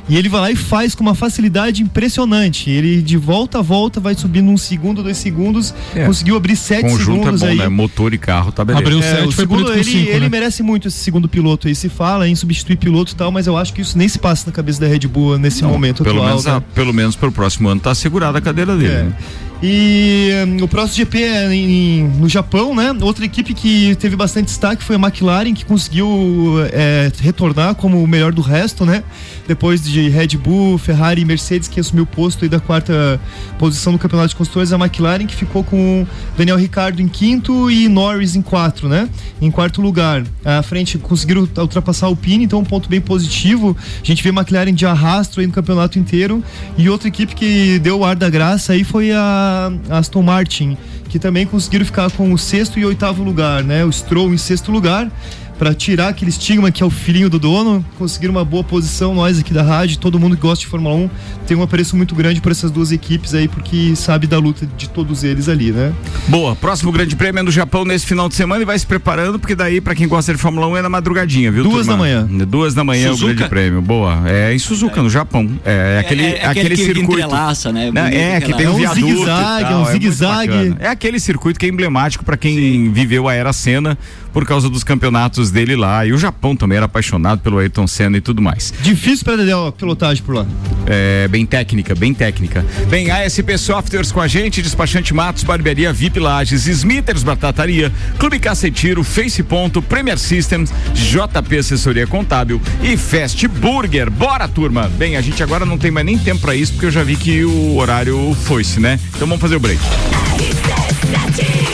E 0.08 0.16
ele 0.16 0.28
vai 0.28 0.40
lá 0.40 0.50
e 0.50 0.56
faz 0.56 0.96
com 0.96 1.02
uma 1.02 1.14
facilidade 1.14 1.80
impressionante. 1.80 2.68
Ele 2.68 3.00
de 3.00 3.16
volta 3.16 3.60
a 3.60 3.62
volta 3.62 4.00
vai 4.00 4.14
subindo 4.16 4.50
um 4.50 4.56
segundo, 4.58 5.00
dois 5.00 5.16
segundos, 5.16 5.72
É. 5.94 6.04
conseguiu 6.04 6.36
abrir 6.36 6.56
sete 6.56 6.82
Conjunto 6.82 7.00
é 7.00 7.04
segundos 7.20 7.40
bom, 7.40 7.46
aí. 7.46 7.56
né? 7.56 7.68
Motor 7.68 8.12
e 8.12 8.18
carro, 8.18 8.50
tá 8.50 8.64
beleza. 8.64 8.82
Abriu 8.84 8.98
É, 8.98 9.02
sete, 9.02 9.28
o 9.28 9.32
foi 9.32 9.44
segundo, 9.44 9.62
bonito 9.64 9.78
ele, 9.78 9.84
cinco, 9.84 10.10
ele 10.10 10.20
né? 10.20 10.28
merece 10.28 10.60
muito 10.62 10.88
esse 10.88 10.98
segundo 10.98 11.28
piloto 11.28 11.68
aí. 11.68 11.74
Se 11.74 11.88
fala 11.88 12.28
em 12.28 12.34
substituir 12.34 12.76
piloto 12.76 13.12
e 13.12 13.14
tal, 13.14 13.30
mas 13.30 13.46
eu 13.46 13.56
acho 13.56 13.72
que 13.72 13.80
isso 13.80 13.96
nem 13.96 14.08
se 14.08 14.18
passa 14.18 14.44
na 14.46 14.52
cabeça 14.52 14.80
da 14.80 14.88
Red 14.88 15.06
Bull 15.06 15.38
nesse 15.38 15.62
Não, 15.62 15.70
momento 15.70 16.02
pelo 16.02 16.16
atual. 16.16 16.28
menos, 16.30 16.44
né? 16.46 16.52
a- 16.56 16.60
pelo 16.60 16.92
menos 16.92 17.14
pro 17.14 17.30
próximo 17.30 17.68
ano 17.68 17.80
tá 17.80 17.92
assegurada 17.92 18.38
a 18.38 18.40
cadeira 18.40 18.76
dele. 18.76 18.92
É. 18.92 19.12
E 19.62 20.30
hum, 20.44 20.64
o 20.64 20.66
próximo 20.68 20.96
GP 20.96 21.22
é 21.22 21.54
em- 21.54 22.02
no 22.18 22.28
Japão, 22.28 22.74
né? 22.74 22.92
Outra 23.00 23.24
equipe 23.24 23.54
que 23.54 23.94
teve 23.94 24.16
bastante 24.16 24.46
destaque 24.46 24.82
foi 24.82 24.96
a 24.96 24.98
McLaren, 24.98 25.54
que 25.54 25.64
conseguiu 25.64 26.56
é, 26.72 27.12
retornar 27.20 27.76
como 27.76 28.02
o 28.02 28.06
melhor 28.08 28.32
do 28.32 28.42
resto, 28.42 28.84
né? 28.84 29.04
Depois 29.46 29.82
de 29.84 30.08
Red 30.08 30.36
Bull, 30.36 30.78
Ferrari 30.78 31.22
e 31.22 31.24
Mercedes, 31.24 31.68
que 31.68 31.78
assumiu 31.78 32.02
o 32.02 32.06
posto 32.06 32.48
da 32.48 32.58
quarta 32.58 33.20
posição 33.56 33.92
no 33.92 33.98
Campeonato 34.00 34.30
de 34.30 34.36
Construtores, 34.36 34.72
a 34.72 34.76
McLaren 34.76 35.26
que 35.26 35.36
ficou 35.36 35.62
com 35.62 36.04
Daniel 36.36 36.56
Ricciardo 36.56 37.00
em 37.00 37.06
quinto 37.06 37.70
e 37.70 37.88
Norris 37.88 38.34
em 38.34 38.42
quatro, 38.42 38.88
né? 38.88 39.08
Em 39.40 39.50
quarto 39.50 39.80
lugar. 39.80 40.24
À 40.44 40.62
frente 40.62 40.98
conseguiram 40.98 41.48
ultrapassar 41.56 42.08
o 42.08 42.16
Pini, 42.16 42.44
então 42.44 42.58
um 42.58 42.64
ponto 42.64 42.88
bem 42.88 43.00
positivo. 43.00 43.76
A 44.02 44.04
gente 44.04 44.24
vê 44.24 44.30
a 44.30 44.32
McLaren 44.32 44.74
de 44.74 44.84
arrasto 44.86 45.38
aí 45.38 45.46
no 45.46 45.52
campeonato 45.52 46.00
inteiro. 46.00 46.42
E 46.76 46.88
outra 46.88 47.06
equipe 47.06 47.32
que 47.34 47.78
deu 47.78 48.00
o 48.00 48.04
ar 48.04 48.16
da 48.16 48.28
graça 48.28 48.72
aí 48.72 48.82
foi 48.82 49.12
a 49.12 49.51
Aston 49.90 50.22
Martin, 50.22 50.76
que 51.08 51.18
também 51.18 51.46
conseguiram 51.46 51.84
ficar 51.84 52.10
com 52.10 52.32
o 52.32 52.38
sexto 52.38 52.78
e 52.78 52.84
oitavo 52.84 53.22
lugar, 53.22 53.62
né? 53.62 53.84
O 53.84 53.92
Stroll 53.92 54.32
em 54.32 54.38
sexto 54.38 54.70
lugar. 54.70 55.10
Pra 55.58 55.72
tirar 55.74 56.08
aquele 56.08 56.30
estigma 56.30 56.72
que 56.72 56.82
é 56.82 56.86
o 56.86 56.90
filhinho 56.90 57.30
do 57.30 57.38
dono, 57.38 57.84
conseguiram 57.96 58.34
uma 58.34 58.44
boa 58.44 58.64
posição. 58.64 59.14
Nós 59.14 59.38
aqui 59.38 59.54
da 59.54 59.62
rádio, 59.62 59.96
todo 59.98 60.18
mundo 60.18 60.34
que 60.34 60.42
gosta 60.42 60.60
de 60.64 60.66
Fórmula 60.66 60.94
1, 60.96 61.10
tem 61.46 61.56
um 61.56 61.62
apreço 61.62 61.96
muito 61.96 62.14
grande 62.16 62.40
por 62.40 62.50
essas 62.50 62.70
duas 62.70 62.90
equipes 62.90 63.32
aí, 63.32 63.46
porque 63.46 63.94
sabe 63.94 64.26
da 64.26 64.38
luta 64.38 64.66
de 64.76 64.88
todos 64.88 65.22
eles 65.22 65.48
ali, 65.48 65.70
né? 65.70 65.92
Boa, 66.26 66.56
próximo 66.56 66.90
grande 66.90 67.14
prêmio 67.14 67.38
é 67.40 67.42
no 67.44 67.50
Japão 67.52 67.84
nesse 67.84 68.06
final 68.06 68.28
de 68.28 68.34
semana 68.34 68.62
e 68.62 68.64
vai 68.64 68.76
se 68.76 68.86
preparando, 68.86 69.38
porque 69.38 69.54
daí, 69.54 69.80
pra 69.80 69.94
quem 69.94 70.08
gosta 70.08 70.32
de 70.32 70.38
Fórmula 70.38 70.66
1, 70.66 70.76
é 70.78 70.82
na 70.82 70.88
madrugadinha, 70.88 71.52
viu? 71.52 71.62
Duas 71.62 71.86
turma? 71.86 71.92
da 71.92 71.98
manhã. 71.98 72.28
Duas 72.48 72.74
da 72.74 72.82
manhã 72.82 73.06
é 73.08 73.10
o 73.10 73.14
Suzuka? 73.14 73.34
grande 73.34 73.48
prêmio. 73.50 73.80
Boa. 73.82 74.22
É 74.28 74.52
em 74.52 74.58
Suzuka, 74.58 75.00
no 75.00 75.10
Japão. 75.10 75.48
É, 75.64 75.98
aquele, 76.00 76.24
é 76.24 76.44
aquele, 76.46 76.70
que 76.70 76.84
circuito. 76.84 77.12
entrelaça, 77.12 77.72
né? 77.72 77.90
Não, 77.92 78.02
é, 78.06 78.40
que 78.40 78.52
tem 78.54 78.66
É 78.66 78.70
um 78.70 78.72
um 78.74 78.76
viaduto. 78.78 79.06
e 79.06 79.10
zigue-zague, 79.12 79.64
é 79.64 79.68
um 79.76 79.78
muito 79.80 79.92
zigue-zague. 79.92 80.48
bacana. 80.52 80.76
É 80.80 80.88
aquele 80.88 81.20
circuito 81.20 81.60
que 81.60 81.66
é 81.66 81.68
emblemático 81.68 82.24
pra 82.24 82.36
quem 82.36 82.90
viveu 82.92 83.28
a 83.28 83.34
era 83.34 83.52
Senna, 83.52 83.96
por 84.32 84.46
causa 84.46 84.68
dos 84.68 84.82
campeonatos 84.82 85.50
dele 85.50 85.76
lá. 85.76 86.04
E 86.06 86.12
o 86.12 86.18
Japão 86.18 86.56
também 86.56 86.76
era 86.76 86.86
apaixonado 86.86 87.40
pelo 87.40 87.58
Ayrton 87.58 87.86
Senna 87.86 88.16
e 88.16 88.20
tudo 88.20 88.40
mais. 88.40 88.72
Difícil 88.80 89.24
pra 89.24 89.36
Dedé 89.36 89.52
a 89.52 89.72
pilotagem 89.72 90.22
por 90.22 90.34
lá. 90.34 90.46
É, 90.86 91.28
bem 91.28 91.46
técnica, 91.46 91.94
bem 91.94 92.12
técnica. 92.12 92.64
Bem, 92.88 93.10
ASP 93.10 93.56
Softwares 93.58 94.10
com 94.10 94.20
a 94.20 94.26
gente, 94.26 94.62
Despachante 94.62 95.14
Matos, 95.14 95.44
Barbearia 95.44 95.92
VIP 95.92 96.18
Lages, 96.18 96.66
Smithers 96.66 97.22
Batataria, 97.22 97.92
Clube 98.18 98.38
Cacetiro, 98.38 99.04
Face 99.04 99.42
Ponto, 99.42 99.80
Premier 99.82 100.18
Systems, 100.18 100.72
JP 100.94 101.58
Assessoria 101.58 102.06
Contábil 102.06 102.60
e 102.82 102.96
Fast 102.96 103.46
Burger. 103.48 104.10
Bora, 104.10 104.48
turma! 104.48 104.88
Bem, 104.96 105.16
a 105.16 105.20
gente 105.20 105.42
agora 105.42 105.64
não 105.64 105.78
tem 105.78 105.90
mais 105.90 106.06
nem 106.06 106.18
tempo 106.18 106.40
pra 106.40 106.54
isso, 106.54 106.72
porque 106.72 106.86
eu 106.86 106.90
já 106.90 107.02
vi 107.02 107.16
que 107.16 107.44
o 107.44 107.76
horário 107.76 108.36
foi-se, 108.44 108.80
né? 108.80 108.98
Então 109.14 109.26
vamos 109.26 109.40
fazer 109.40 109.56
o 109.56 109.60
break. 109.60 109.80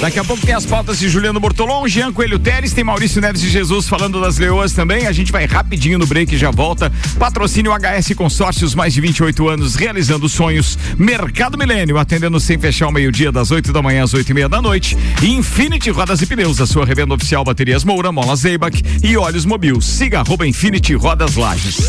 Daqui 0.00 0.18
a 0.18 0.24
pouco 0.24 0.46
tem 0.46 0.54
as 0.54 0.64
pautas 0.64 0.98
de 0.98 1.08
Juliano 1.08 1.40
Bortolom, 1.40 1.86
Jean 1.88 2.12
Coelho 2.12 2.38
Teres, 2.38 2.72
tem 2.72 2.84
Maurício 2.84 3.20
Neves 3.20 3.40
de 3.40 3.48
Jesus 3.48 3.88
falando 3.88 4.20
das 4.20 4.38
leoas 4.38 4.72
também. 4.72 5.06
A 5.06 5.12
gente 5.12 5.32
vai 5.32 5.44
rapidinho 5.44 5.98
no 5.98 6.06
break 6.06 6.34
e 6.34 6.38
já 6.38 6.50
volta. 6.50 6.92
Patrocínio 7.18 7.72
HS 7.72 8.14
Consórcios, 8.14 8.74
mais 8.74 8.94
de 8.94 9.00
28 9.00 9.48
anos, 9.48 9.74
realizando 9.74 10.28
sonhos. 10.28 10.78
Mercado 10.96 11.58
Milênio, 11.58 11.98
atendendo 11.98 12.38
sem 12.38 12.58
fechar 12.58 12.86
o 12.86 12.92
meio-dia, 12.92 13.32
das 13.32 13.50
8 13.50 13.72
da 13.72 13.82
manhã 13.82 14.04
às 14.04 14.14
8 14.14 14.30
e 14.30 14.34
meia 14.34 14.48
da 14.48 14.62
noite. 14.62 14.96
Infinity 15.22 15.90
Rodas 15.90 16.22
e 16.22 16.26
Pneus, 16.26 16.60
a 16.60 16.66
sua 16.66 16.86
revenda 16.86 17.14
oficial 17.14 17.44
Baterias 17.44 17.82
Moura, 17.82 18.12
Mola 18.12 18.36
Zeibach 18.36 18.80
e 19.02 19.16
Olhos 19.16 19.44
Mobil. 19.44 19.80
Siga 19.80 20.20
arroba 20.20 20.46
Infinity 20.46 20.94
Rodas 20.94 21.34
Lages. 21.34 21.88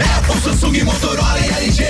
Apple, 0.00 0.40
Samsung, 0.42 0.82
Motorola 0.84 1.38
e 1.40 1.48
LG. 1.64 1.84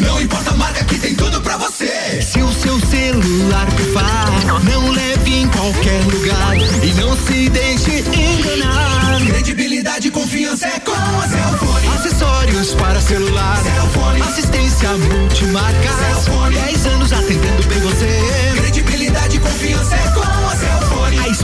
Não 0.00 0.20
importa 0.20 0.50
a 0.50 0.54
marca 0.54 0.84
que 0.84 0.98
tem 0.98 1.14
tudo 1.14 1.40
pra 1.40 1.56
você. 1.56 2.20
Se 2.22 2.40
o 2.40 2.52
seu 2.52 2.78
celular 2.80 3.66
pifar, 3.72 4.62
não 4.64 4.90
leve 4.90 5.34
em 5.34 5.48
qualquer 5.48 6.02
lugar 6.04 6.56
e 6.82 6.92
não 6.94 7.16
se 7.16 7.48
deixe 7.48 8.00
enganar. 8.00 9.20
Credibilidade 9.26 10.08
e 10.08 10.10
confiança 10.10 10.66
é 10.66 10.80
com 10.80 10.92
a 10.92 11.28
Cellfone. 11.28 11.88
Acessórios 11.96 12.74
para 12.74 13.00
celular, 13.00 13.58
Cellfone. 13.62 14.20
assistência 14.22 14.90
multimarca, 14.92 15.92
Cellfone. 15.98 16.54
10 16.54 16.86
anos 16.86 17.12
atendendo 17.12 17.66
bem 17.68 17.80
você. 17.80 18.20
Credibilidade 18.56 19.36
e 19.36 19.40
confiança 19.40 19.94
é 19.94 20.12
com. 20.12 20.20
A 20.20 20.35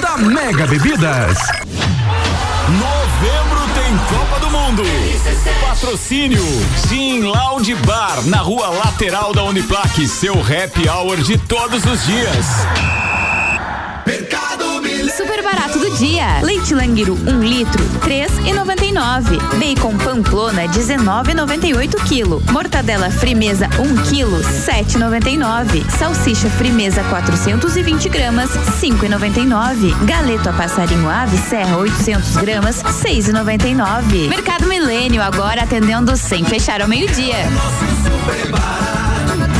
da 0.00 0.16
Mega 0.16 0.66
Bebidas. 0.66 1.38
Novembro 2.68 3.60
tem 3.74 3.98
Copa 3.98 4.40
do 4.40 4.50
Mundo. 4.50 4.82
Patrocínio 5.60 6.42
Sim 6.88 7.22
Lounge 7.22 7.74
Bar 7.74 8.22
na 8.26 8.38
rua 8.38 8.68
lateral 8.68 9.32
da 9.32 9.42
Uniplaque, 9.44 10.06
seu 10.06 10.34
happy 10.34 10.88
hour 10.88 11.16
de 11.18 11.38
todos 11.38 11.84
os 11.84 12.04
dias. 12.06 12.46
Mercado 14.06 14.47
do 15.78 15.90
dia. 15.96 16.40
Leite 16.42 16.74
Languiro, 16.74 17.16
1 17.26 17.30
um 17.30 17.42
litro, 17.42 17.82
três 18.00 18.30
e 18.46 18.52
noventa 18.52 18.84
e 18.84 18.92
nove. 18.92 19.38
Bacon 19.58 19.96
Pamplona, 19.96 20.68
19,98 20.68 21.94
quilo. 22.06 22.42
Mortadela 22.50 23.10
Frimeza, 23.10 23.66
1 23.78 23.82
um 23.82 23.94
e 25.28 25.36
nove. 25.36 25.84
Salsicha 25.98 26.48
Frimeza, 26.50 27.02
420 27.04 28.08
gramas, 28.08 28.50
cinco 28.80 29.04
e 29.04 29.08
noventa 29.08 29.38
e 29.40 29.44
nove. 29.44 29.94
Galeto 30.04 30.48
a 30.48 30.52
passarinho 30.52 31.08
ave 31.08 31.36
serra, 31.36 31.76
800 31.76 32.36
gramas, 32.36 32.82
seis 33.00 33.28
e 33.28 33.32
noventa 33.32 33.68
e 33.68 33.74
nove. 33.74 34.28
Mercado 34.28 34.66
Milênio, 34.66 35.22
agora 35.22 35.62
atendendo 35.62 36.16
sem 36.16 36.44
fechar 36.44 36.82
ao 36.82 36.88
meio-dia. 36.88 37.36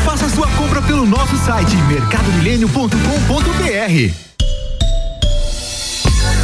Faça 0.04 0.28
sua 0.28 0.48
compra 0.48 0.83
pelo 0.83 1.07
nosso 1.07 1.37
site 1.37 1.76
mercadomilênio.com.br. 1.88 4.27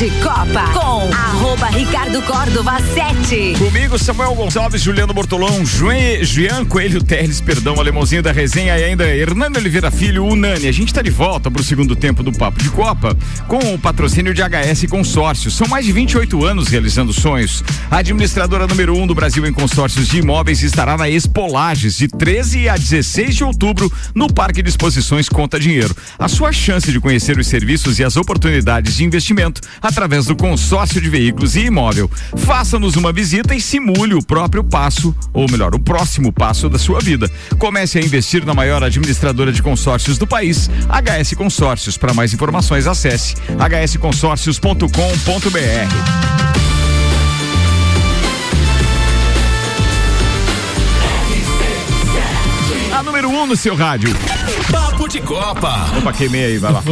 De 0.00 0.08
Copa 0.12 0.64
com 0.72 1.12
arroba 1.12 1.66
Ricardo 1.66 2.22
Córdova 2.22 2.78
7. 2.80 3.52
Comigo, 3.58 3.98
Samuel 3.98 4.34
Gonçalves, 4.34 4.80
Juliano 4.80 5.12
Bortolão, 5.12 5.62
Jean 6.22 6.64
Coelho 6.64 7.04
Teles, 7.04 7.42
perdão, 7.42 7.78
alemãozinho 7.78 8.22
da 8.22 8.32
resenha 8.32 8.78
e 8.78 8.84
ainda 8.84 9.04
Hernando 9.14 9.58
Oliveira 9.58 9.90
Filho, 9.90 10.24
o 10.24 10.34
Nani. 10.34 10.68
A 10.68 10.72
gente 10.72 10.94
tá 10.94 11.02
de 11.02 11.10
volta 11.10 11.50
pro 11.50 11.62
segundo 11.62 11.94
tempo 11.94 12.22
do 12.22 12.32
Papo 12.32 12.62
de 12.62 12.70
Copa 12.70 13.14
com 13.46 13.58
o 13.74 13.78
patrocínio 13.78 14.32
de 14.32 14.40
HS 14.40 14.86
Consórcios. 14.88 15.54
São 15.54 15.68
mais 15.68 15.84
de 15.84 15.92
28 15.92 16.46
anos 16.46 16.68
realizando 16.68 17.12
sonhos. 17.12 17.62
A 17.90 17.98
administradora 17.98 18.66
número 18.66 18.96
1 18.96 19.02
um 19.02 19.06
do 19.06 19.14
Brasil 19.14 19.44
em 19.44 19.52
consórcios 19.52 20.08
de 20.08 20.20
imóveis 20.20 20.62
estará 20.62 20.96
na 20.96 21.10
Expolages 21.10 21.98
de 21.98 22.08
13 22.08 22.70
a 22.70 22.76
16 22.78 23.36
de 23.36 23.44
outubro 23.44 23.92
no 24.14 24.32
Parque 24.32 24.62
de 24.62 24.70
Exposições 24.70 25.28
Conta 25.28 25.60
Dinheiro. 25.60 25.94
A 26.18 26.26
sua 26.26 26.52
chance 26.52 26.90
de 26.90 26.98
conhecer 26.98 27.38
os 27.38 27.46
serviços 27.46 27.98
e 27.98 28.04
as 28.04 28.16
oportunidades 28.16 28.96
de 28.96 29.04
investimento 29.04 29.60
através 29.90 30.26
do 30.26 30.34
consórcio 30.34 31.00
de 31.00 31.10
veículos 31.10 31.56
e 31.56 31.66
imóvel. 31.66 32.10
Faça-nos 32.38 32.96
uma 32.96 33.12
visita 33.12 33.54
e 33.54 33.60
simule 33.60 34.14
o 34.14 34.24
próprio 34.24 34.64
passo, 34.64 35.14
ou 35.32 35.50
melhor, 35.50 35.74
o 35.74 35.78
próximo 35.78 36.32
passo 36.32 36.68
da 36.68 36.78
sua 36.78 37.00
vida. 37.00 37.30
Comece 37.58 37.98
a 37.98 38.00
investir 38.00 38.46
na 38.46 38.54
maior 38.54 38.82
administradora 38.82 39.52
de 39.52 39.62
consórcios 39.62 40.16
do 40.16 40.26
país, 40.26 40.70
HS 40.88 41.34
Consórcios. 41.34 41.96
Para 41.96 42.14
mais 42.14 42.32
informações, 42.32 42.86
acesse 42.86 43.34
hsconsórcios.com.br. 43.58 46.30
Número 53.20 53.28
1 53.28 53.42
um 53.42 53.46
no 53.48 53.56
seu 53.56 53.74
rádio. 53.74 54.16
Papo 54.70 55.08
de 55.08 55.20
Copa. 55.20 55.88
Opa, 55.98 56.12
queimei 56.12 56.44
aí, 56.44 56.58
vai 56.58 56.72
lá. 56.72 56.82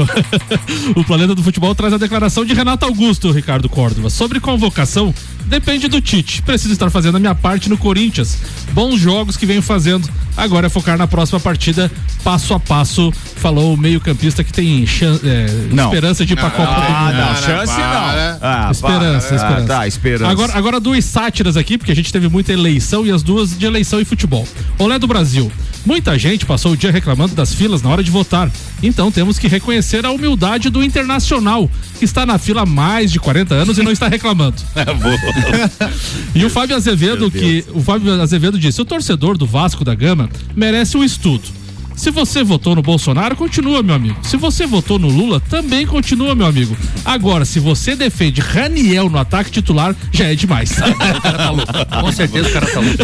o 0.97 1.05
Planeta 1.05 1.35
do 1.35 1.43
Futebol 1.43 1.75
traz 1.75 1.93
a 1.93 1.99
declaração 1.99 2.45
de 2.45 2.55
Renato 2.55 2.85
Augusto, 2.87 3.31
Ricardo 3.31 3.69
Córdova. 3.69 4.09
Sobre 4.11 4.41
convocação, 4.41 5.15
depende 5.47 5.89
do 5.89 6.01
Tite. 6.01 6.43
Preciso 6.43 6.73
estar 6.73 6.91
fazendo 6.91 7.17
a 7.17 7.21
minha 7.21 7.35
parte 7.35 7.69
no 7.69 7.77
Corinthians. 7.77 8.39
Bons 8.73 8.99
jogos 8.99 9.37
que 9.37 9.47
venho 9.47 9.63
fazendo. 9.63 10.09
Agora 10.37 10.67
é 10.67 10.71
focar 10.71 10.97
na 10.97 11.07
próxima 11.07 11.39
partida, 11.41 11.91
passo 12.25 12.55
a 12.55 12.61
passo. 12.61 13.13
Falou 13.37 13.75
o 13.75 13.77
meio-campista 13.77 14.43
que 14.45 14.53
tem 14.53 14.87
chan- 14.87 15.19
é, 15.25 15.47
Não. 15.73 15.87
esperança 15.87 16.25
de 16.25 16.33
ir 16.33 16.37
pra 16.37 16.51
Copa 16.51 16.73
do 16.75 16.81
Ah, 16.81 17.05
Mundo. 17.05 17.17
não, 17.17 17.35
chance 17.37 17.73
não. 17.73 17.83
Ah, 17.85 18.69
esperança, 18.71 18.81
para. 18.81 19.13
esperança. 19.19 19.47
Ah, 19.47 19.63
tá, 19.67 19.87
esperança. 19.87 20.31
Agora, 20.31 20.53
agora 20.57 20.81
duas 20.81 21.05
sátiras 21.05 21.57
aqui, 21.57 21.77
porque 21.79 21.93
a 21.93 21.97
gente 21.97 22.13
teve 22.13 22.29
muita 22.29 22.53
eleição 22.53 23.07
e 23.07 23.11
as 23.11 23.23
duas 23.23 23.57
de 23.57 23.67
eleição 23.67 24.01
e 24.01 24.05
futebol. 24.05 24.47
Olé 24.79 24.99
do 24.99 25.07
Brasil. 25.07 25.51
Muita 25.85 26.19
gente 26.19 26.45
passou 26.45 26.73
o 26.73 26.77
dia 26.77 26.91
reclamando 26.91 27.35
das 27.35 27.55
filas 27.55 27.83
na 27.83 27.89
hora 27.89 28.03
de 28.03 28.11
votar. 28.11 28.51
Então 28.83 29.11
temos 29.11 29.39
que 29.39 29.49
reconhecer 29.49 30.05
a 30.05 30.11
humildade 30.11 30.71
do 30.71 30.83
Internacional, 30.83 31.71
que 31.99 32.05
está 32.05 32.27
na 32.27 32.39
fila 32.39 32.63
há 32.63 32.67
mais 32.67 33.11
de 33.11 33.19
40 33.19 33.55
anos 33.55 33.79
e 33.79 33.83
não 33.83 33.93
está 33.93 34.09
reclamando. 34.09 34.57
E 36.35 36.45
o 36.45 36.51
Fábio 36.51 36.77
Azevedo, 36.77 37.31
que 37.31 37.65
o 37.73 37.81
Fábio 37.81 38.21
Azevedo 38.21 38.59
disse: 38.59 38.81
o 38.81 38.85
torcedor 38.85 39.37
do 39.37 39.47
Vasco 39.47 39.85
da 39.85 39.95
Gama 39.95 40.29
merece 40.55 40.97
um 40.97 41.03
estudo. 41.03 41.58
Se 41.99 42.13
você 42.13 42.45
votou 42.45 42.77
no 42.77 42.83
Bolsonaro, 42.83 43.35
continua, 43.35 43.83
meu 43.83 43.97
amigo. 43.97 44.17
Se 44.23 44.37
você 44.37 44.69
votou 44.69 45.01
no 45.01 45.09
Lula, 45.09 45.41
também 45.41 45.85
continua, 45.85 46.33
meu 46.33 46.47
amigo. 46.47 46.77
Agora, 47.05 47.45
se 47.45 47.59
você 47.59 47.97
defende 47.97 48.41
Raniel 48.41 49.11
no 49.11 49.19
ataque 49.19 49.51
titular, 49.51 49.97
já 50.13 50.27
é 50.27 50.35
demais. 50.37 50.71
o 50.79 50.95
cara 51.21 51.21
tá 51.21 51.51
louco. 51.51 51.73
Com 52.01 52.13
certeza 52.13 52.49
o 52.49 52.53
cara 52.53 52.67
tá 52.67 52.81
louco. 52.81 52.99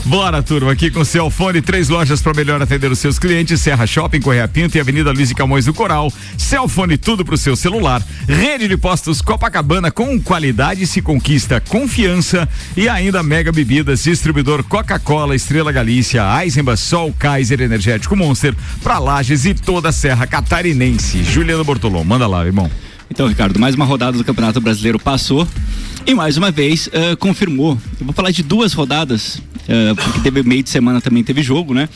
Bora, 0.08 0.42
turma, 0.42 0.72
aqui 0.72 0.90
com 0.90 1.00
o 1.00 1.04
Celfone, 1.04 1.60
três 1.60 1.90
lojas 1.90 2.22
para 2.22 2.32
melhor 2.32 2.62
atender 2.62 2.90
os 2.90 2.98
seus 2.98 3.18
clientes: 3.18 3.60
Serra 3.60 3.86
Shopping, 3.86 4.22
Correia 4.22 4.48
Pinto 4.48 4.78
e 4.78 4.80
Avenida 4.80 5.12
Luiz 5.12 5.30
e 5.30 5.34
Camões 5.34 5.66
do 5.66 5.74
Coral. 5.74 6.10
Celfone, 6.38 6.96
tudo 6.96 7.22
pro 7.22 7.36
seu 7.36 7.54
celular. 7.54 8.02
Rede 8.26 8.66
de 8.66 8.78
postos 8.78 9.20
Copacabana, 9.20 9.90
com 9.90 10.18
qualidade 10.18 10.86
se 10.86 11.02
conquista 11.02 11.60
confiança. 11.60 12.48
E 12.74 12.88
ainda 12.88 13.22
Mega 13.22 13.52
Bebidas, 13.52 14.04
distribuidor 14.04 14.64
Coca-Cola, 14.64 15.36
Estrela 15.36 15.70
Galícia, 15.70 16.22
Eisenbach, 16.42 16.93
Sol, 16.94 17.12
Kaiser, 17.18 17.60
Energético 17.60 18.14
Monster, 18.14 18.54
pra 18.80 19.00
Lages 19.00 19.44
e 19.46 19.52
toda 19.52 19.88
a 19.88 19.92
Serra 19.92 20.28
Catarinense. 20.28 21.24
Juliano 21.24 21.64
Bortolom, 21.64 22.04
manda 22.04 22.24
lá, 22.24 22.46
irmão. 22.46 22.70
Então, 23.10 23.26
Ricardo, 23.26 23.58
mais 23.58 23.74
uma 23.74 23.84
rodada 23.84 24.16
do 24.16 24.22
Campeonato 24.22 24.60
Brasileiro 24.60 24.96
passou 25.00 25.44
e 26.06 26.14
mais 26.14 26.36
uma 26.36 26.52
vez 26.52 26.88
eh, 26.92 27.16
confirmou. 27.16 27.76
Eu 27.98 28.06
vou 28.06 28.14
falar 28.14 28.30
de 28.30 28.44
duas 28.44 28.74
rodadas, 28.74 29.42
eh, 29.68 29.92
porque 29.92 30.20
teve 30.20 30.44
meio 30.44 30.62
de 30.62 30.70
semana 30.70 31.00
também 31.00 31.24
teve 31.24 31.42
jogo, 31.42 31.74
né? 31.74 31.88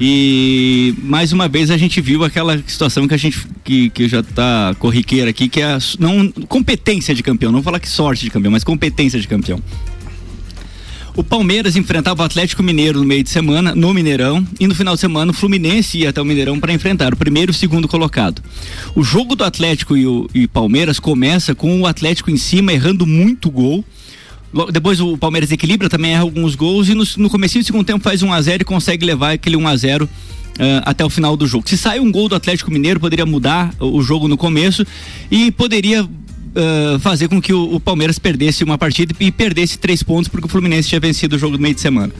E 0.00 0.94
mais 1.02 1.30
uma 1.34 1.46
vez 1.46 1.70
a 1.70 1.76
gente 1.76 2.00
viu 2.00 2.24
aquela 2.24 2.56
situação 2.66 3.06
que 3.06 3.12
a 3.12 3.18
gente 3.18 3.46
que, 3.62 3.90
que 3.90 4.08
já 4.08 4.22
tá 4.22 4.74
corriqueira 4.78 5.28
aqui, 5.28 5.50
que 5.50 5.60
é 5.60 5.66
a 5.66 5.78
não 5.98 6.32
competência 6.48 7.14
de 7.14 7.22
campeão, 7.22 7.52
não 7.52 7.58
vou 7.58 7.64
falar 7.64 7.78
que 7.78 7.90
sorte 7.90 8.24
de 8.24 8.30
campeão, 8.30 8.50
mas 8.50 8.64
competência 8.64 9.20
de 9.20 9.28
campeão. 9.28 9.60
O 11.16 11.22
Palmeiras 11.22 11.76
enfrentava 11.76 12.22
o 12.22 12.26
Atlético 12.26 12.60
Mineiro 12.60 12.98
no 12.98 13.04
meio 13.04 13.22
de 13.22 13.30
semana, 13.30 13.72
no 13.72 13.94
Mineirão, 13.94 14.44
e 14.58 14.66
no 14.66 14.74
final 14.74 14.94
de 14.94 15.00
semana 15.00 15.30
o 15.30 15.34
Fluminense 15.34 15.98
ia 15.98 16.10
até 16.10 16.20
o 16.20 16.24
Mineirão 16.24 16.58
para 16.58 16.72
enfrentar 16.72 17.14
o 17.14 17.16
primeiro 17.16 17.52
e 17.52 17.54
o 17.54 17.56
segundo 17.56 17.86
colocado. 17.86 18.42
O 18.96 19.02
jogo 19.04 19.36
do 19.36 19.44
Atlético 19.44 19.96
e 19.96 20.08
o 20.08 20.28
e 20.34 20.48
Palmeiras 20.48 20.98
começa 20.98 21.54
com 21.54 21.80
o 21.80 21.86
Atlético 21.86 22.32
em 22.32 22.36
cima 22.36 22.72
errando 22.72 23.06
muito 23.06 23.48
gol. 23.48 23.84
Depois 24.72 25.00
o 25.00 25.16
Palmeiras 25.16 25.52
equilibra, 25.52 25.88
também 25.88 26.14
erra 26.14 26.22
alguns 26.22 26.56
gols 26.56 26.88
e 26.88 26.94
no, 26.94 27.04
no 27.18 27.30
comecinho 27.30 27.62
do 27.62 27.66
segundo 27.66 27.84
tempo 27.84 28.02
faz 28.02 28.20
1 28.20 28.32
a 28.32 28.42
0 28.42 28.62
e 28.62 28.64
consegue 28.64 29.06
levar 29.06 29.34
aquele 29.34 29.56
1 29.56 29.68
a 29.68 29.76
0 29.76 30.08
ah, 30.58 30.82
até 30.84 31.04
o 31.04 31.10
final 31.10 31.36
do 31.36 31.46
jogo. 31.46 31.68
Se 31.68 31.76
sai 31.76 32.00
um 32.00 32.10
gol 32.10 32.28
do 32.28 32.34
Atlético 32.34 32.72
Mineiro, 32.72 32.98
poderia 32.98 33.26
mudar 33.26 33.72
o 33.78 34.02
jogo 34.02 34.26
no 34.26 34.36
começo 34.36 34.84
e 35.30 35.52
poderia 35.52 36.08
ah, 36.56 36.98
fazer 37.00 37.28
com 37.28 37.40
que 37.40 37.52
o, 37.52 37.74
o 37.74 37.80
Palmeiras 37.80 38.18
perdesse 38.18 38.64
uma 38.64 38.76
partida 38.78 39.14
e 39.20 39.30
perdesse 39.30 39.78
três 39.78 40.02
pontos, 40.02 40.28
porque 40.28 40.46
o 40.46 40.48
Fluminense 40.50 40.88
tinha 40.88 41.00
vencido 41.00 41.36
o 41.36 41.38
jogo 41.38 41.56
do 41.56 41.62
meio 41.62 41.74
de 41.74 41.80
semana. 41.80 42.12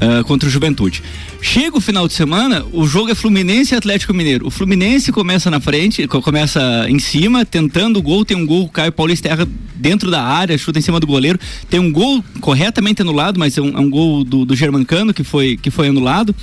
ah, 0.00 0.22
contra 0.24 0.48
o 0.48 0.52
Juventude. 0.52 1.02
Chega 1.40 1.76
o 1.76 1.80
final 1.80 2.06
de 2.08 2.14
semana, 2.14 2.64
o 2.72 2.86
jogo 2.86 3.10
é 3.10 3.14
Fluminense 3.14 3.74
e 3.74 3.76
Atlético 3.76 4.12
Mineiro. 4.12 4.46
O 4.46 4.50
Fluminense 4.50 5.10
começa 5.12 5.50
na 5.50 5.60
frente, 5.60 6.06
co- 6.06 6.20
começa 6.20 6.60
em 6.88 6.98
cima, 6.98 7.44
tentando 7.44 7.98
o 7.98 8.02
gol. 8.02 8.24
Tem 8.24 8.36
um 8.36 8.44
gol, 8.46 8.70
o 8.88 8.92
Paulista 8.92 9.28
erra 9.28 9.46
dentro 9.74 10.10
da 10.10 10.22
área, 10.22 10.56
chuta 10.58 10.78
em 10.78 10.82
cima 10.82 10.98
do 11.00 11.06
goleiro. 11.06 11.38
Tem 11.70 11.78
um 11.80 11.90
gol 11.92 12.22
corretamente 12.40 13.00
anulado, 13.02 13.38
mas 13.38 13.56
é 13.56 13.62
um, 13.62 13.68
é 13.76 13.80
um 13.80 13.88
gol 13.88 14.24
do, 14.24 14.44
do 14.44 14.56
Germancano 14.56 15.14
que 15.14 15.22
foi, 15.24 15.56
que 15.56 15.70
foi 15.70 15.88
anulado. 15.88 16.34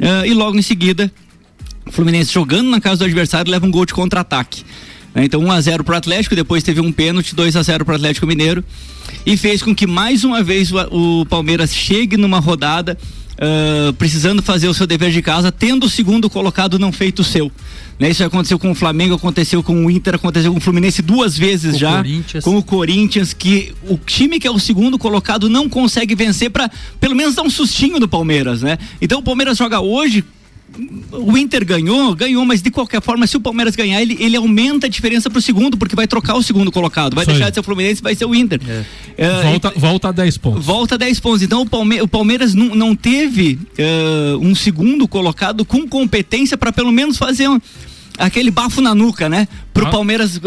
Ah, 0.00 0.26
e 0.26 0.34
logo 0.34 0.58
em 0.58 0.62
seguida, 0.62 1.10
o 1.86 1.92
Fluminense 1.92 2.32
jogando 2.32 2.68
na 2.70 2.80
casa 2.80 2.98
do 2.98 3.04
adversário 3.04 3.50
leva 3.50 3.66
um 3.66 3.70
gol 3.70 3.86
de 3.86 3.94
contra-ataque. 3.94 4.62
Né? 5.14 5.24
Então 5.24 5.40
1 5.40 5.50
a 5.50 5.60
0 5.60 5.84
para 5.84 5.94
o 5.94 5.96
Atlético, 5.96 6.34
depois 6.34 6.62
teve 6.62 6.80
um 6.80 6.92
pênalti, 6.92 7.34
2 7.34 7.56
a 7.56 7.62
0 7.62 7.84
para 7.84 7.92
o 7.92 7.96
Atlético 7.96 8.26
Mineiro 8.26 8.64
e 9.26 9.36
fez 9.36 9.62
com 9.62 9.74
que 9.74 9.86
mais 9.86 10.24
uma 10.24 10.42
vez 10.42 10.70
o, 10.72 11.20
o 11.20 11.26
Palmeiras 11.26 11.74
chegue 11.74 12.16
numa 12.16 12.38
rodada 12.38 12.96
ah, 13.42 13.94
precisando 13.96 14.42
fazer 14.42 14.68
o 14.68 14.74
seu 14.74 14.86
dever 14.86 15.10
de 15.10 15.22
casa, 15.22 15.50
tendo 15.50 15.86
o 15.86 15.88
segundo 15.88 16.28
colocado 16.28 16.78
não 16.78 16.92
feito 16.92 17.20
o 17.20 17.24
seu. 17.24 17.50
Né? 17.98 18.10
Isso 18.10 18.22
aconteceu 18.22 18.58
com 18.58 18.70
o 18.70 18.74
Flamengo, 18.74 19.14
aconteceu 19.14 19.62
com 19.62 19.86
o 19.86 19.90
Inter, 19.90 20.16
aconteceu 20.16 20.52
com 20.52 20.58
o 20.58 20.60
Fluminense 20.60 21.00
duas 21.00 21.38
vezes 21.38 21.70
Com 21.70 21.76
o 21.76 21.80
já. 21.80 21.96
Corinthians. 21.96 22.44
Com 22.44 22.56
o 22.58 22.62
Corinthians, 22.62 23.32
que 23.32 23.72
o 23.88 23.96
time 23.96 24.38
que 24.38 24.46
é 24.46 24.50
o 24.50 24.58
segundo 24.58 24.98
colocado 24.98 25.48
não 25.48 25.70
consegue 25.70 26.14
vencer 26.14 26.50
para 26.50 26.70
pelo 27.00 27.16
menos 27.16 27.34
dar 27.34 27.42
um 27.42 27.48
sustinho 27.48 27.98
no 27.98 28.06
Palmeiras, 28.06 28.60
né? 28.60 28.76
Então 29.00 29.20
o 29.20 29.22
Palmeiras 29.22 29.56
joga 29.56 29.80
hoje 29.80 30.22
o 31.12 31.36
Inter 31.36 31.64
ganhou, 31.64 32.14
ganhou, 32.14 32.44
mas 32.44 32.62
de 32.62 32.70
qualquer 32.70 33.00
forma, 33.02 33.26
se 33.26 33.36
o 33.36 33.40
Palmeiras 33.40 33.74
ganhar, 33.76 34.00
ele, 34.00 34.16
ele 34.20 34.36
aumenta 34.36 34.86
a 34.86 34.90
diferença 34.90 35.28
pro 35.30 35.40
segundo, 35.40 35.76
porque 35.76 35.94
vai 35.96 36.06
trocar 36.06 36.34
o 36.36 36.42
segundo 36.42 36.70
colocado. 36.72 37.14
Vai 37.14 37.24
Isso 37.24 37.30
deixar 37.30 37.46
aí. 37.46 37.50
de 37.50 37.54
ser 37.54 37.60
o 37.60 37.64
Fluminense, 37.64 38.02
vai 38.02 38.14
ser 38.14 38.24
o 38.24 38.34
Inter. 38.34 38.60
É, 39.16 39.42
Volta, 39.42 39.72
volta 39.76 40.08
a 40.08 40.12
10 40.12 40.38
pontos. 40.38 40.64
Volta 40.64 40.96
10 40.98 41.20
pontos. 41.20 41.42
Então 41.42 41.62
o, 41.62 41.66
Palme 41.68 42.00
o 42.00 42.08
Palmeiras 42.08 42.54
não, 42.54 42.74
não 42.74 42.94
teve 42.96 43.58
eh, 43.78 44.34
um 44.40 44.54
segundo 44.54 45.06
colocado 45.08 45.64
com 45.64 45.86
competência 45.88 46.56
para 46.56 46.72
pelo 46.72 46.90
menos 46.92 47.16
fazer 47.16 47.48
um- 47.48 47.60
aquele 48.18 48.50
bafo 48.50 48.80
na 48.80 48.94
nuca, 48.94 49.28
né? 49.28 49.48
Pro 49.72 49.86
Ah. 49.86 49.90
Palmeiras. 49.90 50.40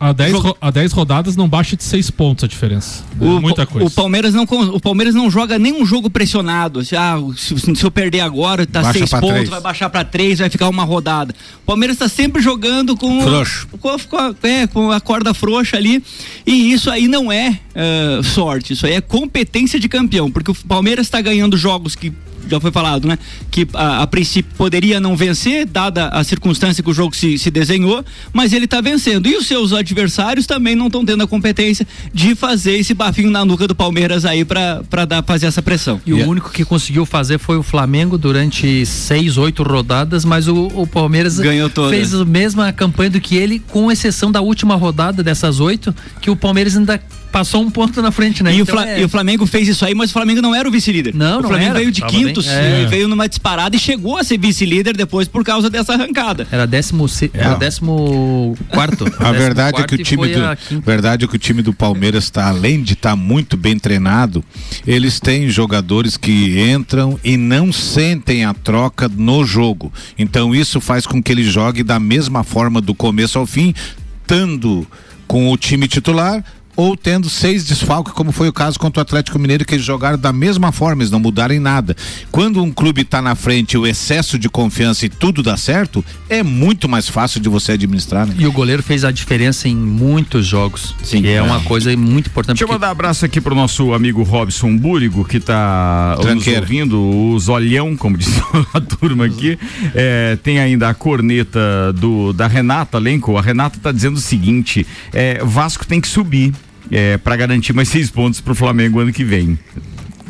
A 0.00 0.12
10, 0.12 0.32
jogar- 0.32 0.48
ro- 0.50 0.56
a 0.60 0.70
10 0.70 0.92
rodadas 0.92 1.36
não 1.36 1.48
baixa 1.48 1.76
de 1.76 1.84
6 1.84 2.10
pontos 2.10 2.44
a 2.44 2.48
diferença. 2.48 3.04
É 3.20 3.24
O, 3.24 3.40
muita 3.40 3.64
Pa- 3.64 3.72
coisa. 3.72 3.86
o 3.86 3.90
Palmeiras 3.90 4.34
não 4.34 4.44
o 4.44 4.80
Palmeiras 4.80 5.14
não 5.14 5.30
joga 5.30 5.58
nenhum 5.58 5.86
jogo 5.86 6.10
pressionado. 6.10 6.80
Assim, 6.80 6.96
ah, 6.96 7.16
se, 7.36 7.56
se 7.58 7.84
eu 7.84 7.90
perder 7.90 8.20
agora, 8.20 8.66
tá 8.66 8.82
Baixa 8.82 8.98
seis 8.98 9.10
pra 9.10 9.20
pontos, 9.20 9.34
três. 9.36 9.48
vai 9.48 9.60
baixar 9.60 9.88
pra 9.90 10.04
três, 10.04 10.38
vai 10.40 10.50
ficar 10.50 10.68
uma 10.68 10.84
rodada. 10.84 11.34
O 11.62 11.66
Palmeiras 11.66 11.96
tá 11.96 12.08
sempre 12.08 12.42
jogando 12.42 12.96
com 12.96 13.20
Frouxo. 13.22 13.68
com, 13.80 13.88
a- 13.88 13.98
com 14.00 14.16
a, 14.16 14.34
é, 14.48 14.66
com 14.66 14.90
a 14.90 15.00
corda 15.00 15.32
frouxa 15.32 15.76
ali. 15.76 16.02
E 16.46 16.72
isso 16.72 16.90
aí 16.90 17.06
não 17.08 17.30
é 17.32 17.60
eh, 17.74 18.20
sorte, 18.22 18.72
isso 18.72 18.86
aí 18.86 18.92
é 18.94 19.00
competência 19.00 19.78
de 19.80 19.88
campeão, 19.88 20.30
porque 20.30 20.50
o 20.50 20.54
Palmeiras 20.54 21.06
está 21.06 21.20
ganhando 21.20 21.56
jogos 21.56 21.94
que 21.94 22.12
já 22.46 22.60
foi 22.60 22.70
falado, 22.70 23.08
né? 23.08 23.18
Que 23.50 23.66
a, 23.72 24.02
a 24.02 24.06
princípio 24.06 24.52
poderia 24.58 25.00
não 25.00 25.16
vencer, 25.16 25.64
dada 25.64 26.08
a 26.08 26.22
circunstância 26.22 26.84
que 26.84 26.90
o 26.90 26.92
jogo 26.92 27.16
se, 27.16 27.38
se 27.38 27.50
desenhou, 27.50 28.04
mas 28.34 28.52
ele 28.52 28.63
está 28.64 28.80
vencendo. 28.80 29.26
E 29.26 29.36
os 29.36 29.46
seus 29.46 29.72
adversários 29.72 30.46
também 30.46 30.74
não 30.74 30.86
estão 30.86 31.04
tendo 31.04 31.22
a 31.22 31.26
competência 31.26 31.86
de 32.12 32.34
fazer 32.34 32.78
esse 32.78 32.94
bafinho 32.94 33.30
na 33.30 33.44
nuca 33.44 33.66
do 33.66 33.74
Palmeiras 33.74 34.24
aí 34.24 34.44
para 34.44 34.82
fazer 35.26 35.46
essa 35.46 35.62
pressão. 35.62 36.00
E 36.04 36.12
o 36.12 36.28
único 36.28 36.50
que 36.50 36.64
conseguiu 36.64 37.06
fazer 37.06 37.38
foi 37.38 37.56
o 37.56 37.62
Flamengo 37.62 38.18
durante 38.18 38.84
seis, 38.86 39.36
oito 39.36 39.62
rodadas, 39.62 40.24
mas 40.24 40.48
o, 40.48 40.66
o 40.74 40.86
Palmeiras 40.86 41.38
Ganhou 41.38 41.70
fez 41.90 42.14
a 42.14 42.24
mesma 42.24 42.72
campanha 42.72 43.10
do 43.10 43.20
que 43.20 43.36
ele, 43.36 43.58
com 43.58 43.90
exceção 43.90 44.30
da 44.30 44.40
última 44.40 44.74
rodada 44.74 45.22
dessas 45.22 45.60
oito, 45.60 45.94
que 46.20 46.30
o 46.30 46.36
Palmeiras 46.36 46.76
ainda 46.76 47.00
passou 47.34 47.62
um 47.62 47.68
ponto 47.70 48.00
na 48.00 48.12
frente, 48.12 48.44
né? 48.44 48.54
E, 48.54 48.60
o 48.60 48.62
Então 48.62 48.76
Fla- 48.76 48.88
é- 48.88 49.00
e 49.00 49.04
o 49.04 49.08
Flamengo 49.08 49.44
fez 49.44 49.66
isso 49.66 49.84
aí, 49.84 49.92
mas 49.92 50.10
o 50.10 50.12
Flamengo 50.12 50.40
não 50.40 50.54
era 50.54 50.68
o 50.68 50.70
vice-líder. 50.70 51.12
Não, 51.16 51.40
o 51.40 51.42
não 51.42 51.48
Flamengo 51.48 51.70
era. 51.70 51.78
veio 51.80 51.90
de 51.90 52.00
Tava 52.00 52.12
quinto, 52.12 52.40
é. 52.46 52.86
veio 52.86 53.08
numa 53.08 53.28
disparada 53.28 53.74
e 53.74 53.78
chegou 53.80 54.16
a 54.16 54.22
ser 54.22 54.38
vice-líder 54.38 54.96
depois 54.96 55.26
por 55.26 55.42
causa 55.44 55.68
dessa 55.68 55.94
arrancada. 55.94 56.46
Era 56.52 56.64
décimo, 56.64 57.08
se- 57.08 57.32
era 57.34 57.54
décimo 57.54 58.56
quarto. 58.68 59.04
A 59.18 59.32
Décimo 59.32 59.32
verdade 59.32 59.68
é 59.68 59.72
que 59.72 59.76
quarto 59.88 59.92
o 59.92 60.00
e 60.00 60.04
time 60.04 60.22
foi 60.28 60.76
do, 60.76 60.80
verdade 60.82 61.24
é 61.24 61.28
que 61.28 61.34
o 61.34 61.38
time 61.38 61.60
do 61.60 61.72
Palmeiras 61.74 62.22
está 62.24 62.48
além 62.48 62.80
de 62.82 62.92
estar 62.92 63.16
muito 63.16 63.56
bem 63.56 63.76
treinado, 63.80 64.44
eles 64.86 65.18
têm 65.18 65.48
jogadores 65.48 66.16
que 66.16 66.60
entram 66.70 67.18
e 67.24 67.36
não 67.36 67.72
sentem 67.72 68.44
a 68.44 68.54
troca 68.54 69.08
no 69.08 69.44
jogo. 69.44 69.92
Então 70.16 70.54
isso 70.54 70.80
faz 70.80 71.04
com 71.04 71.20
que 71.20 71.32
ele 71.32 71.42
jogue 71.42 71.82
da 71.82 71.98
mesma 71.98 72.44
forma 72.44 72.80
do 72.80 72.94
começo 72.94 73.38
ao 73.40 73.46
fim. 73.46 73.74
estando 74.22 74.86
com 75.26 75.50
o 75.50 75.56
time 75.56 75.88
titular 75.88 76.44
ou 76.76 76.96
tendo 76.96 77.28
seis 77.28 77.64
desfalques, 77.64 78.12
como 78.12 78.32
foi 78.32 78.48
o 78.48 78.52
caso 78.52 78.78
contra 78.78 79.00
o 79.00 79.02
Atlético 79.02 79.38
Mineiro, 79.38 79.64
que 79.64 79.74
eles 79.74 79.84
jogaram 79.84 80.18
da 80.18 80.32
mesma 80.32 80.72
forma, 80.72 81.02
eles 81.02 81.10
não 81.10 81.20
mudaram 81.20 81.54
em 81.54 81.58
nada. 81.58 81.96
Quando 82.30 82.62
um 82.62 82.72
clube 82.72 83.02
está 83.02 83.22
na 83.22 83.34
frente, 83.34 83.76
o 83.76 83.86
excesso 83.86 84.38
de 84.38 84.48
confiança 84.48 85.06
e 85.06 85.08
tudo 85.08 85.42
dá 85.42 85.56
certo, 85.56 86.04
é 86.28 86.42
muito 86.42 86.88
mais 86.88 87.08
fácil 87.08 87.40
de 87.40 87.48
você 87.48 87.72
administrar, 87.72 88.26
né? 88.26 88.34
E 88.38 88.46
o 88.46 88.52
goleiro 88.52 88.82
fez 88.82 89.04
a 89.04 89.10
diferença 89.10 89.68
em 89.68 89.76
muitos 89.76 90.46
jogos. 90.46 90.94
Sim. 91.02 91.22
Que 91.22 91.28
é, 91.28 91.42
uma 91.42 91.60
coisa 91.60 91.94
muito 91.96 92.28
importante. 92.28 92.58
Deixa 92.58 92.64
eu 92.64 92.74
mandar 92.74 92.88
um 92.88 92.92
abraço 92.92 93.24
aqui 93.24 93.40
pro 93.40 93.54
nosso 93.54 93.92
amigo 93.92 94.22
Robson 94.22 94.76
Búrigo, 94.76 95.24
que 95.24 95.40
tá 95.40 96.16
nos 96.18 96.46
ouvindo, 96.46 97.00
o 97.00 97.38
Zolhão, 97.38 97.96
como 97.96 98.16
diz 98.18 98.28
a 98.72 98.80
turma 98.80 99.26
aqui. 99.26 99.58
É, 99.94 100.36
tem 100.42 100.58
ainda 100.58 100.88
a 100.88 100.94
corneta 100.94 101.92
do, 101.94 102.32
da 102.32 102.46
Renata 102.46 102.98
Lenco. 102.98 103.36
A 103.36 103.42
Renata 103.42 103.78
tá 103.80 103.92
dizendo 103.92 104.16
o 104.16 104.20
seguinte: 104.20 104.86
é, 105.12 105.42
Vasco 105.44 105.86
tem 105.86 106.00
que 106.00 106.08
subir. 106.08 106.52
É, 106.90 107.16
para 107.18 107.36
garantir 107.36 107.72
mais 107.72 107.88
seis 107.88 108.10
pontos 108.10 108.40
pro 108.40 108.54
Flamengo 108.54 109.00
ano 109.00 109.12
que 109.12 109.24
vem. 109.24 109.58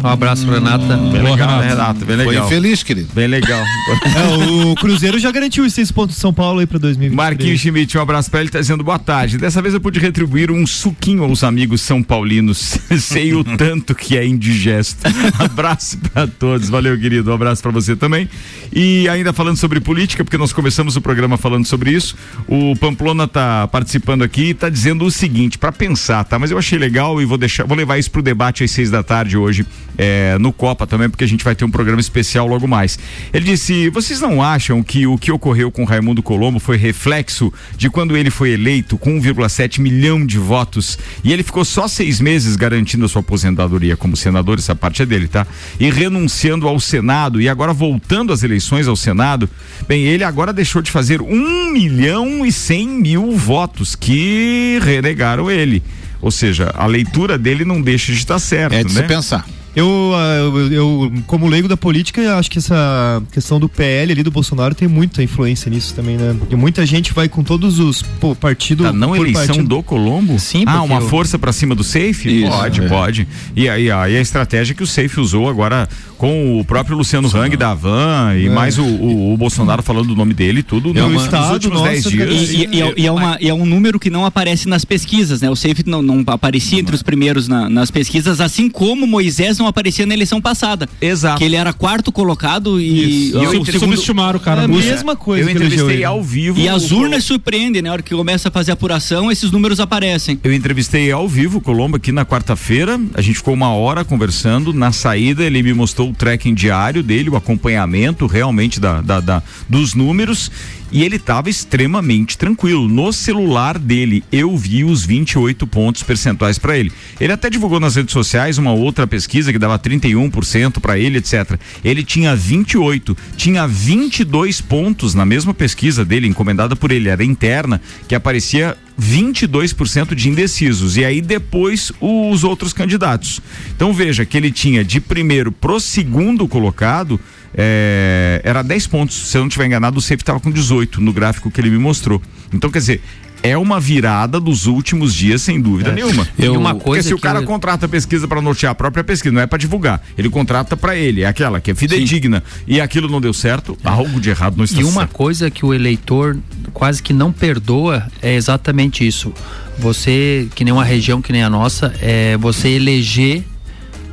Um 0.03 0.09
abraço, 0.09 0.51
Renata. 0.51 0.97
Bem 0.97 1.23
legal, 1.23 1.61
Renata, 1.61 2.05
bem 2.05 2.17
Foi 2.17 2.27
legal. 2.27 2.47
infeliz, 2.47 2.83
querido. 2.83 3.09
Bem 3.15 3.27
legal. 3.27 3.63
É, 4.15 4.71
o 4.71 4.75
Cruzeiro 4.77 5.19
já 5.19 5.31
garantiu 5.31 5.65
os 5.65 5.73
seis 5.73 5.91
pontos 5.91 6.15
de 6.15 6.21
São 6.21 6.33
Paulo 6.33 6.61
aí 6.61 6.67
pra 6.67 6.79
2020. 6.79 7.17
Marquinhos 7.17 7.61
Schmidt, 7.61 7.97
um 7.99 8.01
abraço 8.01 8.31
pra 8.31 8.41
ele, 8.41 8.49
tá 8.49 8.61
dizendo 8.61 8.85
boa 8.85 8.99
tarde. 8.99 9.39
Dessa 9.39 9.61
vez 9.61 9.75
eu 9.75 9.81
pude 9.81 9.99
retribuir 9.99 10.51
um 10.51 10.67
suquinho 10.67 11.25
aos 11.25 11.43
amigos 11.43 11.81
são 11.81 12.03
paulinos. 12.03 12.79
Sei 12.99 13.35
o 13.35 13.43
tanto 13.43 13.95
que 13.95 14.17
é 14.17 14.27
indigesto. 14.27 14.99
abraço 15.39 15.99
pra 15.99 16.27
todos, 16.27 16.69
valeu 16.69 16.99
querido, 16.99 17.31
um 17.31 17.35
abraço 17.35 17.63
pra 17.63 17.71
você 17.73 17.97
também. 17.97 18.29
E 18.73 19.09
ainda 19.09 19.33
falando 19.33 19.57
sobre 19.57 19.81
política, 19.81 20.25
porque 20.25 20.39
nós 20.39 20.53
começamos 20.53 20.97
o 20.97 21.01
programa 21.01 21.37
falando 21.37 21.67
sobre 21.67 21.91
isso, 21.91 22.17
o 22.47 22.75
Pamplona 22.77 23.27
tá 23.27 23.67
participando 23.69 24.23
aqui 24.23 24.51
e 24.51 24.55
tá 24.55 24.69
dizendo 24.69 25.05
o 25.05 25.11
seguinte, 25.11 25.59
pra 25.59 25.73
pensar, 25.73 26.25
tá? 26.25 26.39
Mas 26.39 26.51
eu 26.51 26.59
achei 26.59 26.79
legal 26.79 27.21
e 27.21 27.25
vou 27.25 27.39
deixar, 27.39 27.65
vou 27.65 27.77
levar 27.77 27.99
isso 27.99 28.11
pro 28.11 28.23
debate 28.23 28.65
às 28.65 28.71
seis 28.71 28.91
da 28.91 29.03
tarde 29.03 29.37
hoje, 29.37 29.67
é, 29.97 30.37
no 30.39 30.53
Copa 30.53 30.87
também, 30.87 31.09
porque 31.09 31.25
a 31.25 31.29
gente 31.29 31.45
vai 31.45 31.55
ter 31.55 31.65
um 31.65 31.71
programa 31.71 32.01
especial 32.01 32.47
logo 32.47 32.67
mais. 32.67 32.99
Ele 33.33 33.45
disse: 33.45 33.89
vocês 33.91 34.21
não 34.21 34.43
acham 34.43 34.83
que 34.83 35.07
o 35.07 35.17
que 35.17 35.31
ocorreu 35.31 35.71
com 35.71 35.85
Raimundo 35.85 36.23
Colombo 36.23 36.59
foi 36.59 36.77
reflexo 36.77 37.53
de 37.77 37.89
quando 37.91 38.17
ele 38.17 38.31
foi 38.31 38.51
eleito 38.53 38.97
com 38.99 39.21
1,7 39.21 39.81
milhão 39.81 40.25
de 40.25 40.39
votos 40.39 40.99
e 41.23 41.33
ele 41.33 41.43
ficou 41.43 41.65
só 41.65 41.87
seis 41.89 42.21
meses 42.21 42.57
garantindo 42.57 43.05
a 43.05 43.09
sua 43.09 43.21
aposentadoria 43.21 43.97
como 43.97 44.17
senador, 44.17 44.59
essa 44.59 44.75
parte 44.75 45.03
é 45.03 45.07
dele, 45.07 45.29
tá? 45.29 45.47
E 45.79 45.91
renunciando 45.91 46.69
ao 46.69 46.79
Senado 46.81 47.41
e 47.41 47.49
agora 47.49 47.73
voltando 47.73 48.33
às 48.33 48.43
eleições 48.43 48.89
ao 48.89 48.97
Senado, 48.97 49.49
bem, 49.87 50.05
ele 50.05 50.25
agora 50.25 50.53
deixou 50.53 50.83
de 50.83 50.91
fazer 50.91 51.21
1 51.21 51.71
milhão 51.73 52.45
e 52.45 52.53
100 52.53 52.89
mil 52.89 53.33
votos 53.37 53.95
que 53.95 54.79
renegaram 54.83 55.51
ele. 55.51 55.83
Ou 56.21 56.31
seja, 56.31 56.73
a 56.75 56.87
leitura 56.87 57.37
dele 57.37 57.65
não 57.65 57.83
deixa 57.83 58.13
de 58.13 58.19
estar 58.19 58.39
certo, 58.39 58.75
É 58.75 58.83
de 58.83 58.95
né? 58.95 59.03
se 59.03 59.07
pensar. 59.07 59.47
Eu, 59.77 60.13
ah, 60.15 60.37
eu, 60.37 60.73
eu, 60.73 61.13
como 61.27 61.49
leigo 61.49 61.67
da 61.67 61.77
política, 61.77 62.37
acho 62.39 62.49
que 62.49 62.59
essa 62.59 63.21
questão 63.33 63.59
do 63.59 63.69
PL 63.69 64.13
ali 64.13 64.23
do 64.23 64.31
Bolsonaro 64.31 64.73
tem 64.75 64.87
muita 64.87 65.21
influência 65.21 65.69
nisso 65.69 65.93
também, 65.95 66.17
né? 66.17 66.35
Porque 66.39 66.55
muita 66.55 66.87
gente 66.87 67.13
vai 67.13 67.29
com 67.29 67.43
todos 67.43 67.81
os 67.81 68.01
pô, 68.03 68.37
partidos. 68.37 68.87
Tá, 68.87 68.93
não 68.93 69.09
por 69.09 69.19
eleição 69.27 69.47
partido. 69.47 69.69
do 69.69 69.83
Colombo? 69.83 70.39
Sim, 70.39 70.63
Ah, 70.67 70.83
uma 70.83 71.01
eu- 71.01 71.09
força 71.09 71.39
pra 71.39 71.53
cima 71.53 71.75
do 71.75 71.83
Safe? 71.83 72.43
Isso, 72.45 72.51
pode, 72.53 72.81
é. 72.83 72.89
pode. 72.89 73.29
E 73.57 73.69
aí 73.69 73.91
a, 73.91 74.09
e 74.09 74.17
a 74.17 74.21
estratégia 74.21 74.75
que 74.77 74.83
o 74.83 74.87
Safe 74.87 75.19
usou 75.19 75.49
agora 75.49 75.89
com 76.17 76.61
o 76.61 76.65
próprio 76.65 76.97
Luciano 76.97 77.29
Hang 77.37 77.57
da 77.57 77.75
Van 77.75 78.35
e 78.39 78.49
mais 78.49 78.79
o, 78.79 78.85
o- 78.85 79.35
o 79.35 79.37
Bolsonaro 79.37 79.83
falando 79.83 80.07
do 80.07 80.15
nome 80.15 80.33
dele 80.35 80.61
e 80.61 80.63
tudo 80.63 80.91
É 80.91 81.01
no- 81.01 81.07
um 81.09 81.11
nos 81.11 81.25
estado, 81.25 81.53
últimos 81.53 81.79
nossa, 81.81 81.91
10 81.91 82.05
cara. 82.05 82.27
dias. 82.31 82.51
E, 82.51 82.55
e- 82.65 82.69
e 82.77 82.81
é, 82.81 82.95
e 82.97 83.07
é 83.07 83.11
uma, 83.13 83.39
e 83.41 83.49
é 83.49 83.55
um 83.55 83.67
número 83.67 83.99
que 83.99 84.09
não 84.09 84.25
aparece 84.25 84.69
nas 84.69 84.85
pesquisas, 84.85 85.41
né? 85.41 85.51
O 85.51 85.57
Safe 85.57 85.83
não, 85.85 86.01
não 86.01 86.23
aparecia 86.29 86.79
entre 86.79 86.95
os 86.95 87.03
primeiros 87.03 87.49
na- 87.49 87.69
nas 87.69 87.91
pesquisas, 87.91 88.41
assim 88.41 88.71
como 88.71 89.05
Moisés 89.07 89.59
não 89.59 89.64
aparecia 89.67 90.07
na 90.07 90.15
eleição 90.15 90.41
passada. 90.41 90.89
Exato. 91.01 91.39
Que 91.39 91.45
ele 91.45 91.57
era 91.57 91.73
quarto 91.73 92.11
colocado 92.13 92.81
e, 92.81 93.29
Isso. 93.29 93.39
E 93.39 93.45
eu 93.45 93.51
segundo. 93.51 93.79
Subestimaram 93.81 94.39
o 94.39 94.41
cara. 94.43 94.63
É 94.63 94.65
a 94.65 94.69
mesma 94.69 95.17
coisa 95.17 95.49
Eu 95.49 95.51
entrevistei 95.55 95.97
ele. 95.97 96.05
ao 96.05 96.23
vivo. 96.23 96.59
E 96.61 96.69
as 96.69 96.91
urnas 96.91 97.25
surpreendem, 97.25 97.83
né? 97.83 97.89
Na 97.89 97.93
hora 97.95 98.03
que 98.03 98.15
começa 98.15 98.49
a 98.49 98.51
fazer 98.51 98.71
a 98.71 98.75
apuração, 98.75 99.31
esses 99.31 99.51
números 99.51 99.79
aparecem. 99.81 100.39
Eu 100.43 100.53
entrevistei 100.53 101.11
ao 101.13 101.29
vivo 101.29 101.59
o 101.59 101.61
Colombo 101.61 101.97
aqui 101.97 102.11
na 102.13 102.25
quarta-feira. 102.25 103.01
A 103.15 103.21
gente 103.21 103.37
ficou 103.37 103.53
uma 103.55 103.69
hora 103.75 104.05
conversando. 104.05 104.73
Na 104.73 104.91
saída, 104.93 105.45
ele 105.45 105.63
me 105.63 105.73
mostrou 105.75 106.11
o 106.11 106.15
tracking 106.15 106.55
diário 106.55 107.03
dele, 107.03 107.31
o 107.31 107.37
acompanhamento 107.37 108.27
realmente 108.27 108.81
da, 108.81 109.01
da- 109.01 109.21
da- 109.21 109.43
dos 109.69 109.95
números. 109.95 110.51
E 110.95 111.03
ele 111.03 111.17
estava 111.17 111.51
extremamente 111.51 112.39
tranquilo. 112.39 112.87
No 112.87 113.13
celular 113.13 113.81
dele, 113.81 114.23
eu 114.31 114.57
vi 114.57 114.85
os 114.85 115.05
28 115.05 115.67
pontos 115.67 116.05
percentuais 116.05 116.57
para 116.57 116.79
ele. 116.79 116.93
Ele 117.21 117.33
até 117.33 117.51
divulgou 117.51 117.81
nas 117.81 117.97
redes 117.97 118.13
sociais 118.13 118.59
uma 118.59 118.71
outra 118.71 119.05
pesquisa 119.05 119.53
que 119.53 119.59
dava 119.59 119.77
31% 119.77 120.79
para 120.79 120.97
ele, 120.97 121.19
etc. 121.19 121.59
Ele 121.85 122.05
tinha 122.05 122.37
28, 122.37 123.17
tinha 123.37 123.67
22 123.67 124.61
pontos 124.61 125.15
na 125.15 125.27
mesma 125.27 125.53
pesquisa 125.53 126.05
dele, 126.05 126.29
encomendada 126.29 126.77
por 126.77 126.93
ele, 126.93 127.09
era 127.09 127.25
interna, 127.25 127.81
que 128.07 128.15
aparecia 128.15 128.77
22% 128.97 130.15
de 130.15 130.29
indecisos. 130.29 130.97
E 130.97 131.05
aí 131.05 131.21
depois 131.21 131.91
os 132.01 132.45
outros 132.45 132.73
candidatos. 132.73 133.41
Então 133.75 133.93
veja 133.93 134.25
que 134.25 134.37
ele 134.37 134.53
tinha 134.53 134.85
de 134.85 135.01
primeiro 135.01 135.51
pro 135.51 135.81
segundo 135.81 136.47
colocado. 136.47 137.19
É, 137.57 138.41
era 138.45 138.63
10 138.63 138.87
pontos. 138.89 139.29
Se 139.29 139.37
eu 139.37 139.41
não 139.41 139.49
estiver 139.49 139.67
enganado, 139.67 139.99
o 139.99 140.03
Safe 140.03 140.15
estava 140.23 140.41
com 140.41 140.51
18 140.51 141.01
no 141.01 141.13
gráfico 141.13 141.51
que 141.51 141.61
ele 141.61 141.71
me 141.71 141.79
mostrou. 141.79 142.21
Então, 142.53 142.71
quer 142.71 142.79
dizer, 142.79 143.01
é 143.43 143.59
uma 143.59 143.79
virada 143.79 144.41
dos 144.41 144.67
últimos 144.67 145.15
dias, 145.15 145.43
sem 145.43 145.61
dúvida 145.61 145.93
nenhuma. 145.93 146.27
E 146.39 146.49
uma 146.49 146.71
Porque 146.73 146.85
coisa 146.87 147.09
se 147.09 147.15
o 147.15 147.19
cara 147.19 147.41
eu- 147.41 147.45
contrata 147.45 147.85
a 147.85 147.89
pesquisa 147.89 148.27
para 148.27 148.41
nortear 148.41 148.73
a 148.73 148.75
própria 148.75 149.05
pesquisa, 149.05 149.35
não 149.35 149.41
é 149.43 149.47
para 149.47 149.59
divulgar. 149.59 150.03
Ele 150.17 150.31
contrata 150.31 150.77
para 150.79 150.97
ele, 150.97 151.23
é 151.23 151.27
aquela 151.27 151.61
que 151.61 151.71
é 151.71 151.75
fidedigna. 151.75 152.43
E 152.67 152.81
aquilo 152.81 153.07
não 153.07 153.21
deu 153.21 153.35
certo, 153.35 153.77
algo 153.85 154.19
de 154.19 154.31
errado 154.31 154.57
não 154.57 154.65
está 154.65 154.81
E 154.81 154.85
uma 154.85 155.03
certo. 155.03 155.13
coisa 155.13 155.51
que 155.51 155.65
o 155.67 155.75
eleitor 155.75 156.39
quase 156.73 157.03
que 157.03 157.13
não 157.13 157.31
perdoa 157.33 158.07
é 158.23 158.35
exatamente 158.35 159.07
isso. 159.07 159.31
Você, 159.79 160.49
que 160.55 160.65
nem 160.65 160.73
uma 160.73 160.85
região 160.85 161.21
que 161.21 161.31
nem 161.33 161.43
a 161.43 161.51
nossa, 161.51 161.93
é 162.01 162.37
você 162.39 162.69
eleger 162.69 163.45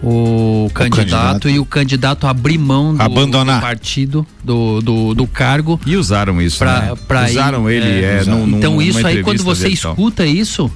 o 0.03 0.69
candidato, 0.73 0.97
candidato. 1.43 1.49
e 1.49 1.59
o 1.59 1.65
candidato 1.65 2.27
abrir 2.27 2.57
mão 2.57 2.93
do, 2.95 3.01
Abandonar. 3.01 3.57
do 3.57 3.61
partido, 3.61 4.25
do, 4.43 4.81
do, 4.81 5.13
do 5.13 5.27
cargo. 5.27 5.79
E 5.85 5.95
usaram 5.95 6.41
isso, 6.41 6.57
Pra, 6.59 6.81
né? 6.81 6.93
pra 7.07 7.25
usaram 7.25 7.69
ir, 7.69 7.75
ele, 7.75 8.03
é, 8.05 8.21
usaram. 8.21 8.39
num- 8.39 8.47
num- 8.47 8.57
Então 8.57 8.81
isso 8.81 9.05
aí, 9.05 9.21
quando 9.23 9.43
você 9.43 9.63
dele 9.63 9.75
e 9.75 9.77
tal. 9.77 9.91
escuta 9.91 10.25
isso, 10.25 10.71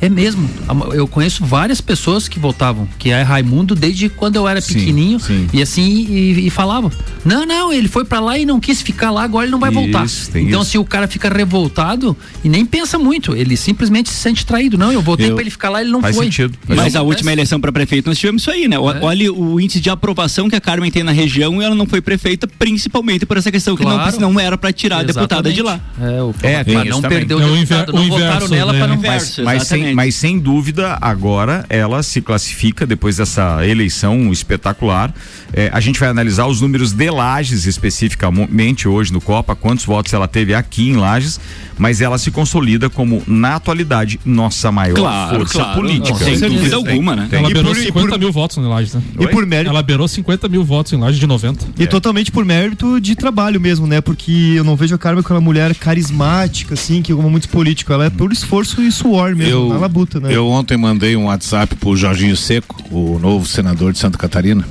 é 0.00 0.08
mesmo. 0.08 0.48
Eu 0.92 1.06
conheço 1.06 1.44
várias 1.44 1.80
pessoas 1.80 2.28
que 2.28 2.38
votavam, 2.38 2.86
que 2.98 3.10
é 3.10 3.22
Raimundo 3.22 3.74
desde 3.74 4.08
quando 4.08 4.36
eu 4.36 4.46
era 4.46 4.60
Sim, 4.60 4.74
pequenininho 4.74 5.18
sim. 5.20 5.48
e 5.52 5.62
assim 5.62 6.06
e, 6.08 6.46
e 6.46 6.50
falavam: 6.50 6.90
"Não, 7.24 7.46
não, 7.46 7.72
ele 7.72 7.88
foi 7.88 8.04
pra 8.04 8.20
lá 8.20 8.38
e 8.38 8.44
não 8.44 8.60
quis 8.60 8.82
ficar 8.82 9.10
lá, 9.10 9.22
agora 9.24 9.44
ele 9.46 9.52
não 9.52 9.58
vai 9.60 9.70
Isso, 9.70 9.80
voltar". 9.80 10.04
Então 10.38 10.62
isso. 10.62 10.70
se 10.72 10.78
o 10.78 10.84
cara 10.84 11.06
fica 11.08 11.28
revoltado 11.28 12.16
e 12.42 12.48
nem 12.48 12.64
pensa 12.66 12.98
muito, 12.98 13.34
ele 13.36 13.56
simplesmente 13.56 14.08
se 14.10 14.16
sente 14.16 14.44
traído. 14.44 14.76
Não, 14.76 14.92
eu 14.92 15.00
votei 15.00 15.30
Eu- 15.30 15.34
pra 15.34 15.42
ele 15.42 15.50
ficar 15.50 15.70
lá, 15.70 15.80
ele 15.80 15.90
não 15.90 16.00
Faz 16.00 16.16
foi. 16.16 16.26
sentido. 16.26 16.52
Isso 16.52 16.60
Mas 16.68 16.78
a 16.78 16.82
acontece. 16.82 17.04
última 17.06 17.32
eleição 17.32 17.60
para 17.60 17.72
prefeito 17.72 18.06
nós 18.08 18.18
tivemos 18.18 18.42
isso 18.42 18.50
aí, 18.50 18.68
né? 18.68 18.78
O- 18.78 18.90
É. 18.90 18.98
Olha 19.02 19.32
o 19.32 19.60
índice 19.60 19.80
de 19.80 19.90
aprovação 19.90 20.48
que 20.48 20.56
a 20.56 20.60
Carmen 20.60 20.90
tem 20.90 21.02
na 21.02 21.12
região 21.12 21.60
e 21.60 21.64
ela 21.64 21.74
não 21.74 21.86
foi 21.86 22.00
prefeita, 22.00 22.46
principalmente 22.46 23.24
por 23.26 23.36
essa 23.36 23.50
questão 23.50 23.76
que 23.76 23.82
Claro. 23.82 24.20
não, 24.20 24.32
não 24.32 24.40
era 24.40 24.56
para 24.58 24.72
tirar 24.72 24.98
a 24.98 25.02
deputada 25.02 25.52
de 25.52 25.62
lá. 25.62 25.80
É, 26.00 26.22
o, 26.22 26.34
É, 26.42 26.60
isso 26.66 26.90
não 26.90 27.00
também. 27.02 27.18
perder 27.18 27.34
o 27.34 27.40
É 27.40 27.44
o 27.46 27.54
deputado, 27.56 27.92
não 27.92 28.02
o 28.02 28.08
votaram 28.08 28.26
inverso, 28.36 28.54
nela 28.54 28.72
né? 28.72 28.78
pra 28.78 28.88
não 28.88 28.94
Mas, 28.96 29.04
Inverso, 29.04 29.44
mas, 29.44 29.62
sem, 29.68 29.83
mas 29.92 30.14
sem 30.14 30.38
dúvida, 30.38 30.96
agora 31.00 31.66
ela 31.68 32.02
se 32.02 32.22
classifica 32.22 32.86
depois 32.86 33.16
dessa 33.16 33.66
eleição 33.66 34.32
espetacular. 34.32 35.12
É, 35.52 35.70
a 35.72 35.80
gente 35.80 35.98
vai 35.98 36.08
analisar 36.08 36.46
os 36.46 36.60
números 36.60 36.92
de 36.92 37.10
Lages 37.10 37.66
especificamente 37.66 38.88
hoje 38.88 39.12
no 39.12 39.20
Copa, 39.20 39.56
quantos 39.56 39.84
votos 39.84 40.12
ela 40.12 40.28
teve 40.28 40.54
aqui 40.54 40.88
em 40.88 40.96
Lages, 40.96 41.40
mas 41.78 42.00
ela 42.00 42.18
se 42.18 42.30
consolida 42.30 42.88
como, 42.90 43.22
na 43.26 43.56
atualidade, 43.56 44.20
nossa 44.24 44.70
maior 44.72 44.94
Claro, 44.96 45.38
força 45.38 45.58
claro. 45.58 45.80
política. 45.80 46.18
Sem 46.18 46.48
dúvida 46.50 46.76
alguma, 46.76 47.16
né? 47.16 47.26
tem. 47.30 47.38
Ela 47.38 47.50
E 47.50 47.54
beirou 47.54 47.72
por- 47.72 47.80
e 47.80 47.84
50 47.84 48.08
por- 48.10 48.18
mil 48.18 48.32
votos 48.32 48.56
em 48.56 48.62
Lages, 48.66 48.94
né? 48.94 49.02
E 49.20 49.26
por 49.28 49.46
mérito. 49.46 49.70
Ela 49.70 49.82
beirou 49.82 50.06
50 50.08 50.48
mil 50.48 50.64
votos 50.64 50.92
em 50.92 50.96
Lages 50.98 51.18
de 51.20 51.26
90. 51.26 51.66
E 51.78 51.86
totalmente 51.86 52.30
por 52.32 52.44
mérito 52.44 53.00
de 53.00 53.14
trabalho 53.14 53.60
mesmo, 53.60 53.86
né? 53.86 54.00
Porque 54.00 54.54
eu 54.56 54.64
não 54.64 54.76
vejo 54.76 54.94
a 54.94 54.98
Carmen 54.98 55.22
como 55.22 55.38
uma 55.38 55.44
mulher 55.44 55.74
carismática, 55.74 56.74
assim, 56.74 57.02
que 57.02 57.14
como 57.14 57.28
muitos 57.30 57.48
políticos. 57.48 57.92
Ela 57.94 58.06
é 58.06 58.10
por 58.10 58.32
esforço 58.32 58.80
e 58.82 58.90
suor 58.92 59.34
mesmo, 59.34 59.52
Eu, 59.52 59.68
na 59.70 59.78
labuta, 59.78 60.20
né? 60.20 60.34
eu 60.34 60.46
ontem 60.46 60.76
mandei 60.76 61.16
um 61.16 61.24
WhatsApp 61.26 61.74
pro 61.76 61.96
Jorginho 61.96 62.36
Seco, 62.36 62.82
o 62.90 63.18
novo 63.18 63.46
senador 63.46 63.92
de 63.92 63.98
Santa 63.98 64.16
Catarina. 64.18 64.64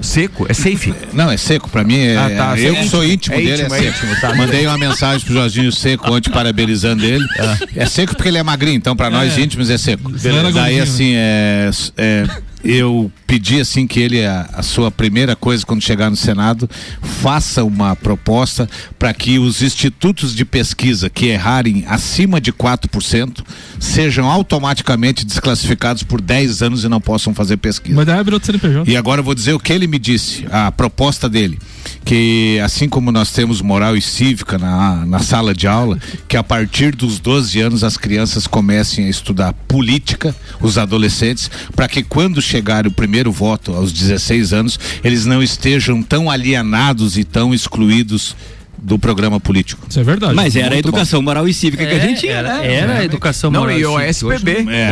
Seco? 0.00 0.46
É 0.48 0.54
safe? 0.54 0.94
Não, 1.12 1.30
é 1.30 1.36
seco, 1.36 1.68
pra 1.68 1.84
mim 1.84 1.98
é. 1.98 2.16
Ah, 2.16 2.30
tá, 2.30 2.58
eu 2.58 2.74
é 2.74 2.80
que 2.80 2.88
sou 2.88 3.04
íntimo 3.04 3.34
é 3.34 3.38
dele, 3.38 3.62
íntimo, 3.62 3.74
é 3.74 3.78
é 3.86 3.92
seco. 3.92 4.20
tá. 4.20 4.34
Mandei 4.34 4.66
uma 4.66 4.78
mensagem 4.78 5.24
pro 5.24 5.34
Jorginho 5.34 5.72
Seco 5.72 6.10
ontem 6.12 6.30
parabenizando 6.30 7.04
ele. 7.04 7.24
É 7.76 7.86
seco 7.86 8.14
porque 8.14 8.28
ele 8.28 8.38
é 8.38 8.42
magrinho, 8.42 8.76
então 8.76 8.96
pra 8.96 9.10
nós 9.10 9.36
íntimos 9.38 9.70
é 9.70 9.78
seco. 9.78 10.10
Beleza. 10.10 10.52
Daí 10.52 10.80
assim, 10.80 11.12
é, 11.14 11.70
é, 11.96 12.26
eu 12.64 13.10
pedi 13.26 13.60
assim 13.60 13.86
que 13.86 13.98
ele 13.98 14.24
a, 14.24 14.48
a 14.52 14.62
sua 14.62 14.90
primeira 14.90 15.34
coisa 15.34 15.64
quando 15.64 15.82
chegar 15.82 16.10
no 16.10 16.16
Senado 16.16 16.68
faça 17.00 17.64
uma 17.64 17.96
proposta 17.96 18.68
para 18.98 19.12
que 19.14 19.38
os 19.38 19.62
institutos 19.62 20.34
de 20.34 20.44
pesquisa 20.44 21.08
que 21.08 21.26
errarem 21.26 21.84
acima 21.88 22.40
de 22.40 22.52
4% 22.52 23.44
sejam 23.80 24.30
automaticamente 24.30 25.24
desclassificados 25.24 26.02
por 26.02 26.20
10 26.20 26.62
anos 26.62 26.84
e 26.84 26.88
não 26.88 27.00
possam 27.00 27.34
fazer 27.34 27.56
pesquisa. 27.56 27.96
Mas 27.96 28.06
daí 28.06 28.18
abriu 28.18 28.34
outro 28.34 28.46
CNPJ. 28.46 28.90
E 28.90 28.96
agora 28.96 29.20
eu 29.20 29.24
vou 29.24 29.34
dizer 29.34 29.54
o 29.54 29.58
que 29.58 29.72
ele 29.72 29.86
me 29.86 29.98
disse, 29.98 30.46
a 30.50 30.70
proposta 30.70 31.28
dele, 31.28 31.58
que 32.04 32.60
assim 32.62 32.88
como 32.88 33.10
nós 33.10 33.32
temos 33.32 33.60
moral 33.60 33.96
e 33.96 34.02
cívica 34.02 34.58
na, 34.58 35.06
na 35.06 35.18
sala 35.20 35.54
de 35.54 35.66
aula, 35.66 35.98
que 36.28 36.36
a 36.36 36.42
partir 36.42 36.94
dos 36.94 37.18
12 37.18 37.60
anos 37.60 37.84
as 37.84 37.96
crianças 37.96 38.46
comecem 38.46 39.06
a 39.06 39.08
estudar 39.08 39.52
política, 39.52 40.34
os 40.60 40.76
adolescentes, 40.76 41.50
para 41.74 41.88
que 41.88 42.02
quando 42.02 42.42
chegar 42.52 42.86
o 42.86 42.90
primeiro 42.90 43.32
voto 43.32 43.72
aos 43.72 43.90
16 43.90 44.52
anos, 44.52 44.78
eles 45.02 45.24
não 45.24 45.42
estejam 45.42 46.02
tão 46.02 46.30
alienados 46.30 47.16
e 47.16 47.24
tão 47.24 47.54
excluídos 47.54 48.36
do 48.82 48.98
programa 48.98 49.38
político. 49.38 49.86
Isso 49.88 50.00
é 50.00 50.02
verdade. 50.02 50.34
Mas 50.34 50.56
era 50.56 50.74
a 50.74 50.78
educação 50.78 51.22
moral 51.22 51.46
e 51.48 51.54
cívica 51.54 51.86
que 51.86 51.92
a 51.92 51.96
É, 51.96 52.00
gente 52.00 52.20
tinha, 52.20 52.32
era, 52.32 52.58
né? 52.58 52.74
era 52.74 52.92
a 52.98 53.04
educação 53.04 53.50
Não, 53.50 53.60
moral 53.60 53.78
e 53.78 53.86
o 53.86 54.00
SPB, 54.00 54.62
não- 54.64 54.72
É, 54.72 54.90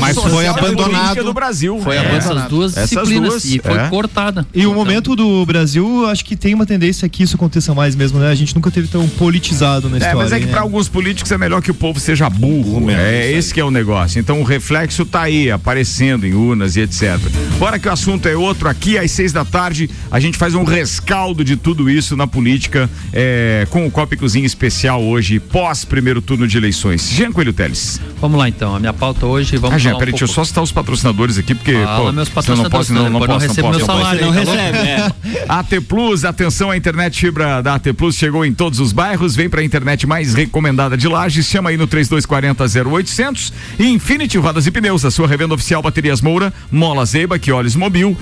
mas 0.00 0.16
foi 0.16 0.46
abandonado. 0.46 1.22
Do 1.22 1.34
Brasil. 1.34 1.78
Foi 1.82 1.96
É. 1.96 1.98
abandonado. 2.00 2.36
Essas 2.38 2.48
duas 2.48 2.76
Essas 2.76 2.90
disciplinas 2.90 3.28
duas, 3.30 3.44
e 3.44 3.58
foi 3.58 3.78
é. 3.78 3.88
cortada. 3.88 4.46
E 4.54 4.66
o 4.66 4.72
momento 4.74 5.14
do 5.14 5.44
Brasil, 5.44 6.06
acho 6.08 6.24
que 6.24 6.34
tem 6.36 6.54
uma 6.54 6.64
tendência 6.64 7.08
que 7.08 7.22
isso 7.22 7.36
aconteça 7.36 7.74
mais 7.74 7.94
mesmo, 7.94 8.18
né? 8.18 8.30
A 8.30 8.34
gente 8.34 8.54
nunca 8.54 8.70
teve 8.70 8.88
tão 8.88 9.06
politizado 9.08 9.88
na 9.88 9.96
É, 9.96 9.98
história. 9.98 10.18
mas 10.18 10.32
é 10.32 10.38
que 10.38 10.46
né? 10.46 10.50
para 10.52 10.60
alguns 10.62 10.88
políticos 10.88 11.30
é 11.30 11.36
melhor 11.38 11.60
que 11.60 11.70
o 11.70 11.74
povo 11.74 12.00
seja 12.00 12.28
burro. 12.30 12.80
mesmo, 12.80 13.00
é 13.02 13.30
esse 13.32 13.52
que 13.52 13.60
é 13.60 13.64
o 13.64 13.70
negócio. 13.70 14.18
Então 14.18 14.40
o 14.40 14.44
reflexo 14.44 15.04
tá 15.04 15.22
aí, 15.22 15.50
aparecendo 15.50 16.26
em 16.26 16.32
urnas 16.34 16.76
e 16.76 16.80
etc. 16.80 17.18
Bora 17.58 17.78
que 17.78 17.88
o 17.88 17.92
assunto 17.92 18.26
é 18.28 18.36
outro. 18.36 18.68
Aqui 18.68 18.96
às 18.98 19.10
seis 19.10 19.32
da 19.32 19.44
tarde 19.44 19.90
a 20.10 20.18
gente 20.20 20.38
faz 20.38 20.54
um 20.54 20.64
rescaldo 20.64 21.44
de 21.44 21.56
tudo 21.56 21.90
isso 21.90 22.16
na 22.16 22.26
política 22.26 22.88
é, 23.12 23.25
com 23.70 23.86
o 23.86 23.90
copo 23.90 24.14
e 24.14 24.16
cozinha 24.16 24.46
especial 24.46 25.02
hoje, 25.02 25.38
pós 25.38 25.84
primeiro 25.84 26.20
turno 26.20 26.46
de 26.46 26.56
eleições. 26.56 27.10
Jean 27.10 27.32
Coelho 27.32 27.52
Teles. 27.52 28.00
Vamos 28.20 28.38
lá 28.38 28.48
então, 28.48 28.74
a 28.74 28.80
minha 28.80 28.92
pauta 28.92 29.26
hoje, 29.26 29.56
vamos 29.56 29.76
Ah, 29.76 29.78
Jean, 29.78 29.90
falar 29.90 29.96
um 29.96 29.98
peraí, 30.00 30.12
deixa 30.12 30.24
eu 30.24 30.28
só 30.28 30.44
citar 30.44 30.62
os 30.62 30.72
patrocinadores 30.72 31.38
aqui, 31.38 31.54
porque. 31.54 31.72
Fala, 31.72 32.06
pô, 32.06 32.12
meus 32.12 32.28
senão 32.28 32.62
não 32.62 32.70
posso, 32.70 32.92
não, 32.92 33.10
não 33.10 33.20
patrocinadores, 33.20 33.20
posso, 33.20 33.28
não 33.28 33.36
não 33.36 33.38
recebo 33.38 33.68
meu 33.70 33.78
Não 33.78 33.86
salário, 33.86 34.30
recebe, 34.30 34.78
é. 35.38 35.44
AT 35.48 35.80
Plus, 35.88 36.24
atenção, 36.24 36.70
a 36.70 36.76
internet 36.76 37.18
fibra 37.18 37.62
da 37.62 37.74
AT 37.74 37.92
Plus 37.96 38.16
chegou 38.16 38.44
em 38.44 38.52
todos 38.52 38.80
os 38.80 38.92
bairros, 38.92 39.36
vem 39.36 39.48
pra 39.48 39.62
internet 39.62 40.06
mais 40.06 40.34
recomendada 40.34 40.96
de 40.96 41.08
Lages, 41.08 41.46
chama 41.46 41.70
aí 41.70 41.76
no 41.76 41.86
3240 41.86 42.90
0800 42.90 43.52
e 43.78 43.86
Infinity 43.86 44.38
Rodas 44.38 44.66
e 44.66 44.70
Pneus, 44.70 45.04
a 45.04 45.10
sua 45.10 45.26
revenda 45.26 45.54
oficial 45.54 45.82
Baterias 45.82 46.20
Moura, 46.20 46.52
Mola 46.70 47.04
Zeiba, 47.04 47.38
que 47.38 47.52
olhos 47.52 47.76
mobil, 47.76 48.16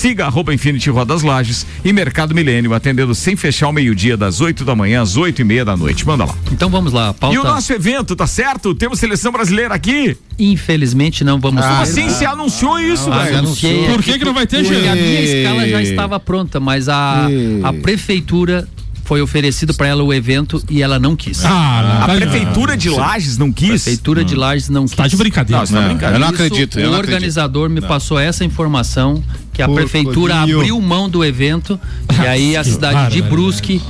siga 0.00 0.24
arroba 0.24 0.54
Infinity 0.54 0.88
Rodas 0.88 1.22
Lages 1.22 1.66
e 1.84 1.92
Mercado 1.92 2.34
Milênio, 2.34 2.72
atendendo 2.72 3.14
sem 3.14 3.36
fechar 3.36 3.66
ao 3.66 3.72
meio-dia, 3.72 4.16
das 4.16 4.40
8 4.40 4.64
da 4.64 4.74
manhã 4.74 5.02
às 5.02 5.16
8 5.18 5.42
e 5.42 5.44
meia 5.44 5.62
da 5.64 5.76
noite. 5.76 6.06
Manda 6.06 6.24
lá. 6.24 6.34
Então 6.50 6.70
vamos 6.70 6.90
lá, 6.92 7.12
pauta. 7.12 7.36
E 7.36 7.38
o 7.38 7.44
nosso 7.44 7.70
evento, 7.74 8.16
tá 8.16 8.26
certo? 8.26 8.74
Temos 8.74 8.98
seleção 8.98 9.30
brasileira 9.30 9.74
aqui? 9.74 10.16
Infelizmente 10.38 11.22
não 11.22 11.38
vamos 11.38 11.62
Como 11.62 11.76
ter. 11.76 11.82
assim 11.82 12.08
se 12.08 12.24
anunciou 12.24 12.78
isso, 12.80 13.12
Ah, 13.12 13.24
velho? 13.24 13.38
anunciei 13.40 13.84
Por 13.88 14.02
que 14.02 14.18
que 14.18 14.24
não 14.24 14.32
vai 14.32 14.46
ter, 14.46 14.62
porque 14.64 14.80
Jean? 14.80 14.92
A 14.92 14.96
minha 14.96 15.20
escala 15.20 15.68
já 15.68 15.82
estava 15.82 16.18
pronta, 16.18 16.58
mas 16.58 16.88
a, 16.88 17.26
E- 17.30 17.60
a 17.62 17.72
prefeitura 17.74 18.66
foi 19.10 19.20
oferecido 19.20 19.74
para 19.74 19.88
ela 19.88 20.04
o 20.04 20.14
evento 20.14 20.62
e 20.70 20.80
ela 20.84 20.96
não 20.96 21.16
quis. 21.16 21.44
Ah, 21.44 22.04
A 22.04 22.06
tá- 22.06 22.14
prefeitura 22.14 22.76
de 22.76 22.88
Lages 22.88 23.36
não 23.38 23.48
A 23.48 23.52
quis? 23.52 23.68
prefeitura 23.82 24.24
de 24.24 24.36
Lages 24.36 24.68
não 24.68 24.84
quis. 24.86 24.94
Tá 24.94 25.08
de 25.08 25.16
brincadeira. 25.16 25.58
Não, 25.62 25.66
tá 25.66 25.72
Não, 25.80 25.88
brincando. 25.88 26.12
eu 26.14 26.20
não 26.20 26.26
Isso, 26.28 26.34
acredito, 26.44 26.78
eu 26.78 26.86
o 26.86 26.90
não 26.92 26.98
acredito. 27.00 27.14
organizador 27.16 27.68
me 27.68 27.80
passou 27.80 28.20
essa 28.20 28.44
informação 28.44 29.20
que 29.52 29.60
a 29.60 29.66
Pô, 29.66 29.74
prefeitura 29.74 30.36
abriu 30.42 30.80
mão 30.80 31.08
do 31.08 31.24
evento 31.24 31.76
e 32.22 32.24
aí 32.24 32.56
a 32.56 32.62
cidade 32.62 33.12
de. 33.14 33.20
Brusque 33.22 33.82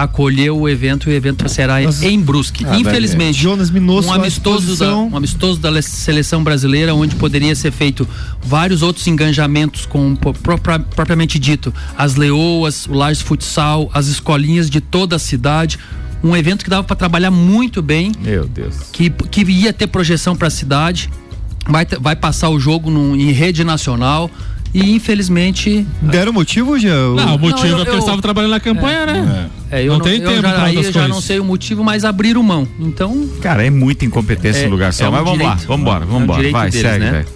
acolheu 0.00 0.58
o 0.58 0.68
evento 0.68 1.08
e 1.10 1.12
o 1.12 1.16
evento 1.16 1.48
será 1.48 1.80
Nossa. 1.80 2.06
em 2.06 2.18
Brusque. 2.20 2.64
Infelizmente, 2.78 3.40
Jonas 3.40 3.70
Minosso 3.70 4.08
um 4.08 4.12
amistoso, 4.12 4.76
da, 4.76 4.96
um 4.96 5.16
amistoso 5.16 5.60
da 5.60 5.70
le- 5.70 5.82
seleção 5.82 6.42
brasileira, 6.42 6.94
onde 6.94 7.14
poderia 7.16 7.54
ser 7.54 7.70
feito 7.70 8.08
vários 8.42 8.82
outros 8.82 9.06
engajamentos 9.06 9.84
com 9.86 10.16
propriamente 10.16 11.38
dito 11.38 11.72
as 11.96 12.14
leoas, 12.16 12.86
o 12.86 12.94
Lages 12.94 13.22
Futsal, 13.22 13.90
as 13.92 14.06
escolinhas 14.06 14.70
de 14.70 14.80
toda 14.80 15.16
a 15.16 15.18
cidade. 15.18 15.78
Um 16.24 16.36
evento 16.36 16.62
que 16.64 16.70
dava 16.70 16.84
para 16.84 16.94
trabalhar 16.96 17.30
muito 17.32 17.82
bem 17.82 18.12
Meu 18.20 18.44
Deus. 18.46 18.76
que, 18.92 19.10
que 19.10 19.42
ia 19.42 19.72
ter 19.72 19.88
projeção 19.88 20.36
para 20.36 20.46
a 20.48 20.50
cidade, 20.50 21.10
vai, 21.68 21.84
vai 22.00 22.14
passar 22.16 22.48
o 22.48 22.60
jogo 22.60 22.90
num- 22.90 23.16
em 23.16 23.32
rede 23.32 23.64
nacional 23.64 24.30
e 24.74 24.94
infelizmente 24.94 25.86
Deram 26.00 26.32
motivo, 26.32 26.78
já? 26.78 26.88
Não, 26.94 27.36
o 27.36 27.38
motivo 27.38 27.62
Não, 27.62 27.66
eu- 27.68 27.74
é 27.74 27.76
porque 27.76 27.88
eu- 27.90 27.94
eles 27.94 27.98
estavam 28.04 28.20
trabalhando 28.20 28.50
na 28.52 28.60
campanha, 28.60 29.06
né? 29.06 29.50
é, 29.70 29.82
eu 29.82 29.88
Não 29.92 29.98
não, 29.98 30.04
tem 30.04 30.20
eu 30.20 30.28
tempo 30.30 30.42
já, 30.42 30.64
aí 30.64 30.76
eu 30.76 30.92
já 30.92 31.08
não 31.08 31.20
sei 31.20 31.38
o 31.40 31.44
motivo, 31.44 31.82
mas 31.84 32.04
abriram 32.04 32.42
mão. 32.42 32.66
Então, 32.80 33.28
Cara, 33.40 33.64
é 33.66 33.70
muita 33.70 34.04
incompetência 34.04 34.62
É- 34.62 34.66
em 34.66 34.70
lugar 34.70 34.92
só. 34.92 35.04
é 35.04 35.08
um 35.08 35.12
Mas 35.12 35.24
vamos 35.24 35.42
lá, 35.44 35.54
vamos 35.66 35.80
embora, 35.82 36.04
É 36.04 36.06
vamos 36.06 36.22
embora. 36.24 36.50
Vai, 36.50 36.70
deles, 36.70 36.90
segue, 36.90 37.04
né? 37.04 37.10
velho. 37.12 37.26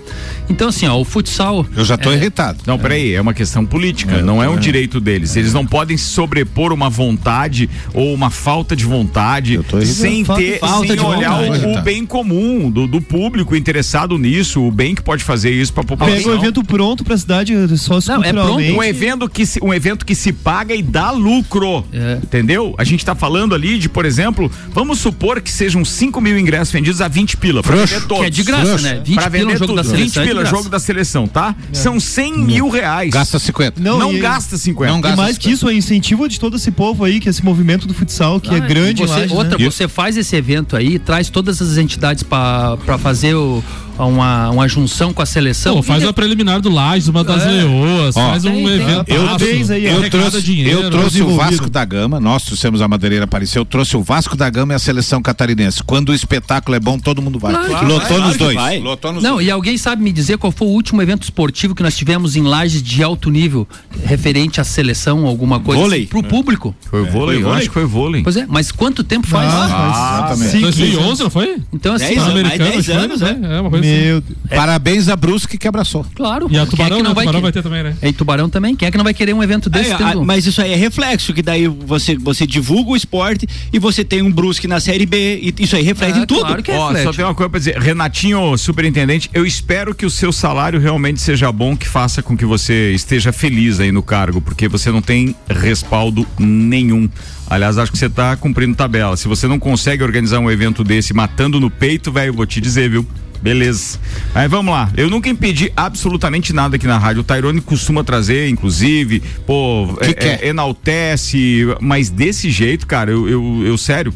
Então 0.49 0.69
assim, 0.69 0.87
ó, 0.87 0.97
o 0.99 1.05
futsal 1.05 1.67
Eu 1.77 1.85
já 1.85 1.97
tô 1.97 2.11
É. 2.11 2.15
irritado. 2.17 2.59
Não, 2.67 2.79
peraí, 2.79 3.15
é 3.15 3.21
uma 3.21 3.35
questão 3.35 3.65
política, 3.67 4.23
não 4.23 4.43
é 4.43 4.49
um 4.49 4.57
direito 4.59 5.01
deles. 5.01 5.37
Eles 5.37 5.53
não 5.53 5.67
podem 5.67 5.97
se 5.97 6.05
sobrepor 6.05 6.73
uma 6.73 6.89
vontade 6.89 7.69
ou 7.93 8.13
uma 8.15 8.31
falta 8.31 8.75
de 8.77 8.85
vontade 8.85 9.61
sem 9.85 10.25
ter, 10.25 10.59
falta 10.59 10.87
sem 10.89 10.97
de 10.97 11.03
olhar 11.05 11.43
vontade. 11.43 11.67
o, 11.79 11.83
bem 11.83 12.05
comum 12.07 12.71
do, 12.71 12.87
do 12.87 13.01
público 13.01 13.55
interessado 13.57 14.19
nisso, 14.19 14.61
o 14.63 14.71
bem 14.71 14.95
que 14.95 15.03
pode 15.03 15.23
fazer 15.25 15.51
isso 15.51 15.73
pra 15.73 15.83
Pega 15.83 15.95
o 15.95 15.99
população. 16.07 16.35
evento 16.35 16.65
pronto 16.65 17.05
pra 17.05 17.17
cidade 17.17 17.55
só 17.79 17.95
Não, 18.07 18.23
é 18.23 18.33
culturalmente. 18.33 18.73
Um 18.79 18.83
evento, 18.83 19.29
que 19.29 19.45
se, 19.47 19.61
um 19.63 19.73
evento 19.73 20.05
que 20.07 20.15
se 20.15 20.33
paga 20.33 20.75
e 20.75 20.83
dá 20.83 21.11
lucro. 21.11 21.85
É. 21.93 22.19
Entendeu? 22.23 22.75
A 22.79 22.85
gente 22.85 23.05
tá 23.05 23.15
falando 23.15 23.55
ali 23.55 23.79
de, 23.79 23.89
por 23.89 24.05
exemplo, 24.05 24.51
vamos 24.73 24.99
supor 24.99 25.41
que 25.41 25.51
sejam 25.51 25.85
5 25.85 26.21
mil 26.21 26.39
ingressos 26.39 26.73
vendidos 26.73 27.01
a 27.01 27.09
20 27.09 27.37
pila. 27.37 27.63
Pra 27.63 27.73
Frouxo. 27.77 27.95
vender 27.95 28.07
todos. 28.07 28.21
que 28.23 28.27
é 28.27 28.31
de 28.31 28.43
graça, 28.43 28.65
Frouxo. 28.67 28.85
né? 28.85 29.03
20 29.05 29.15
pra 29.15 29.31
pila 29.31 29.31
vender 29.31 29.55
o 29.55 29.59
jogo 29.59 29.67
tudo. 29.75 29.77
da 29.77 29.83
20 29.83 29.91
seleção. 30.13 30.23
é 30.23 30.27
de 30.27 30.31
pila 30.31 30.36
graça. 30.43 30.57
jogo 30.57 30.69
da 30.69 30.79
seleção, 30.79 31.27
tá? 31.27 31.55
São 31.73 31.99
100 32.01 32.39
mil 32.39 32.69
reais. 32.69 33.11
Gasta 33.11 33.39
50. 33.39 33.81
Não, 33.81 33.99
Não 33.99 34.13
e- 34.13 34.19
gasta 34.19 34.57
50. 34.57 34.93
Não 34.93 34.99
E 34.99 35.03
gasta 35.03 35.17
mais 35.17 35.39
que 35.39 35.51
isso, 35.51 35.69
é 35.69 35.75
incentivo 35.75 36.29
de 36.29 36.39
todo 36.41 36.57
esse 36.57 36.71
povo 36.71 37.05
aí, 37.05 37.21
que 37.21 37.29
é 37.29 37.31
esse 37.31 37.45
movimento 37.45 37.87
do 37.87 37.95
futsal, 37.95 38.41
que 38.41 38.55
é 38.55 38.59
Ah, 38.59 38.61
grande 38.61 39.03
e 39.03 39.07
você, 39.07 39.27
lá. 39.27 39.35
outra, 39.35 39.59
né? 39.59 39.65
você 39.65 39.87
faz 39.89 40.17
esse 40.17 40.35
evento 40.37 40.77
aí, 40.77 40.99
traz 40.99 41.29
todas 41.29 41.61
as 41.63 41.77
entidades 41.77 42.23
para 42.23 42.77
fazer 42.99 43.35
o- 43.35 43.63
uma, 44.05 44.51
uma 44.51 44.69
junção 44.69 45.13
com 45.13 45.23
a 45.23 45.27
seleção. 45.27 45.77
Pô, 45.77 45.83
faz 45.83 46.03
E 46.03 46.07
uma 46.07 46.13
preliminar 46.13 46.61
do 46.61 46.69
Lages, 46.71 47.09
uma 47.09 47.25
das 47.25 47.43
É. 47.45 47.49
leoas, 47.51 48.17
Ó, 48.17 48.31
faz 48.31 48.45
um 48.45 48.51
tem- 48.53 48.65
tem. 48.65 48.75
evento. 48.75 49.09
Eu- 49.09 49.25
Parabéns 49.25 49.71
aí. 49.71 49.85
Eu 49.87 50.11
trouxe, 50.11 50.43
dinheiro, 50.43 50.81
eu 50.83 50.91
trouxe 50.91 51.23
o. 51.23 51.37
Vasco 51.37 51.69
da 51.71 51.85
Gama, 51.85 52.19
nós 52.21 52.45
trouxemos 52.45 52.81
a 52.81 52.89
Madeireira 52.89 53.25
apareceu, 53.25 53.61
eu 53.63 53.67
trouxe 53.67 53.97
o 53.97 54.03
Vasco 54.03 54.37
da 54.37 54.49
Gama 54.49 54.73
e 54.73 54.77
a 54.77 54.79
seleção 54.79 55.21
catarinense. 55.23 55.83
Quando 55.83 56.09
o 56.11 56.15
espetáculo 56.15 56.75
é 56.75 56.81
bom, 56.81 56.99
todo 56.99 57.21
mundo 57.23 57.39
vai. 57.39 57.53
Claro 57.53 57.87
Lotou 57.87 58.19
vai, 58.19 58.29
nos 58.29 58.37
dois. 58.37 58.55
vai. 58.57 58.79
Lotou 58.81 59.13
nos 59.13 59.23
Não, 59.23 59.35
dois. 59.35 59.47
e 59.47 59.51
alguém 59.51 59.77
sabe 59.79 60.03
me 60.03 60.13
dizer 60.13 60.39
qual 60.39 60.51
foi 60.51 60.67
o 60.67 60.71
último 60.71 61.01
evento 61.03 61.23
esportivo 61.25 61.75
que 61.75 61.83
nós 61.83 61.97
tivemos 61.97 62.37
em 62.37 62.43
Lages 62.43 62.83
de 62.83 63.03
alto 63.03 63.31
nível, 63.31 63.67
referente 64.05 64.61
à 64.61 64.65
seleção, 64.65 65.27
alguma 65.27 65.61
coisa 65.61 65.81
Vôlei. 65.83 66.01
assim, 66.01 66.09
pro 66.09 66.23
público? 66.23 66.75
Foi 66.91 67.03
o 67.03 67.07
vôlei, 67.11 67.41
Foi 67.41 67.51
eu 67.51 67.55
acho 67.55 67.69
que 67.69 67.75
foi 67.75 67.85
vôlei. 67.85 68.23
Pois 68.23 68.37
é, 68.37 68.47
mas 68.49 68.71
quanto 68.73 69.05
tempo 69.05 69.27
faz? 69.27 69.53
Ah, 69.53 70.27
exatamente. 70.29 70.51
sim, 70.53 70.61
2011, 70.61 71.23
não 71.23 71.31
foi? 71.31 71.57
Então 71.73 71.95
assim, 71.95 72.07
Dez 72.07 72.19
ó, 72.19 72.23
anos. 72.23 72.33
Americano, 72.41 72.83
foi, 72.85 72.95
anos, 72.95 73.21
né? 73.21 73.39
É 73.43 73.61
uma 73.61 73.71
coisa. 73.71 73.86
Meu 73.87 74.21
Deus. 74.21 74.37
Parabéns 74.51 75.09
a 75.09 75.17
Brusque 75.17 75.57
que 75.59 75.67
abraçou. 75.69 76.05
claro. 76.15 76.47
E 76.51 76.59
a 76.59 76.63
é 76.63 76.67
Tubarão, 76.67 76.97
que 76.97 77.03
né? 77.03 77.05
não 77.05 77.11
A 77.11 77.15
vai 77.15 77.25
Tubarão 77.25 77.43
vai 77.43 77.53
ter 77.53 77.63
também, 77.63 77.83
né? 77.83 77.97
E 78.03 78.13
Tubarão 78.13 78.49
também? 78.49 78.75
Quem 78.77 78.89
é 78.89 78.91
que 78.91 78.97
não 78.97 79.05
vai 79.05 79.15
querer 79.15 79.33
um 79.35 79.43
evento 79.43 79.69
desse? 79.71 79.91
É, 79.91 79.95
a- 79.95 80.15
mas 80.17 80.47
isso 80.47 80.61
aí 80.61 80.73
é 80.73 80.77
reflexo, 80.77 81.33
que 81.33 81.43
daí 81.43 81.67
você, 81.69 82.17
você 82.17 82.47
divulga 82.47 82.91
o 82.91 82.97
esporte 82.97 83.47
e 83.73 83.79
você 83.79 84.05
tem 84.05 84.23
um 84.23 84.31
Brusque 84.31 84.67
na 84.69 84.81
Série 84.81 85.07
B, 85.07 85.39
e 85.43 85.55
isso 85.63 85.77
aí 85.77 85.83
reflete 85.83 86.19
Ah, 86.19 86.23
em 86.23 86.27
tudo. 86.27 86.41
claro 86.41 86.63
que 86.63 86.71
é 86.71 86.77
Ó, 86.77 86.87
reflete. 86.89 87.05
só 87.05 87.13
tem 87.13 87.25
uma 87.25 87.35
coisa 87.35 87.51
pra 87.51 87.59
dizer. 87.59 87.79
Renatinho, 87.79 88.57
superintendente, 88.57 89.31
eu 89.35 89.45
espero 89.47 89.95
que 89.95 90.05
o 90.07 90.11
seu 90.11 90.33
salário 90.33 90.79
realmente 90.81 91.21
seja 91.21 91.51
bom, 91.53 91.77
que 91.77 91.89
faça 91.89 92.23
com 92.23 92.37
que 92.37 92.45
você 92.45 92.93
esteja 92.93 93.33
feliz 93.33 93.81
aí 93.81 93.91
no 93.93 94.03
cargo, 94.03 94.41
porque 94.41 94.69
você 94.69 94.91
não 94.91 95.01
tem 95.03 95.35
respaldo 95.49 96.27
nenhum. 96.39 97.09
Aliás, 97.49 97.79
acho 97.79 97.93
que 97.93 97.99
você 97.99 98.09
tá 98.09 98.37
cumprindo 98.37 98.75
tabela. 98.75 99.17
Se 99.17 99.29
você 99.29 99.47
não 99.47 99.59
consegue 99.59 100.03
organizar 100.03 100.41
um 100.41 100.51
evento 100.51 100.83
desse 100.83 101.15
matando 101.15 101.61
no 101.61 101.71
peito, 101.71 102.11
velho, 102.11 102.33
vou 102.33 102.45
te 102.45 102.61
dizer, 102.61 102.91
viu? 102.91 103.07
Beleza. 103.47 103.99
Mas 104.35 104.51
vamos 104.51 104.73
lá. 104.75 104.91
Eu 104.97 105.09
nunca 105.09 105.29
impedi 105.29 105.73
absolutamente 105.77 106.53
nada 106.53 106.77
aqui 106.77 106.87
na 106.87 106.99
rádio. 106.99 107.21
O 107.21 107.25
Tairone 107.25 107.61
costuma 107.61 108.03
trazer, 108.03 108.49
inclusive, 108.49 109.23
pô, 109.47 109.97
Que 110.01 110.11
é- 110.11 110.13
quer? 110.15 110.45
é- 110.45 110.49
enaltece, 110.49 111.67
mas 111.81 112.11
desse 112.11 112.51
jeito, 112.51 112.87
cara, 112.87 113.11
eu, 113.11 113.29
eu, 113.29 113.63
eu 113.65 113.79
sério. 113.79 114.13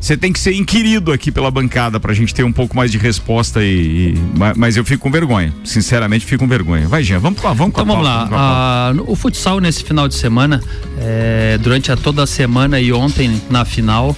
Você 0.00 0.16
tem 0.16 0.32
que 0.32 0.40
ser 0.40 0.54
inquirido 0.54 1.12
aqui 1.12 1.30
pela 1.30 1.50
bancada 1.50 2.00
pra 2.00 2.14
gente 2.14 2.34
ter 2.34 2.42
um 2.42 2.52
pouco 2.52 2.74
mais 2.74 2.90
de 2.90 2.96
resposta 2.96 3.62
e, 3.62 4.14
e- 4.14 4.38
ma- 4.38 4.54
mas 4.56 4.74
eu 4.76 4.82
fico 4.84 5.02
com 5.02 5.10
vergonha. 5.10 5.52
Sinceramente, 5.62 6.24
fico 6.24 6.42
com 6.42 6.48
vergonha. 6.48 6.88
Vai, 6.88 7.02
Jean, 7.04 7.18
vamos 7.18 7.38
com 7.38 7.46
a, 7.46 7.52
vamos 7.52 7.74
com 7.74 7.82
Então 7.82 7.94
a 7.94 7.98
vamos 7.98 8.10
lá. 8.10 8.22
a 8.22 8.26
pauta. 8.26 8.34
Ah, 8.38 8.92
o 9.06 9.14
futsal 9.14 9.60
nesse 9.60 9.84
final 9.84 10.08
de 10.08 10.14
semana, 10.14 10.62
é, 10.98 11.58
durante 11.62 11.92
a, 11.92 11.96
toda 11.98 12.22
a 12.22 12.26
semana 12.26 12.80
e 12.80 12.90
ontem 12.94 13.42
na 13.50 13.66
final, 13.66 14.16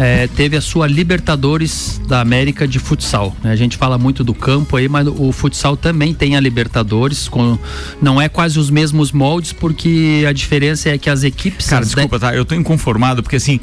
eh, 0.00 0.26
teve 0.34 0.56
a 0.56 0.62
sua 0.62 0.86
Libertadores 0.86 2.00
da 2.08 2.22
América 2.22 2.66
de 2.66 2.78
futsal. 2.78 3.36
né? 3.42 3.52
A 3.52 3.56
gente 3.56 3.76
fala 3.76 3.98
muito 3.98 4.24
do 4.24 4.32
campo 4.32 4.76
aí, 4.76 4.88
mas 4.88 5.06
o 5.06 5.30
futsal 5.30 5.76
também 5.76 6.14
tem 6.14 6.36
a 6.36 6.40
Libertadores. 6.40 7.28
Com, 7.28 7.58
não 8.00 8.18
é 8.18 8.26
quase 8.26 8.58
os 8.58 8.70
mesmos 8.70 9.12
moldes, 9.12 9.52
porque 9.52 10.24
a 10.26 10.32
diferença 10.32 10.88
é 10.88 10.96
que 10.96 11.10
as 11.10 11.22
equipes. 11.22 11.66
Cara, 11.66 11.84
desculpa, 11.84 12.18
tá? 12.18 12.34
Eu 12.34 12.46
tô 12.46 12.54
inconformado 12.54 13.22
porque 13.22 13.36
assim. 13.36 13.60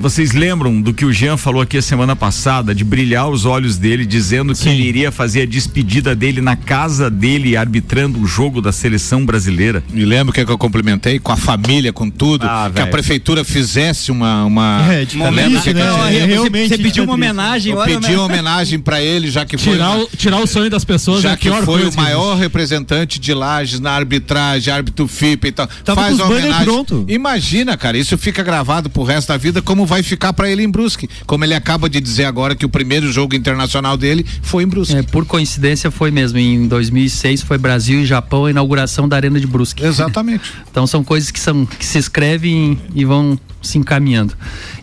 Vocês 0.00 0.32
lembram 0.32 0.80
do 0.80 0.94
que 0.94 1.04
o 1.04 1.12
Jean 1.12 1.36
falou 1.36 1.60
aqui 1.60 1.76
a 1.76 1.82
semana 1.82 2.14
passada, 2.14 2.72
de 2.72 2.84
brilhar 2.84 3.28
os 3.28 3.44
olhos 3.44 3.76
dele, 3.76 4.06
dizendo 4.06 4.54
que 4.54 4.68
ele 4.68 4.82
iria 4.84 5.10
fazer 5.10 5.42
a 5.42 5.46
despedida 5.46 6.14
dele 6.14 6.40
na 6.40 6.54
casa 6.54 7.10
dele, 7.10 7.56
arbitrando 7.56 8.20
o 8.20 8.26
jogo 8.26 8.60
da 8.62 8.70
seleção 8.70 9.26
brasileira? 9.26 9.82
Me 9.90 10.04
lembro 10.04 10.32
que, 10.32 10.40
é 10.40 10.44
que 10.44 10.52
eu 10.52 10.56
complementei 10.58 11.18
com 11.18 11.32
a 11.32 11.36
família, 11.36 11.92
com 11.92 12.08
tudo, 12.08 12.46
Ah, 12.46 12.70
que 12.72 12.80
a 12.80 12.86
prefeitura 12.86 13.42
fizesse 13.44 14.12
uma. 14.12 14.44
uma 14.44 14.86
É, 14.88 15.04
de 15.04 15.16
triste, 15.18 15.62
que- 15.64 15.74
né? 15.74 15.80
que- 15.82 15.88
É, 15.88 16.20
você- 16.20 16.26
realmente 16.26 16.68
Você 16.68 16.78
pediu 16.78 17.02
uma 17.04 17.14
homenagem, 17.14 17.72
Eu 17.72 17.82
pedi 17.84 18.08
né? 18.12 18.16
uma 18.16 18.24
homenagem 18.26 18.78
pra 18.78 19.02
ele, 19.02 19.30
já 19.30 19.44
que 19.44 19.58
foi. 19.58 19.72
Tirar 19.72 19.98
o, 19.98 20.06
tirar 20.16 20.38
o 20.40 20.46
sonho 20.46 20.70
das 20.70 20.84
pessoas 20.84 21.18
é 21.24 21.30
já 21.30 21.36
que 21.36 21.50
foi 21.64 21.84
o 21.88 21.94
maior 21.96 22.36
representante 22.36 23.18
de 23.18 23.34
Lages 23.34 23.80
na 23.80 23.90
arbitragem, 23.92 24.72
árbitro 24.72 25.08
FIP 25.08 25.48
e 25.48 25.52
tal. 25.52 25.66
Tava 25.84 26.02
Faz 26.02 26.14
uma 26.14 26.26
homenagem. 26.26 26.64
pronto. 26.64 27.04
Imagina, 27.08 27.76
cara, 27.76 27.98
isso 27.98 28.16
fica 28.16 28.44
gravado 28.44 28.88
pro 28.88 29.02
resto 29.02 29.28
da 29.28 29.36
vida, 29.36 29.60
como 29.60 29.87
vai 29.88 30.02
ficar 30.02 30.32
pra 30.32 30.48
ele 30.48 30.62
em 30.62 30.70
Brusque. 30.70 31.08
Como 31.26 31.44
ele 31.44 31.54
acaba 31.54 31.88
de 31.88 32.00
dizer 32.00 32.26
agora 32.26 32.54
que 32.54 32.64
o 32.64 32.68
primeiro 32.68 33.10
jogo 33.10 33.34
internacional 33.34 33.96
dele 33.96 34.24
foi 34.42 34.62
em 34.62 34.66
Brusque. 34.66 34.94
É, 34.94 35.02
por 35.02 35.24
coincidência 35.24 35.90
foi 35.90 36.10
mesmo. 36.10 36.38
Em 36.38 36.68
2006 36.68 37.42
foi 37.42 37.58
Brasil 37.58 38.00
e 38.00 38.06
Japão 38.06 38.44
a 38.44 38.50
inauguração 38.50 39.08
da 39.08 39.16
Arena 39.16 39.40
de 39.40 39.46
Brusque. 39.46 39.84
Exatamente. 39.84 40.52
Então 40.70 40.86
são 40.86 41.02
coisas 41.02 41.30
que, 41.30 41.40
são, 41.40 41.64
que 41.64 41.84
se 41.84 41.98
escrevem 41.98 42.78
e 42.94 43.04
vão 43.04 43.38
se 43.60 43.78
encaminhando. 43.78 44.34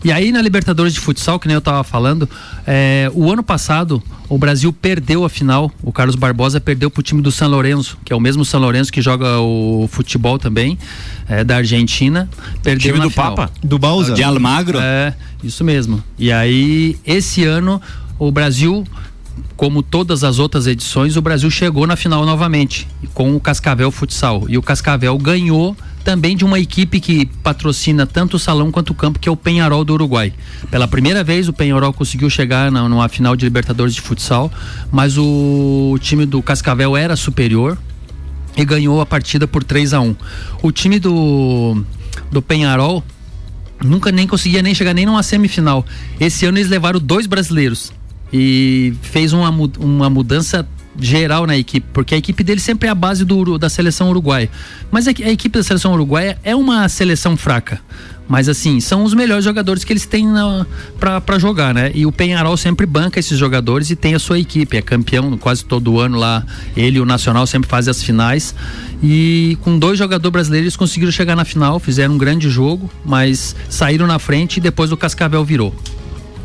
E 0.04 0.12
aí 0.12 0.30
na 0.30 0.40
Libertadores 0.42 0.92
de 0.92 1.00
Futsal, 1.00 1.38
que 1.38 1.46
nem 1.46 1.54
eu 1.54 1.60
tava 1.60 1.82
falando, 1.82 2.28
é, 2.66 3.10
o 3.14 3.30
ano 3.32 3.42
passado 3.42 4.02
o 4.28 4.38
Brasil 4.38 4.72
perdeu 4.72 5.24
a 5.24 5.28
final. 5.28 5.70
O 5.82 5.92
Carlos 5.92 6.16
Barbosa 6.16 6.60
perdeu 6.60 6.90
pro 6.90 7.02
time 7.02 7.22
do 7.22 7.30
San 7.30 7.46
Lorenzo, 7.46 7.96
que 8.04 8.12
é 8.12 8.16
o 8.16 8.20
mesmo 8.20 8.44
San 8.44 8.58
Lorenzo 8.58 8.92
que 8.92 9.00
joga 9.00 9.38
o 9.40 9.88
futebol 9.90 10.38
também, 10.38 10.78
é, 11.28 11.44
da 11.44 11.56
Argentina. 11.56 12.28
Perdeu 12.62 12.92
Time 12.92 12.98
na 12.98 13.04
do 13.04 13.10
final. 13.10 13.34
Papa? 13.34 13.52
Do 13.62 13.78
Bausa. 13.78 14.14
De 14.14 14.22
Almagro? 14.22 14.78
É, 14.80 15.14
isso 15.42 15.62
mesmo. 15.62 16.02
E 16.18 16.32
aí, 16.32 16.98
esse 17.06 17.44
ano, 17.44 17.80
o 18.18 18.32
Brasil, 18.32 18.84
como 19.56 19.82
todas 19.82 20.24
as 20.24 20.38
outras 20.38 20.66
edições, 20.66 21.16
o 21.16 21.22
Brasil 21.22 21.50
chegou 21.50 21.86
na 21.86 21.94
final 21.94 22.26
novamente, 22.26 22.88
com 23.14 23.34
o 23.36 23.40
Cascavel 23.40 23.90
Futsal. 23.90 24.46
E 24.48 24.58
o 24.58 24.62
Cascavel 24.62 25.16
ganhou 25.18 25.76
também 26.06 26.36
de 26.36 26.44
uma 26.44 26.60
equipe 26.60 27.00
que 27.00 27.26
patrocina 27.42 28.06
tanto 28.06 28.36
o 28.36 28.38
salão 28.38 28.70
quanto 28.70 28.90
o 28.90 28.94
campo, 28.94 29.18
que 29.18 29.28
é 29.28 29.32
o 29.32 29.36
Penharol 29.36 29.84
do 29.84 29.92
Uruguai. 29.94 30.32
Pela 30.70 30.86
primeira 30.86 31.24
vez, 31.24 31.48
o 31.48 31.52
Penharol 31.52 31.92
conseguiu 31.92 32.30
chegar 32.30 32.70
na, 32.70 32.88
numa 32.88 33.08
final 33.08 33.34
de 33.34 33.44
Libertadores 33.44 33.92
de 33.92 34.00
Futsal, 34.00 34.48
mas 34.92 35.18
o 35.18 35.98
time 36.00 36.24
do 36.24 36.40
Cascavel 36.40 36.96
era 36.96 37.16
superior, 37.16 37.76
e 38.56 38.64
ganhou 38.64 39.00
a 39.00 39.04
partida 39.04 39.48
por 39.48 39.64
3 39.64 39.94
a 39.94 40.00
1 40.00 40.16
O 40.62 40.70
time 40.70 41.00
do, 41.00 41.82
do 42.30 42.40
Penharol 42.40 43.02
nunca 43.84 44.12
nem 44.12 44.28
conseguia 44.28 44.62
nem 44.62 44.76
chegar 44.76 44.94
nem 44.94 45.06
numa 45.06 45.24
semifinal. 45.24 45.84
Esse 46.20 46.46
ano 46.46 46.56
eles 46.56 46.70
levaram 46.70 47.00
dois 47.00 47.26
brasileiros 47.26 47.92
e 48.32 48.94
fez 49.02 49.32
uma, 49.32 49.50
uma 49.50 50.08
mudança 50.08 50.64
geral 50.98 51.46
na 51.46 51.56
equipe, 51.56 51.86
porque 51.92 52.14
a 52.14 52.18
equipe 52.18 52.42
dele 52.42 52.60
sempre 52.60 52.88
é 52.88 52.90
a 52.90 52.94
base 52.94 53.24
do, 53.24 53.58
da 53.58 53.68
seleção 53.68 54.10
uruguaia. 54.10 54.50
Mas 54.90 55.06
a, 55.06 55.10
a 55.10 55.30
equipe 55.30 55.58
da 55.58 55.64
seleção 55.64 55.92
uruguaia 55.92 56.38
é 56.42 56.54
uma 56.54 56.88
seleção 56.88 57.36
fraca. 57.36 57.80
Mas 58.28 58.48
assim, 58.48 58.80
são 58.80 59.04
os 59.04 59.14
melhores 59.14 59.44
jogadores 59.44 59.84
que 59.84 59.92
eles 59.92 60.04
têm 60.04 60.26
pra 60.98 61.38
jogar, 61.38 61.72
né? 61.72 61.92
E 61.94 62.04
o 62.06 62.12
Penharol 62.12 62.56
sempre 62.56 62.84
banca 62.84 63.20
esses 63.20 63.38
jogadores 63.38 63.90
e 63.90 63.96
tem 63.96 64.14
a 64.14 64.18
sua 64.18 64.38
equipe. 64.38 64.76
É 64.76 64.82
campeão 64.82 65.36
quase 65.38 65.64
todo 65.64 66.00
ano 66.00 66.18
lá. 66.18 66.44
Ele 66.76 66.98
e 66.98 67.00
o 67.00 67.06
Nacional 67.06 67.46
sempre 67.46 67.70
fazem 67.70 67.90
as 67.90 68.02
finais. 68.02 68.54
E 69.02 69.56
com 69.62 69.78
dois 69.78 69.98
jogadores 69.98 70.32
brasileiros 70.32 70.64
eles 70.64 70.76
conseguiram 70.76 71.12
chegar 71.12 71.36
na 71.36 71.44
final, 71.44 71.78
fizeram 71.78 72.14
um 72.14 72.18
grande 72.18 72.50
jogo, 72.50 72.90
mas 73.04 73.54
saíram 73.68 74.06
na 74.06 74.18
frente 74.18 74.56
e 74.56 74.60
depois 74.60 74.90
o 74.90 74.96
Cascavel 74.96 75.44
virou. 75.44 75.74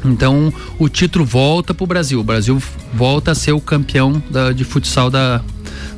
Então 0.04 0.52
o 0.80 0.89
título 0.89 1.24
volta 1.26 1.74
pro 1.74 1.86
Brasil. 1.86 2.20
O 2.20 2.24
Brasil 2.24 2.62
volta 2.93 3.32
a 3.32 3.36
ser 3.36 3.52
o 3.52 3.62
campeão 3.62 4.22
da- 4.30 4.52
de 4.52 4.64
futsal 4.64 5.10
da, 5.10 5.41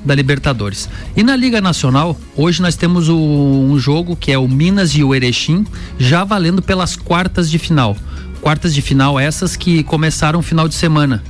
da 0.03 0.13
Libertadores. 0.13 0.89
E 1.15 1.23
na 1.23 1.35
Liga 1.35 1.61
Nacional, 1.61 2.17
hoje 2.35 2.61
nós 2.61 2.75
temos 2.75 3.07
o- 3.09 3.17
um 3.17 3.77
jogo 3.79 4.15
que 4.15 4.31
é 4.31 4.37
o 4.37 4.47
Minas 4.47 4.91
e 4.95 5.03
o 5.03 5.15
Erechim, 5.15 5.65
já 5.97 6.23
valendo 6.23 6.61
pelas 6.61 6.95
quartas 6.95 7.49
de 7.49 7.57
final. 7.57 7.95
Quartas 8.41 8.73
de 8.73 8.81
final 8.81 9.17
essas 9.19 9.55
que 9.55 9.83
começaram 9.83 10.39
o 10.39 10.43
final 10.43 10.67
de 10.67 10.75
semana. 10.75 11.23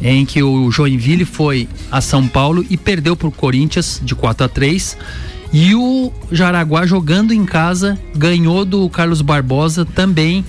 Em 0.00 0.24
que 0.24 0.42
o 0.42 0.70
Joinville 0.70 1.24
foi 1.24 1.66
a 1.90 2.00
São 2.00 2.28
Paulo 2.28 2.64
e 2.70 2.76
perdeu 2.76 3.16
por 3.16 3.32
Corinthians 3.32 4.00
de 4.04 4.14
4 4.14 4.44
a 4.44 4.48
3 4.48 4.96
e 5.52 5.74
o 5.74 6.12
Jaraguá 6.30 6.86
jogando 6.86 7.32
em 7.32 7.44
casa 7.44 7.98
ganhou 8.14 8.64
do 8.64 8.88
Carlos 8.90 9.22
Barbosa 9.22 9.84
também 9.84 10.44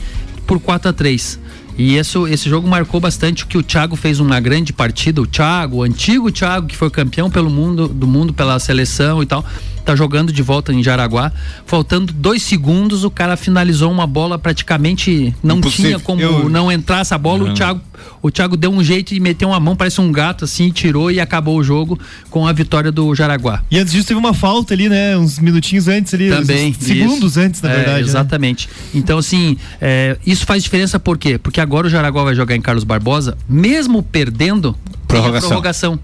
por 0.45 0.59
4 0.59 0.89
a 0.89 0.93
3 0.93 1.39
E 1.79 1.97
isso, 1.97 2.27
esse 2.27 2.49
jogo 2.49 2.67
marcou 2.67 2.99
bastante 2.99 3.45
que 3.45 3.57
o 3.57 3.63
Thiago 3.63 3.95
fez 3.95 4.19
uma 4.19 4.37
grande 4.41 4.73
partida. 4.73 5.21
O 5.21 5.25
Thiago, 5.25 5.77
o 5.77 5.83
antigo 5.83 6.29
Thiago, 6.29 6.67
que 6.67 6.75
foi 6.75 6.89
campeão 6.89 7.31
pelo 7.31 7.49
mundo, 7.49 7.87
do 7.87 8.05
mundo 8.05 8.33
pela 8.33 8.59
seleção 8.59 9.23
e 9.23 9.25
tal, 9.25 9.45
tá 9.89 9.95
jogando 9.95 10.31
de 10.31 10.41
volta 10.43 10.71
em 10.71 10.83
Jaraguá. 10.83 11.31
Faltando 11.65 12.13
dois 12.13 12.43
segundos, 12.43 13.03
o 13.03 13.09
cara 13.09 13.35
finalizou 13.35 13.91
uma 13.91 14.05
bola 14.05 14.37
praticamente 14.37 15.33
não 15.43 15.57
Impossível. 15.57 15.85
tinha 15.91 15.99
como 15.99 16.21
Eu- 16.21 16.49
não 16.49 16.71
entrar 16.71 16.99
essa 16.99 17.17
bola. 17.17 17.49
O 17.49 17.53
Thiago, 17.53 17.81
o 18.21 18.29
Thiago 18.29 18.55
deu 18.55 18.71
um 18.71 18.83
jeito 18.83 19.13
e 19.15 19.19
meteu 19.19 19.49
uma 19.49 19.59
mão, 19.59 19.75
parece 19.75 19.99
um 19.99 20.11
gato 20.11 20.45
assim, 20.45 20.69
tirou 20.69 21.09
e 21.11 21.19
acabou 21.19 21.57
o 21.57 21.63
jogo 21.63 21.97
com 22.29 22.45
a 22.45 22.53
vitória 22.53 22.91
do 22.91 23.13
Jaraguá. 23.15 23.63
E 23.71 23.79
antes 23.79 23.91
disso 23.93 24.07
teve 24.07 24.19
uma 24.19 24.33
falta 24.33 24.73
ali, 24.73 24.87
né? 24.89 25.17
Uns 25.17 25.39
minutinhos 25.39 25.87
antes 25.87 26.13
ali. 26.13 26.29
Também. 26.29 26.71
segundos 26.73 27.31
isso. 27.31 27.39
antes, 27.39 27.61
na 27.61 27.69
É, 27.71 27.75
verdade. 27.75 28.01
né? 28.03 28.07
Exatamente. 28.07 28.69
Então, 28.93 29.17
assim, 29.17 29.57
é, 29.81 30.17
isso 30.25 30.45
faz 30.45 30.61
diferença 30.63 30.99
por 30.99 31.17
quê? 31.17 31.37
Porque 31.37 31.59
agora 31.59 31.87
o 31.87 31.89
Jaraguá 31.89 32.23
vai 32.23 32.35
jogar 32.35 32.55
em 32.55 32.61
Carlos 32.61 32.83
Barbosa, 32.83 33.35
mesmo 33.47 34.03
perdendo, 34.03 34.75
Prorrogação. 35.07 35.49
prorrogação. 35.49 35.99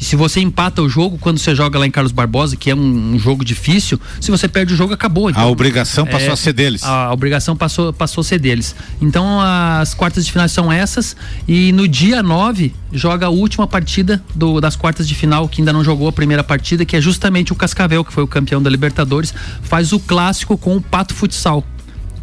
E 0.00 0.04
se 0.04 0.14
você 0.16 0.40
empata 0.40 0.80
o 0.80 0.88
jogo 0.88 1.18
quando 1.18 1.38
você 1.38 1.54
joga 1.54 1.78
lá 1.78 1.86
em 1.86 1.90
Carlos 1.90 2.12
Barbosa, 2.12 2.56
que 2.56 2.70
é 2.70 2.74
um, 2.74 3.14
um 3.14 3.18
jogo 3.18 3.44
difícil, 3.44 4.00
se 4.20 4.30
você 4.30 4.46
perde 4.48 4.72
o 4.74 4.76
jogo, 4.76 4.94
acabou. 4.94 5.28
Então, 5.28 5.42
A 5.42 5.46
obrigação 5.46 6.06
passou 6.06 6.28
é, 6.28 6.32
a 6.32 6.36
ser 6.36 6.52
deles. 6.52 6.82
A 6.84 7.12
obrigação 7.12 7.56
passou, 7.56 7.92
passou 7.92 8.20
a 8.20 8.24
ser 8.24 8.38
deles. 8.38 8.74
Então 9.02 9.40
as 9.40 9.94
quartas 9.94 10.24
de 10.24 10.30
final 10.32 10.48
são 10.48 10.70
essas. 10.72 11.16
E 11.46 11.72
no 11.72 11.88
dia 11.88 12.22
9 12.22 12.72
joga 12.92 13.26
a 13.26 13.28
última 13.30 13.66
partida 13.66 14.22
do- 14.34 14.60
das 14.60 14.76
quartas 14.76 15.06
de 15.08 15.14
final, 15.14 15.48
que 15.48 15.60
ainda 15.60 15.72
não 15.72 15.82
jogou 15.82 16.08
a 16.08 16.12
primeira 16.12 16.44
partida, 16.44 16.84
que 16.84 16.96
é 16.96 17.00
justamente 17.00 17.52
o 17.52 17.56
Cascavel, 17.56 18.04
que 18.04 18.12
foi 18.12 18.22
o 18.22 18.28
campeão 18.28 18.62
da 18.62 18.70
Libertadores, 18.70 19.34
faz 19.62 19.92
o 19.92 19.98
clássico 19.98 20.56
com 20.56 20.76
o 20.76 20.80
Pato 20.80 21.12
Futsal. 21.14 21.64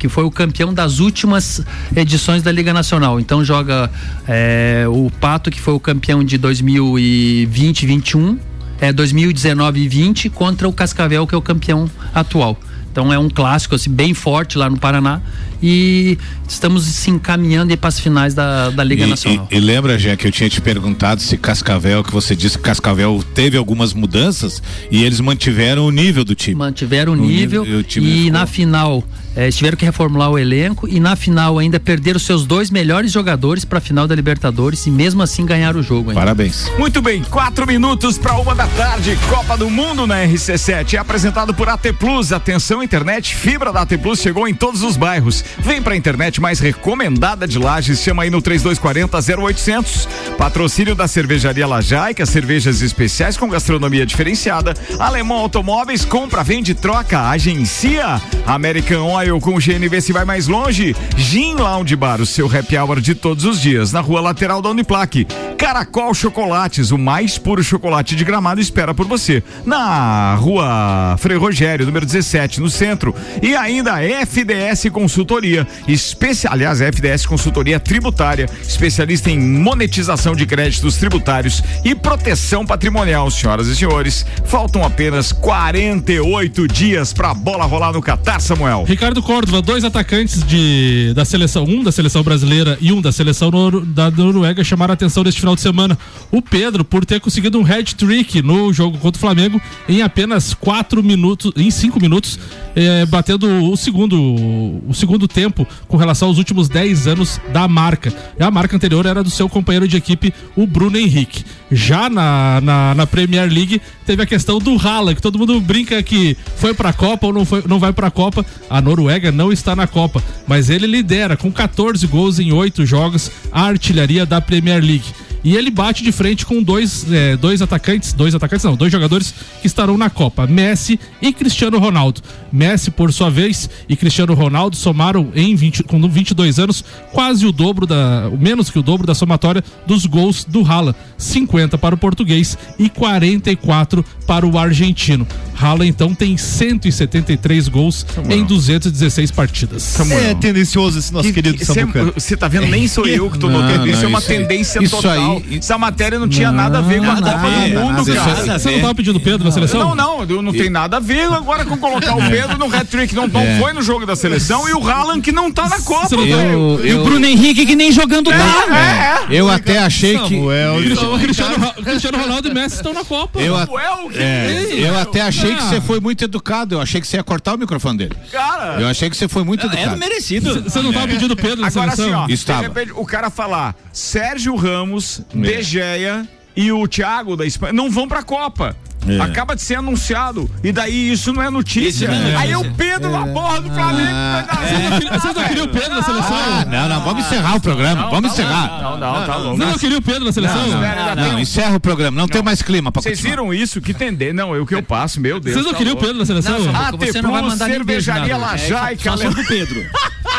Que 0.05 0.09
foi 0.09 0.23
o 0.23 0.29
campeão 0.29 0.71
das 0.71 0.99
últimas 0.99 1.61
edições 1.95 2.43
da 2.43 2.51
Liga 2.51 2.71
Nacional. 2.71 3.19
Então 3.19 3.43
joga 3.43 3.89
é, 4.27 4.85
o 4.87 5.09
Pato, 5.19 5.49
que 5.49 5.59
foi 5.59 5.73
o 5.73 5.79
campeão 5.79 6.23
de 6.23 6.37
2020 6.37 7.81
e 7.81 7.85
21, 7.87 8.37
é 8.79 8.93
2019 8.93 9.79
e 9.81 9.87
20 9.87 10.29
contra 10.29 10.67
o 10.67 10.73
Cascavel, 10.73 11.25
que 11.25 11.33
é 11.33 11.37
o 11.37 11.41
campeão 11.41 11.89
atual. 12.13 12.55
Então 12.91 13.11
é 13.11 13.17
um 13.19 13.29
clássico 13.29 13.73
assim, 13.75 13.89
bem 13.89 14.13
forte 14.13 14.57
lá 14.57 14.69
no 14.69 14.77
Paraná 14.77 15.21
e 15.61 16.17
estamos 16.47 16.83
se 16.85 17.09
encaminhando 17.09 17.75
para 17.77 17.89
as 17.89 17.99
finais 17.99 18.33
da, 18.33 18.69
da 18.69 18.83
Liga 18.85 19.03
E- 19.05 19.09
Nacional. 19.09 19.47
E, 19.51 19.55
e 19.57 19.59
lembra, 19.59 19.97
Jé, 19.99 20.15
que 20.15 20.27
eu 20.27 20.31
tinha 20.31 20.47
te 20.49 20.61
perguntado 20.61 21.19
se 21.21 21.35
Cascavel, 21.35 22.03
que 22.05 22.11
você 22.11 22.33
disse 22.35 22.57
que 22.57 22.63
Cascavel 22.63 23.21
teve 23.33 23.57
algumas 23.57 23.93
mudanças 23.93 24.61
e 24.89 25.03
eles 25.03 25.19
mantiveram 25.19 25.85
o 25.87 25.91
nível 25.91 26.23
do 26.23 26.35
time. 26.35 26.55
Mantiveram 26.55 27.13
o 27.13 27.15
O 27.15 27.19
nível, 27.25 27.63
nível- 27.65 27.79
e 27.79 27.81
o 27.81 27.83
time 27.83 28.07
e 28.07 28.17
ficou- 28.25 28.31
na 28.31 28.45
final 28.45 29.03
eh, 29.35 29.51
tiveram 29.51 29.77
que 29.77 29.85
reformular 29.85 30.29
o 30.31 30.39
elenco 30.39 30.87
e 30.87 30.99
na 30.99 31.15
final 31.15 31.59
ainda 31.59 31.79
perderam 31.79 32.19
seus 32.19 32.45
dois 32.45 32.69
melhores 32.69 33.11
jogadores 33.11 33.65
para 33.65 33.79
a 33.79 33.81
final 33.81 34.07
da 34.07 34.15
Libertadores 34.15 34.85
e 34.85 34.91
mesmo 34.91 35.21
assim 35.21 35.45
ganharam 35.45 35.79
o 35.79 35.83
jogo. 35.83 36.09
Ainda. 36.09 36.21
Parabéns. 36.21 36.71
Muito 36.79 37.01
bem, 37.01 37.23
quatro 37.23 37.67
minutos 37.67 38.17
para 38.17 38.33
uma 38.35 38.55
da 38.55 38.67
tarde. 38.67 39.17
Copa 39.29 39.57
do 39.57 39.69
Mundo 39.69 40.07
na 40.07 40.23
RC7 40.23 40.93
é 40.93 40.97
apresentado 40.97 41.53
por 41.53 41.67
AT 41.67 41.93
Plus. 41.99 42.31
Atenção, 42.31 42.81
internet 42.81 43.35
fibra 43.35 43.73
da 43.73 43.81
AT 43.81 43.97
Plus 43.97 44.19
chegou 44.19 44.47
em 44.47 44.53
todos 44.53 44.81
os 44.83 44.95
bairros. 44.95 45.43
Vem 45.59 45.81
pra 45.81 45.95
internet 45.95 46.39
mais 46.39 46.59
recomendada 46.59 47.47
de 47.47 47.59
Lages. 47.59 48.01
Chama 48.01 48.23
aí 48.23 48.29
no 48.29 48.41
3240 48.41 49.41
0800. 49.41 50.07
Patrocínio 50.37 50.95
da 50.95 51.07
cervejaria 51.07 51.67
Lajaica, 51.67 52.25
cervejas 52.25 52.81
especiais 52.81 53.37
com 53.37 53.49
gastronomia 53.49 54.05
diferenciada. 54.05 54.73
Alemão 54.97 55.37
Automóveis, 55.37 56.05
compra, 56.05 56.43
vende, 56.43 56.73
troca, 56.73 57.29
agencia. 57.29 58.21
American 58.45 59.03
Oil 59.11 59.24
Com 59.41 59.55
o 59.55 59.59
GNV 59.59 60.01
se 60.01 60.13
vai 60.13 60.23
mais 60.23 60.47
longe. 60.47 60.95
Gin 61.17 61.55
Lounge 61.55 61.95
Bar, 61.95 62.21
o 62.21 62.25
seu 62.25 62.45
happy 62.45 62.77
hour 62.77 63.01
de 63.01 63.15
todos 63.15 63.43
os 63.43 63.59
dias, 63.59 63.91
na 63.91 63.99
rua 63.99 64.21
lateral 64.21 64.61
da 64.61 64.69
Uniplaque. 64.69 65.27
Caracol 65.57 66.13
Chocolates, 66.13 66.91
o 66.91 66.97
mais 66.97 67.37
puro 67.37 67.63
chocolate 67.63 68.15
de 68.15 68.23
gramado 68.23 68.61
espera 68.61 68.93
por 68.93 69.07
você. 69.07 69.43
Na 69.65 70.35
rua 70.35 71.15
Frei 71.17 71.37
Rogério, 71.37 71.85
número 71.85 72.05
17, 72.05 72.61
no 72.61 72.69
centro. 72.69 73.15
E 73.41 73.55
ainda 73.55 73.95
FDS 74.25 74.89
Consultoria, 74.91 75.67
especia... 75.87 76.51
aliás, 76.51 76.79
FDS 76.81 77.25
Consultoria 77.25 77.79
Tributária, 77.79 78.47
especialista 78.61 79.31
em 79.31 79.39
monetização 79.39 80.35
de 80.35 80.45
créditos 80.45 80.97
tributários 80.97 81.63
e 81.83 81.95
proteção 81.95 82.65
patrimonial. 82.65 83.31
Senhoras 83.31 83.67
e 83.67 83.75
senhores, 83.75 84.25
faltam 84.45 84.83
apenas 84.83 85.31
48 85.31 86.67
dias 86.67 87.13
pra 87.13 87.33
bola 87.33 87.65
rolar 87.65 87.93
no 87.93 88.01
Catar, 88.01 88.39
Samuel. 88.39 88.83
Ricardo 88.87 89.14
Córdova, 89.23 89.61
dois 89.61 89.83
atacantes 89.83 90.43
de, 90.43 91.11
da 91.15 91.23
seleção, 91.25 91.63
um 91.63 91.83
da 91.83 91.91
seleção 91.91 92.21
brasileira 92.23 92.77
e 92.81 92.91
um 92.91 93.01
da 93.01 93.11
seleção 93.11 93.49
nor- 93.49 93.85
da 93.85 94.11
Noruega 94.11 94.63
chamaram 94.63 94.91
a 94.91 94.95
atenção 94.95 95.23
neste 95.23 95.39
final 95.39 95.55
de 95.55 95.61
semana. 95.61 95.97
O 96.31 96.41
Pedro, 96.41 96.83
por 96.85 97.05
ter 97.05 97.19
conseguido 97.19 97.59
um 97.59 97.65
hat-trick 97.65 98.41
no 98.41 98.71
jogo 98.73 98.97
contra 98.97 99.17
o 99.17 99.19
Flamengo 99.19 99.59
em 99.89 100.01
apenas 100.01 100.53
quatro 100.53 101.01
minutos, 101.01 101.51
em 101.55 101.71
cinco 101.71 101.99
minutos, 101.99 102.37
eh, 102.75 103.05
batendo 103.05 103.47
o 103.71 103.75
segundo, 103.77 104.15
o 104.19 104.93
segundo 104.93 105.27
tempo 105.27 105.65
com 105.87 105.97
relação 105.97 106.27
aos 106.27 106.37
últimos 106.37 106.67
10 106.69 107.07
anos 107.07 107.39
da 107.53 107.67
marca. 107.67 108.13
E 108.39 108.43
a 108.43 108.51
marca 108.51 108.75
anterior 108.75 109.05
era 109.05 109.23
do 109.23 109.29
seu 109.29 109.47
companheiro 109.49 109.87
de 109.87 109.97
equipe, 109.97 110.33
o 110.55 110.67
Bruno 110.67 110.97
Henrique. 110.97 111.43
Já 111.71 112.09
na, 112.09 112.59
na, 112.61 112.93
na 112.95 113.07
Premier 113.07 113.51
League 113.51 113.81
teve 114.05 114.21
a 114.21 114.25
questão 114.25 114.59
do 114.59 114.77
Haaland, 114.77 115.15
que 115.15 115.21
todo 115.21 115.39
mundo 115.39 115.59
brinca 115.59 116.01
que 116.03 116.37
foi 116.57 116.73
pra 116.73 116.93
Copa 116.93 117.25
ou 117.27 117.33
não, 117.33 117.43
foi, 117.45 117.63
não 117.67 117.79
vai 117.79 117.91
pra 117.91 118.11
Copa. 118.11 118.45
A 118.69 118.79
Noruega 118.81 119.04
não 119.31 119.51
está 119.51 119.75
na 119.75 119.87
Copa, 119.87 120.23
mas 120.47 120.69
ele 120.69 120.87
lidera 120.87 121.37
com 121.37 121.51
14 121.51 122.05
gols 122.07 122.39
em 122.39 122.51
8 122.51 122.85
jogos 122.85 123.31
a 123.51 123.63
artilharia 123.63 124.25
da 124.25 124.41
Premier 124.41 124.81
League. 124.81 125.05
E 125.45 125.55
ele 125.55 125.69
bate 125.69 126.03
de 126.03 126.11
frente 126.11 126.43
com 126.43 126.63
dois, 126.63 127.05
eh, 127.11 127.37
dois 127.37 127.61
atacantes, 127.61 128.13
dois 128.13 128.33
atacantes 128.33 128.65
não, 128.65 128.75
dois 128.75 128.91
jogadores 128.91 129.31
que 129.61 129.67
estarão 129.67 129.95
na 129.95 130.09
Copa, 130.09 130.47
Messi 130.47 130.99
e 131.21 131.31
Cristiano 131.31 131.77
Ronaldo. 131.77 132.19
Messi, 132.51 132.89
por 132.89 133.13
sua 133.13 133.29
vez, 133.29 133.69
e 133.87 133.95
Cristiano 133.95 134.33
Ronaldo 134.33 134.75
somaram 134.75 135.31
em 135.35 135.55
20, 135.55 135.83
com 135.83 136.01
22 136.09 136.57
anos 136.57 136.83
quase 137.11 137.45
o 137.45 137.51
dobro 137.51 137.85
da, 137.85 138.27
menos 138.39 138.71
que 138.71 138.79
o 138.79 138.81
dobro 138.81 139.05
da 139.05 139.13
somatória 139.13 139.63
dos 139.85 140.07
gols 140.07 140.43
do 140.45 140.65
Haaland, 140.65 140.97
50 141.15 141.77
para 141.77 141.93
o 141.93 141.97
português 141.97 142.57
e 142.79 142.89
44 142.89 144.03
para 144.25 144.47
o 144.47 144.57
argentino. 144.57 145.27
Haaland 145.55 145.87
então 145.89 146.15
tem 146.15 146.37
173 146.37 147.67
gols 147.67 148.03
em 148.29 148.43
216 148.43 149.29
partidas. 149.29 149.95
É 150.11 150.33
tendencioso 150.33 150.97
esse 150.97 151.13
nosso 151.13 151.31
querido 151.31 151.63
Samuca. 151.63 152.11
Você 152.15 152.35
tá 152.35 152.47
vendo? 152.47 152.65
Nem 152.65 152.87
sou 152.87 153.05
eu 153.07 153.29
que 153.29 153.37
tô 153.37 153.47
notando. 153.47 153.87
Isso 153.87 154.03
é 154.03 154.07
uma 154.07 154.17
isso 154.19 154.27
tendência 154.27 154.83
isso 154.83 154.95
total. 154.95 155.34
aí- 155.34 155.34
Essa 155.51 155.77
matéria 155.77 156.19
não 156.19 156.27
tinha 156.27 156.51
nada 156.51 156.79
a 156.79 156.81
ver 156.81 156.99
com 156.99 157.05
a 157.11 157.15
nada 157.15 157.31
Copa 157.33 157.47
a 157.47 157.49
ver, 157.49 157.73
do 157.73 157.79
Mundo, 157.81 158.05
cara. 158.13 158.59
Você 158.59 158.71
não 158.71 158.81
tava 158.81 158.95
pedindo 158.95 159.19
Pedro 159.19 159.43
na 159.45 159.51
seleção? 159.51 159.79
Não, 159.79 159.95
não, 159.95 160.23
eu 160.23 160.41
não 160.41 160.51
tem 160.51 160.69
nada 160.69 160.97
a 160.97 160.99
ver 160.99 161.31
agora 161.31 161.65
com 161.65 161.77
colocar 161.77 162.15
o 162.15 162.29
Pedro 162.29 162.57
no 162.57 162.65
hat-trick. 162.73 163.13
Não, 163.15 163.27
não 163.27 163.41
É. 163.41 163.59
foi 163.59 163.73
no 163.73 163.81
jogo 163.81 164.05
da 164.05 164.15
seleção 164.15 164.67
e 164.69 164.73
o 164.73 164.87
Haaland 164.87 165.21
que 165.21 165.31
não 165.31 165.51
tá 165.51 165.67
na 165.69 165.79
Copa, 165.81 166.15
não 166.15 166.27
tá-. 166.27 166.33
Eu, 166.43 166.85
E 166.85 166.93
o 166.93 167.03
Bruno 167.03 167.25
Henrique 167.25 167.65
que 167.65 167.75
nem 167.75 167.91
jogando 167.91 168.29
tá. 168.31 169.25
É, 169.29 169.33
é. 169.35 169.39
eu 169.39 169.49
até 169.49 169.77
achei 169.79 170.17
que. 170.19 170.39
Cristiano, 170.83 171.19
Cristiano, 171.19 171.55
Ro- 171.65 171.83
Cristiano 171.83 172.17
Ronaldo 172.17 172.47
e 172.49 172.53
Messi 172.53 172.75
estão 172.77 172.93
na 172.93 173.03
Copa. 173.03 173.39
Eu, 173.39 173.55
a- 173.55 173.67
é, 174.15 174.67
eu 174.73 174.97
até 174.99 175.21
achei 175.21 175.55
que 175.55 175.63
você 175.63 175.81
foi 175.81 175.99
muito 175.99 176.23
educado. 176.23 176.75
Eu 176.75 176.81
achei 176.81 176.99
que 177.01 177.07
você 177.07 177.17
ia 177.17 177.23
cortar 177.23 177.55
o 177.55 177.57
microfone 177.57 177.97
dele. 177.97 178.15
cara. 178.31 178.79
Eu 178.81 178.87
achei 178.87 179.09
que 179.09 179.17
você 179.17 179.27
foi 179.27 179.43
muito 179.43 179.65
É 179.65 179.67
educado. 179.69 179.97
merecido. 179.97 180.61
Você 180.63 180.81
não 180.81 180.91
tava 180.93 181.07
pedindo 181.07 181.35
Pedro 181.35 181.61
na 181.61 181.67
Agora 181.67 181.87
assim, 181.91 182.03
seleção? 182.03 182.21
ó, 182.21 182.27
Estava. 182.29 182.61
de 182.61 182.67
repente 182.67 182.91
o 182.95 183.05
cara 183.05 183.29
falar 183.29 183.75
Sérgio 183.91 184.55
Ramos, 184.55 185.19
É. 185.19 185.23
De 185.33 185.61
Gea 185.61 186.27
e 186.55 186.71
o 186.71 186.87
Thiago 186.87 187.35
da 187.35 187.45
Espanha 187.45 187.73
não 187.73 187.89
vão 187.89 188.07
pra 188.07 188.23
Copa. 188.23 188.75
É. 189.07 189.19
Acaba 189.21 189.55
de 189.55 189.61
ser 189.61 189.75
anunciado. 189.75 190.49
E 190.63 190.71
daí 190.71 191.11
isso 191.11 191.31
não 191.33 191.41
é 191.41 191.49
notícia. 191.49 192.07
Não 192.07 192.15
é 192.27 192.35
Aí 192.35 192.55
o 192.55 192.71
Pedro 192.73 193.11
na 193.11 193.27
porra 193.27 193.61
do 193.61 193.69
Flamengo. 193.73 194.09
Ah, 194.11 194.45
dar- 194.47 195.19
Vocês 195.19 195.35
não 195.35 195.43
queriam- 195.47 195.65
não 195.65 195.71
o 195.71 195.75
Pedro 195.75 195.95
na 195.95 196.03
seleção? 196.03 196.35
Ah, 196.37 196.65
não, 196.65 196.89
não, 196.89 197.01
vamos 197.03 197.25
encerrar 197.25 197.55
o 197.55 197.59
programa. 197.61 198.09
vamos 198.09 198.31
encerrar. 198.31 198.81
Não, 198.81 198.97
não, 198.97 199.25
tá 199.25 199.35
louco. 199.37 199.57
Vocês 199.57 199.69
não 199.71 199.77
queriam 199.77 199.99
o 199.99 200.01
Pedro 200.01 200.25
na 200.25 200.31
seleção? 200.31 200.67
Não, 200.67 201.15
Não, 201.15 201.39
encerra 201.39 201.75
o 201.75 201.79
programa. 201.79 202.17
Não, 202.19 202.27
tem 202.27 202.41
mais 202.41 202.61
clima 202.61 202.91
pra 202.91 203.01
Vocês 203.01 203.19
viram 203.19 203.53
isso? 203.53 203.81
Que 203.81 203.93
tender. 203.93 204.33
Não, 204.33 204.55
eu 204.55 204.65
que 204.65 204.73
eu 204.75 204.83
passo, 204.83 205.19
meu 205.21 205.39
Deus. 205.39 205.53
Vocês 205.53 205.65
não 205.65 205.71
tá 205.73 205.77
queriam 205.77 205.95
o. 205.95 205.99
Pedro 205.99 206.17
na 206.17 206.25
seleção? 206.25 206.59
Não, 206.59 206.75
Ah, 206.75 206.91
Você 206.91 207.21
não 207.21 207.31
vai 207.31 207.41
Plus, 207.41 207.53
cervejaria. 207.57 208.37
Lajaica, 208.37 209.11
Só 209.11 209.17
sobre 209.17 209.41
o 209.41 209.45
Pedro. 209.47 209.85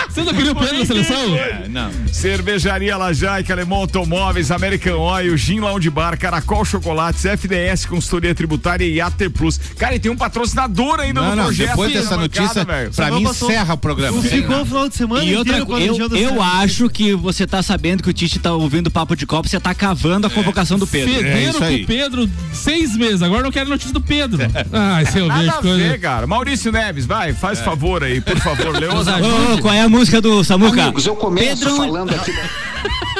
Vocês 0.08 0.26
não 0.26 0.32
queriam 0.34 0.52
o 0.52 0.56
Pedro 0.58 0.78
na 0.78 0.84
seleção? 0.86 1.34
É, 1.36 1.66
não. 1.68 1.90
Cervejaria 2.10 2.96
Lajaica, 2.96 3.52
Alemão 3.52 3.78
Automóveis, 3.80 4.50
American 4.50 4.98
Oil, 4.98 5.36
Gin 5.36 5.60
Lounge 5.60 5.90
Bar, 5.90 6.18
Caracol 6.18 6.64
Chocolates, 6.64 7.24
FDS 7.24 7.84
Consultoria 7.86 8.34
Tributária 8.34 8.55
e 8.80 9.00
AT 9.00 9.28
Plus. 9.34 9.58
Cara, 9.78 9.94
e 9.94 9.98
tem 9.98 10.10
um 10.10 10.16
patrocinador 10.16 11.00
ainda 11.00 11.20
Não, 11.20 11.30
no 11.30 11.36
não, 11.36 11.44
projeto. 11.44 11.68
depois 11.68 11.92
dessa 11.92 12.16
bancada, 12.16 12.22
notícia, 12.42 12.64
velho. 12.64 12.90
pra 12.92 13.10
mim, 13.10 13.22
encerra 13.22 13.74
o 13.74 13.78
programa. 13.78 14.22
Ficou 14.22 14.62
o 14.62 14.66
final 14.66 14.88
de 14.88 14.94
semana 14.96 15.24
E 15.24 15.36
outra 15.36 15.58
eu, 15.58 16.16
eu 16.16 16.42
acho 16.42 16.88
que 16.88 17.14
você 17.14 17.46
tá 17.46 17.62
sabendo 17.62 18.02
que 18.02 18.10
o 18.10 18.12
Tite 18.12 18.38
tá 18.38 18.52
ouvindo 18.52 18.90
papo 18.90 19.14
de 19.16 19.26
copo, 19.26 19.48
você 19.48 19.58
tá 19.60 19.74
cavando 19.74 20.26
a 20.26 20.30
convocação 20.30 20.78
do 20.78 20.86
Pedro. 20.86 21.26
É 21.26 21.52
com 21.52 21.64
aí. 21.64 21.82
o 21.84 21.86
Pedro 21.86 22.30
seis 22.52 22.96
meses, 22.96 23.22
agora 23.22 23.42
não 23.42 23.50
quero 23.50 23.68
notícia 23.70 23.92
do 23.92 24.00
Pedro. 24.00 24.38
Ah, 24.72 25.02
esse 25.02 25.18
eu 25.18 25.28
vejo 25.30 25.50
a 25.50 25.54
coisa. 25.54 25.76
ver, 25.76 26.00
cara. 26.00 26.26
Maurício 26.26 26.70
Neves, 26.72 27.06
vai, 27.06 27.32
faz 27.32 27.60
favor 27.60 28.02
aí, 28.02 28.20
por 28.20 28.38
favor, 28.38 28.74
Leosa. 28.78 29.16
Ô, 29.16 29.54
ô, 29.54 29.58
qual 29.58 29.74
é 29.74 29.82
a 29.82 29.88
música 29.88 30.20
do 30.20 30.42
Samuca? 30.44 30.82
Amigos, 30.82 31.06
eu 31.06 31.16
começo 31.16 31.60
Pedro- 31.64 31.76
falando 31.76 32.14
aqui. 32.14 32.32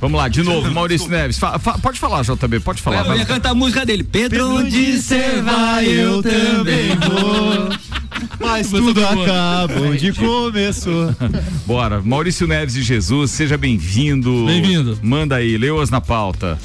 Vamos 0.00 0.18
lá, 0.18 0.28
de 0.28 0.42
novo, 0.42 0.70
Maurício 0.70 1.08
Neves. 1.08 1.38
Fa- 1.38 1.58
fa- 1.58 1.78
pode 1.78 1.98
falar, 1.98 2.22
JB, 2.22 2.60
pode 2.60 2.80
falar. 2.80 3.06
Eu 3.06 3.16
ia 3.16 3.26
cantar 3.26 3.50
a 3.50 3.54
música 3.54 3.84
dele. 3.84 4.02
Pedro, 4.02 4.56
Onde 4.56 4.96
cê 5.00 5.40
vai, 5.42 5.86
eu 5.86 6.22
também 6.22 6.96
vou. 6.96 7.68
Mas 8.40 8.70
tudo 8.70 9.04
acaba 9.04 9.80
onde 9.82 10.12
começou. 10.12 11.14
Bora, 11.66 12.00
Maurício 12.00 12.46
Neves 12.46 12.74
de 12.74 12.82
Jesus, 12.82 13.30
seja 13.30 13.56
bem-vindo. 13.58 14.46
Bem-vindo. 14.46 14.98
Manda 15.02 15.36
aí, 15.36 15.58
Leoas 15.58 15.90
na 15.90 16.00
pauta. 16.00 16.58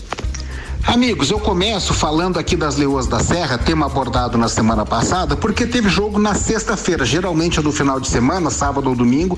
Amigos, 0.88 1.31
eu 1.31 1.39
começo 1.39 1.95
falando 1.95 2.38
aqui 2.38 2.55
das 2.55 2.77
Leoas 2.77 3.07
da 3.07 3.19
Serra, 3.19 3.57
tema 3.57 3.88
abordado 3.88 4.38
na 4.38 4.47
semana 4.47 4.86
passada, 4.86 5.36
porque 5.36 5.65
teve 5.65 5.89
jogo 5.89 6.19
na 6.19 6.36
sexta-feira. 6.36 7.03
Geralmente 7.03 7.59
é 7.59 7.63
no 7.63 7.71
final 7.71 7.99
de 7.99 8.07
semana, 8.07 8.51
sábado 8.51 8.88
ou 8.88 8.95
domingo, 8.95 9.38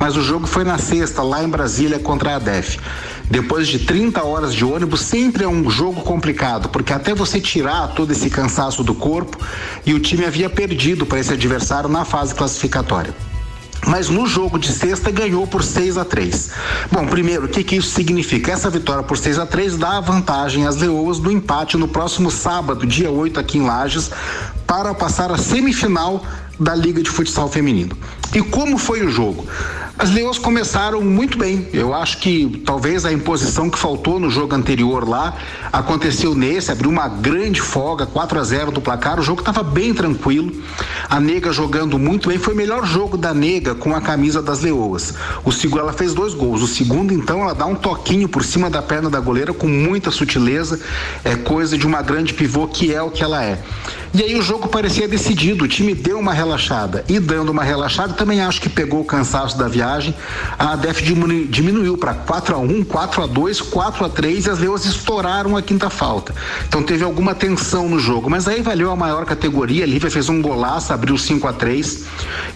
mas 0.00 0.16
o 0.16 0.22
jogo 0.22 0.46
foi 0.46 0.64
na 0.64 0.78
sexta, 0.78 1.22
lá 1.22 1.44
em 1.44 1.48
Brasília, 1.48 1.98
contra 1.98 2.36
a 2.36 2.38
DEF. 2.38 2.80
Depois 3.30 3.68
de 3.68 3.80
30 3.80 4.24
horas 4.24 4.54
de 4.54 4.64
ônibus, 4.64 5.00
sempre 5.02 5.44
é 5.44 5.48
um 5.48 5.68
jogo 5.68 6.00
complicado, 6.00 6.70
porque 6.70 6.94
até 6.94 7.14
você 7.14 7.40
tirar 7.40 7.88
todo 7.88 8.10
esse 8.10 8.30
cansaço 8.30 8.82
do 8.82 8.94
corpo, 8.94 9.38
e 9.84 9.92
o 9.92 10.00
time 10.00 10.24
havia 10.24 10.48
perdido 10.48 11.04
para 11.04 11.20
esse 11.20 11.32
adversário 11.32 11.90
na 11.90 12.06
fase 12.06 12.34
classificatória. 12.34 13.14
Mas 13.86 14.08
no 14.08 14.26
jogo 14.26 14.58
de 14.58 14.72
sexta 14.72 15.10
ganhou 15.10 15.46
por 15.46 15.62
6 15.62 15.98
a 15.98 16.04
3 16.04 16.50
Bom, 16.90 17.06
primeiro, 17.06 17.46
o 17.46 17.48
que, 17.48 17.62
que 17.64 17.76
isso 17.76 17.90
significa? 17.90 18.52
Essa 18.52 18.70
vitória 18.70 19.02
por 19.02 19.18
6 19.18 19.38
a 19.38 19.46
3 19.46 19.76
dá 19.76 20.00
vantagem 20.00 20.66
às 20.66 20.76
Leoas 20.76 21.18
do 21.18 21.30
empate 21.30 21.76
no 21.76 21.88
próximo 21.88 22.30
sábado, 22.30 22.86
dia 22.86 23.10
8, 23.10 23.40
aqui 23.40 23.58
em 23.58 23.66
Lages, 23.66 24.10
para 24.66 24.94
passar 24.94 25.30
a 25.30 25.38
semifinal 25.38 26.24
da 26.58 26.74
Liga 26.74 27.02
de 27.02 27.10
Futsal 27.10 27.48
Feminino. 27.48 27.96
E 28.34 28.40
como 28.40 28.78
foi 28.78 29.04
o 29.04 29.10
jogo? 29.10 29.46
As 29.98 30.10
Leões 30.10 30.36
começaram 30.36 31.00
muito 31.00 31.38
bem. 31.38 31.68
Eu 31.72 31.94
acho 31.94 32.18
que 32.18 32.62
talvez 32.66 33.06
a 33.06 33.12
imposição 33.12 33.70
que 33.70 33.78
faltou 33.78 34.20
no 34.20 34.28
jogo 34.28 34.54
anterior 34.54 35.08
lá 35.08 35.34
aconteceu 35.72 36.34
nesse, 36.34 36.70
abriu 36.70 36.90
uma 36.90 37.08
grande 37.08 37.62
folga, 37.62 38.04
4 38.04 38.38
a 38.38 38.44
0 38.44 38.70
do 38.72 38.80
placar. 38.82 39.18
O 39.18 39.22
jogo 39.22 39.40
estava 39.40 39.62
bem 39.62 39.94
tranquilo. 39.94 40.52
A 41.08 41.18
Nega 41.18 41.50
jogando 41.50 41.98
muito 41.98 42.28
bem. 42.28 42.36
Foi 42.36 42.52
o 42.52 42.56
melhor 42.56 42.84
jogo 42.84 43.16
da 43.16 43.32
Nega 43.32 43.74
com 43.74 43.96
a 43.96 44.00
camisa 44.02 44.42
das 44.42 44.60
Leoas. 44.60 45.14
O 45.42 45.50
segundo, 45.50 45.80
ela 45.80 45.94
fez 45.94 46.12
dois 46.12 46.34
gols. 46.34 46.60
O 46.60 46.66
segundo, 46.66 47.14
então, 47.14 47.40
ela 47.40 47.54
dá 47.54 47.64
um 47.64 47.74
toquinho 47.74 48.28
por 48.28 48.44
cima 48.44 48.68
da 48.68 48.82
perna 48.82 49.08
da 49.08 49.18
goleira 49.18 49.54
com 49.54 49.66
muita 49.66 50.10
sutileza. 50.10 50.78
É 51.24 51.36
coisa 51.36 51.78
de 51.78 51.86
uma 51.86 52.02
grande 52.02 52.34
pivô 52.34 52.68
que 52.68 52.92
é 52.92 53.00
o 53.00 53.10
que 53.10 53.22
ela 53.22 53.42
é. 53.42 53.62
E 54.16 54.22
aí 54.22 54.34
o 54.34 54.40
jogo 54.40 54.66
parecia 54.68 55.06
decidido, 55.06 55.66
o 55.66 55.68
time 55.68 55.94
deu 55.94 56.18
uma 56.18 56.32
relaxada. 56.32 57.04
E 57.06 57.20
dando 57.20 57.50
uma 57.52 57.62
relaxada, 57.62 58.14
também 58.14 58.40
acho 58.40 58.62
que 58.62 58.68
pegou 58.70 59.02
o 59.02 59.04
cansaço 59.04 59.58
da 59.58 59.68
viagem. 59.68 60.14
A 60.58 60.74
diminu- 60.74 61.44
diminuiu 61.46 61.98
para 61.98 62.14
4 62.14 62.54
a 62.54 62.58
1 62.58 62.82
4 62.82 63.22
a 63.24 63.26
2 63.26 63.60
4 63.60 64.06
a 64.06 64.08
3 64.08 64.46
e 64.46 64.50
as 64.50 64.58
Leões 64.58 64.86
estouraram 64.86 65.54
a 65.54 65.60
quinta 65.60 65.90
falta. 65.90 66.34
Então 66.66 66.82
teve 66.82 67.04
alguma 67.04 67.34
tensão 67.34 67.90
no 67.90 67.98
jogo. 67.98 68.30
Mas 68.30 68.48
aí 68.48 68.62
valeu 68.62 68.90
a 68.90 68.96
maior 68.96 69.26
categoria. 69.26 69.84
A 69.84 69.86
Lívia 69.86 70.10
fez 70.10 70.30
um 70.30 70.40
golaço, 70.40 70.94
abriu 70.94 71.18
5 71.18 71.46
a 71.46 71.52
3 71.52 72.06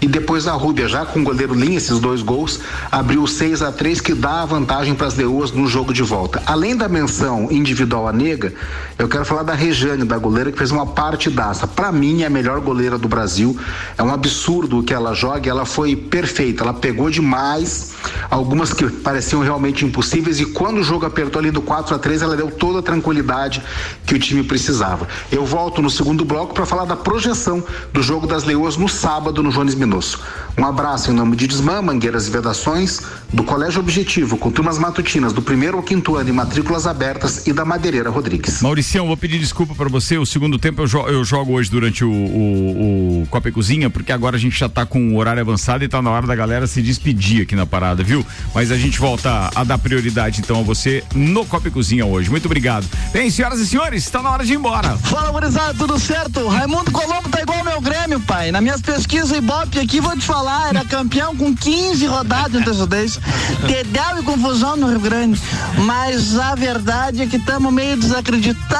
E 0.01 0.07
depois 0.07 0.49
a 0.49 0.53
Rúbia, 0.53 0.89
já 0.89 1.05
com 1.05 1.21
o 1.21 1.25
goleiro 1.25 1.53
Linha, 1.53 1.77
esses 1.77 1.99
dois 1.99 2.23
gols, 2.23 2.59
abriu 2.91 3.27
6 3.27 3.61
a 3.61 3.71
3 3.71 4.01
que 4.01 4.15
dá 4.15 4.41
a 4.41 4.47
vantagem 4.47 4.95
para 4.95 5.09
as 5.09 5.15
Leoas 5.15 5.53
no 5.53 5.67
jogo 5.67 5.93
de 5.93 6.03
volta. 6.03 6.43
Além 6.47 6.75
da 6.75 6.89
menção 6.89 7.49
individual 7.51 8.09
à 8.09 8.13
nega, 8.15 8.55
eu 9.01 9.09
quero 9.09 9.25
falar 9.25 9.43
da 9.45 9.55
Rejane, 9.55 10.05
da 10.05 10.19
goleira, 10.19 10.53
que 10.53 10.59
fez 10.59 10.71
uma 10.71 10.85
partidaça. 10.85 11.67
Para 11.67 11.91
mim, 11.91 12.21
é 12.21 12.27
a 12.27 12.31
melhor 12.31 12.61
goleira 12.61 12.99
do 12.99 13.09
Brasil. 13.09 13.59
É 13.97 14.03
um 14.03 14.13
absurdo 14.13 14.83
que 14.83 14.93
ela 14.93 15.15
joga. 15.15 15.49
Ela 15.49 15.65
foi 15.65 15.97
perfeita. 15.97 16.63
Ela 16.63 16.75
pegou 16.75 17.09
demais 17.09 17.93
algumas 18.31 18.75
que 18.75 18.87
pareciam 18.91 19.41
realmente 19.41 19.87
impossíveis. 19.87 20.39
E 20.39 20.45
quando 20.45 20.79
o 20.79 20.85
jogo 20.85 21.07
apertou 21.07 21.41
ali 21.41 21.51
do 21.51 21.63
4 21.63 21.95
a 21.95 21.99
3 21.99 22.21
ela 22.21 22.37
deu 22.37 22.51
toda 22.51 22.81
a 22.81 22.83
tranquilidade 22.83 23.63
que 24.05 24.15
o 24.15 24.19
time 24.19 24.43
precisava. 24.43 25.09
Eu 25.33 25.47
volto 25.47 25.81
no 25.81 25.89
segundo 25.89 26.23
bloco 26.23 26.53
para 26.53 26.67
falar 26.67 26.85
da 26.85 26.97
projeção 26.97 27.65
do 27.95 28.03
jogo 28.03 28.27
das 28.27 28.45
Leoas 28.45 28.77
no 28.77 28.89
sábado 28.89 29.43
no 29.43 29.51
Jones 29.51 29.75
Minosso. 29.75 30.21
Um 30.59 30.67
abraço 30.67 31.11
em 31.11 31.15
nome 31.15 31.37
de 31.37 31.47
Desmã, 31.47 31.81
Mangueiras 31.81 32.27
e 32.27 32.31
Vedações, 32.31 33.01
do 33.33 33.45
Colégio 33.45 33.81
Objetivo, 33.81 34.37
com 34.37 34.51
turmas 34.51 34.79
matutinas 34.79 35.33
do 35.33 35.41
primeiro 35.41 35.79
ao 35.79 35.83
quinto 35.83 36.17
ano 36.17 36.29
e 36.29 36.33
matrículas 36.33 36.87
abertas 36.87 37.47
e 37.47 37.53
da 37.53 37.65
Madeireira 37.65 38.11
Rodrigues. 38.11 38.61
Mauricião, 38.91 39.07
vou 39.07 39.17
pedir 39.17 39.39
desculpa 39.39 39.73
pra 39.73 39.89
você. 39.89 40.19
O 40.19 40.27
segundo 40.27 40.59
tempo 40.59 40.83
eu, 40.83 40.87
jo- 40.89 41.07
eu 41.07 41.25
jogo 41.25 41.53
hoje 41.53 41.71
durante 41.71 42.05
o, 42.05 42.11
o, 42.11 43.23
o 43.23 43.27
Copa 43.31 43.49
e 43.49 43.53
Cozinha, 43.53 43.89
porque 43.89 44.11
agora 44.11 44.35
a 44.35 44.39
gente 44.39 44.59
já 44.59 44.69
tá 44.69 44.85
com 44.85 45.13
o 45.13 45.17
horário 45.17 45.41
avançado 45.41 45.85
e 45.85 45.89
tá 45.89 46.03
na 46.03 46.11
hora 46.11 46.27
da 46.27 46.35
galera 46.35 46.67
se 46.67 46.83
despedir 46.83 47.43
aqui 47.43 47.55
na 47.55 47.65
parada, 47.65 48.03
viu? 48.03 48.27
Mas 48.53 48.73
a 48.73 48.77
gente 48.77 48.99
volta 48.99 49.49
a 49.55 49.63
dar 49.63 49.79
prioridade 49.79 50.41
então 50.41 50.59
a 50.59 50.63
você 50.65 51.05
no 51.15 51.47
Copa 51.47 51.69
e 51.69 51.71
Cozinha 51.71 52.05
hoje. 52.05 52.29
Muito 52.31 52.47
obrigado. 52.47 52.85
Bem, 53.13 53.31
senhoras 53.31 53.61
e 53.61 53.67
senhores, 53.69 54.03
está 54.03 54.21
na 54.23 54.31
hora 54.33 54.45
de 54.45 54.55
ir 54.55 54.57
embora. 54.57 54.97
Fala, 54.97 55.31
gurizada, 55.31 55.73
tudo 55.75 55.97
certo? 56.01 56.49
Raimundo 56.49 56.91
Colombo 56.91 57.29
tá 57.29 57.41
igual 57.43 57.59
ao 57.61 57.65
meu 57.65 57.81
Grêmio, 57.81 58.19
pai. 58.19 58.51
Nas 58.51 58.61
minhas 58.63 58.81
pesquisas 58.83 59.31
Ibope 59.31 59.79
aqui, 59.79 60.01
vou 60.01 60.17
te 60.17 60.25
falar, 60.25 60.71
era 60.71 60.85
campeão 60.85 61.37
com 61.37 61.55
15 61.55 62.07
rodadas 62.07 62.51
de 62.51 62.59
antecedência. 62.59 63.23
Dedéu 63.69 64.19
e 64.19 64.23
confusão 64.25 64.77
no 64.77 64.89
Rio 64.89 64.99
Grande. 65.01 65.41
Mas 65.79 66.37
a 66.37 66.57
verdade 66.57 67.23
é 67.23 67.27
que 67.27 67.37
estamos 67.37 67.73
meio 67.73 67.97
desacreditados, 67.97 68.80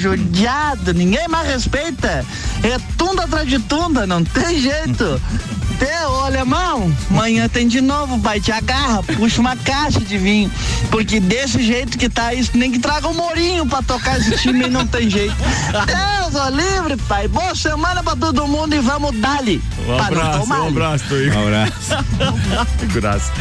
judiados, 0.00 0.94
ninguém 0.94 1.28
mais 1.28 1.48
respeita. 1.48 2.24
É 2.62 2.78
tunda 2.96 3.24
atrás 3.24 3.48
de 3.48 3.58
tunda, 3.58 4.06
não 4.06 4.24
tem 4.24 4.58
jeito. 4.58 5.20
Ô 6.06 6.24
alemão, 6.24 6.94
amanhã 7.10 7.48
tem 7.48 7.66
de 7.66 7.80
novo, 7.80 8.18
pai, 8.20 8.40
te 8.40 8.52
agarra, 8.52 9.02
puxa 9.02 9.40
uma 9.40 9.56
caixa 9.56 10.00
de 10.00 10.16
vinho. 10.16 10.50
Porque 10.90 11.18
desse 11.18 11.62
jeito 11.62 11.98
que 11.98 12.08
tá 12.08 12.32
isso, 12.32 12.52
nem 12.54 12.70
que 12.70 12.78
traga 12.78 13.08
um 13.08 13.14
morinho 13.14 13.66
pra 13.66 13.82
tocar 13.82 14.18
esse 14.18 14.36
time 14.36 14.68
não 14.68 14.86
tem 14.86 15.10
jeito. 15.10 15.34
Deus, 15.86 16.34
ó, 16.34 16.48
livre, 16.48 16.96
pai. 17.08 17.26
Boa 17.26 17.54
semana 17.54 18.02
pra 18.02 18.14
todo 18.14 18.46
mundo 18.46 18.74
e 18.74 18.78
vamos 18.78 19.18
dali. 19.18 19.60
Um 19.86 19.98
abraço, 19.98 20.40
tomar. 20.40 20.62
um 20.62 20.68
abraço, 20.68 21.04
Toigo. 21.08 21.36
Um 21.36 21.46
abraço. 21.46 21.72
Figuraça. 22.78 23.32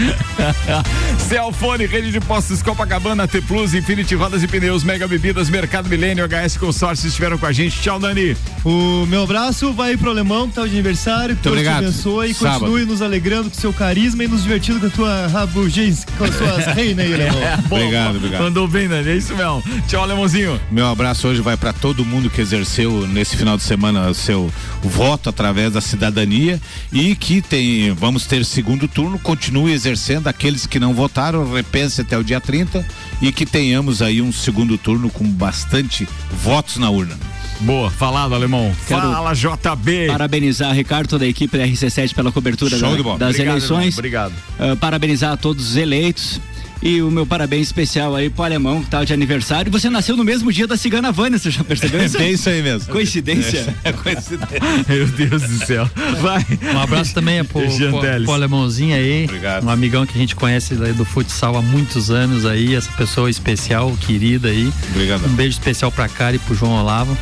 Celfone, 1.30 1.86
rede 1.86 2.12
de 2.12 2.20
postos 2.20 2.64
Copacabana, 2.64 3.28
T 3.28 3.42
Plus, 3.42 3.74
Infinity 3.74 4.16
Rodas 4.16 4.42
e 4.42 4.48
Pneus, 4.48 4.84
Mega 4.84 5.08
Bebidas, 5.08 5.50
Mercado 5.50 5.88
Milênio, 5.88 6.28
HS 6.28 6.58
Consórcio 6.58 7.08
estiveram 7.08 7.38
com 7.38 7.46
a 7.46 7.52
gente. 7.52 7.80
Tchau, 7.80 8.00
Dani. 8.00 8.36
O 8.66 9.06
meu 9.06 9.24
abraço 9.24 9.72
vai 9.74 9.96
pro 9.96 10.10
alemão 10.10 10.48
que 10.48 10.56
tá 10.56 10.64
de 10.64 10.72
aniversário. 10.72 11.36
Que 11.36 11.44
Deus 11.44 11.54
obrigado. 11.54 11.82
te 11.82 11.86
abençoe 11.86 12.31
e 12.32 12.34
Sábado. 12.34 12.60
continue 12.62 12.86
nos 12.86 13.02
alegrando 13.02 13.50
com 13.50 13.56
seu 13.56 13.74
carisma 13.74 14.24
e 14.24 14.28
nos 14.28 14.44
divertindo 14.44 14.80
com 14.80 14.88
a 14.88 14.90
tua 14.90 15.28
rabugez, 15.28 16.06
com 16.18 16.24
as 16.24 16.36
suas 16.36 16.66
reinas 16.76 17.06
aí. 17.06 17.14
É, 17.14 17.58
bom, 17.68 17.76
Obrigado, 17.76 18.16
obrigado. 18.18 18.42
Mandou 18.44 18.68
bem, 18.68 18.88
Dani. 18.88 19.10
É 19.10 19.16
isso 19.16 19.36
mesmo. 19.36 19.64
Tchau, 19.88 20.04
Alemãozinho. 20.04 20.60
Meu 20.72 20.88
abraço 20.88 21.28
hoje 21.28 21.42
vai 21.42 21.58
para 21.58 21.74
todo 21.74 22.06
mundo 22.06 22.30
que 22.30 22.42
exerceu 22.42 23.06
nesse 23.08 23.36
final 23.36 23.58
de 23.58 23.64
semana 23.64 24.10
o 24.10 24.14
seu 24.14 24.52
voto 24.82 25.30
através 25.30 25.74
da 25.74 25.82
cidadania 25.82 26.60
e 26.92 27.16
que 27.16 27.42
tem, 27.42 27.92
vamos 27.94 28.26
ter 28.26 28.44
segundo 28.46 28.88
turno, 28.88 29.20
continue 29.20 29.72
exercendo 29.72 30.28
aqueles 30.28 30.66
que 30.66 30.80
não 30.80 30.94
votaram, 30.94 31.52
repense 31.52 32.02
até 32.02 32.18
o 32.18 32.24
dia 32.24 32.40
30 32.40 32.86
e 33.22 33.32
que 33.32 33.46
tenhamos 33.46 34.02
aí 34.02 34.22
um 34.22 34.32
segundo 34.32 34.78
turno 34.78 35.10
com 35.10 35.26
bastante 35.26 36.08
votos 36.32 36.78
na 36.78 36.90
urna. 36.90 37.18
Boa, 37.62 37.92
falado, 37.92 38.34
alemão. 38.34 38.74
Quero 38.88 39.02
Fala, 39.02 39.34
JB. 39.34 40.08
Parabenizar 40.08 40.74
Ricardo, 40.74 41.08
toda 41.08 41.26
a 41.26 41.28
equipe 41.28 41.58
da 41.58 41.64
RC7 41.66 42.14
pela 42.16 42.32
cobertura 42.32 42.72
da- 42.72 42.88
das 42.88 42.92
Obrigado, 42.94 43.40
eleições. 43.40 43.86
irmão. 43.86 43.94
Obrigado. 44.00 44.34
Ah, 44.60 44.76
parabenizar 44.80 45.34
a 45.34 45.38
todos 45.38 45.70
os 45.70 45.76
eleitos. 45.76 46.42
E 46.82 47.02
o 47.02 47.12
meu 47.12 47.26
parabéns 47.26 47.68
especial 47.68 48.16
aí 48.16 48.30
pro 48.30 48.44
alemão 48.44 48.84
que 48.84 48.90
tá 48.90 49.04
de 49.04 49.14
aniversário. 49.14 49.72
Você 49.72 49.90
nasceu 49.90 50.18
no 50.18 50.24
mesmo 50.24 50.52
dia 50.52 50.66
da 50.66 50.76
cigana 50.76 51.12
Vânia, 51.12 51.38
você 51.38 51.52
já 51.52 51.64
percebeu 51.64 52.04
isso? 52.04 52.18
É 52.18 52.32
isso 52.32 52.50
aí 52.50 52.62
mesmo. 52.64 52.92
Coincidência? 52.92 53.76
É, 53.84 53.92
coincidência. 53.94 54.60
Meu 54.88 55.08
Deus 55.08 55.44
do 55.44 55.66
céu. 55.66 55.90
Vai. 56.20 56.46
Um 56.74 56.80
abraço 56.80 57.14
também 57.14 57.40
é 57.40 57.44
pro, 57.44 57.62
pro, 57.62 58.24
pro 58.24 58.34
alemãozinho 58.34 58.96
aí. 58.96 59.26
Obrigado. 59.26 59.66
Um 59.66 59.70
amigão 59.70 60.06
que 60.06 60.14
a 60.16 60.18
gente 60.18 60.36
conhece 60.36 60.74
do 60.74 61.06
futsal 61.06 61.56
há 61.56 61.62
muitos 61.62 62.10
anos 62.10 62.46
aí. 62.46 62.74
Essa 62.74 62.92
pessoa 62.94 63.30
especial, 63.30 63.96
querida 64.02 64.48
aí. 64.48 64.72
Obrigado. 64.90 65.26
Um 65.26 65.34
beijo 65.36 65.58
especial 65.58 65.92
pra 65.92 66.08
Cara 66.08 66.36
e 66.36 66.40
pro 66.40 66.56
João 66.56 66.82
Olavo. 66.82 67.16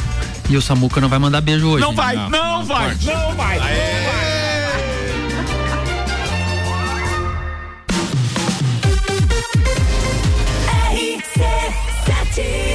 E 0.50 0.56
o 0.56 0.62
Samuca 0.62 1.02
não 1.02 1.10
vai 1.10 1.20
mandar 1.20 1.42
beijo 1.42 1.68
hoje. 1.68 1.82
Não 1.82 1.92
hein? 1.92 1.96
vai, 1.96 2.16
não, 2.30 2.64
vai, 2.64 2.96
não 3.04 3.36
vai. 3.36 4.29
RC7 12.40 12.69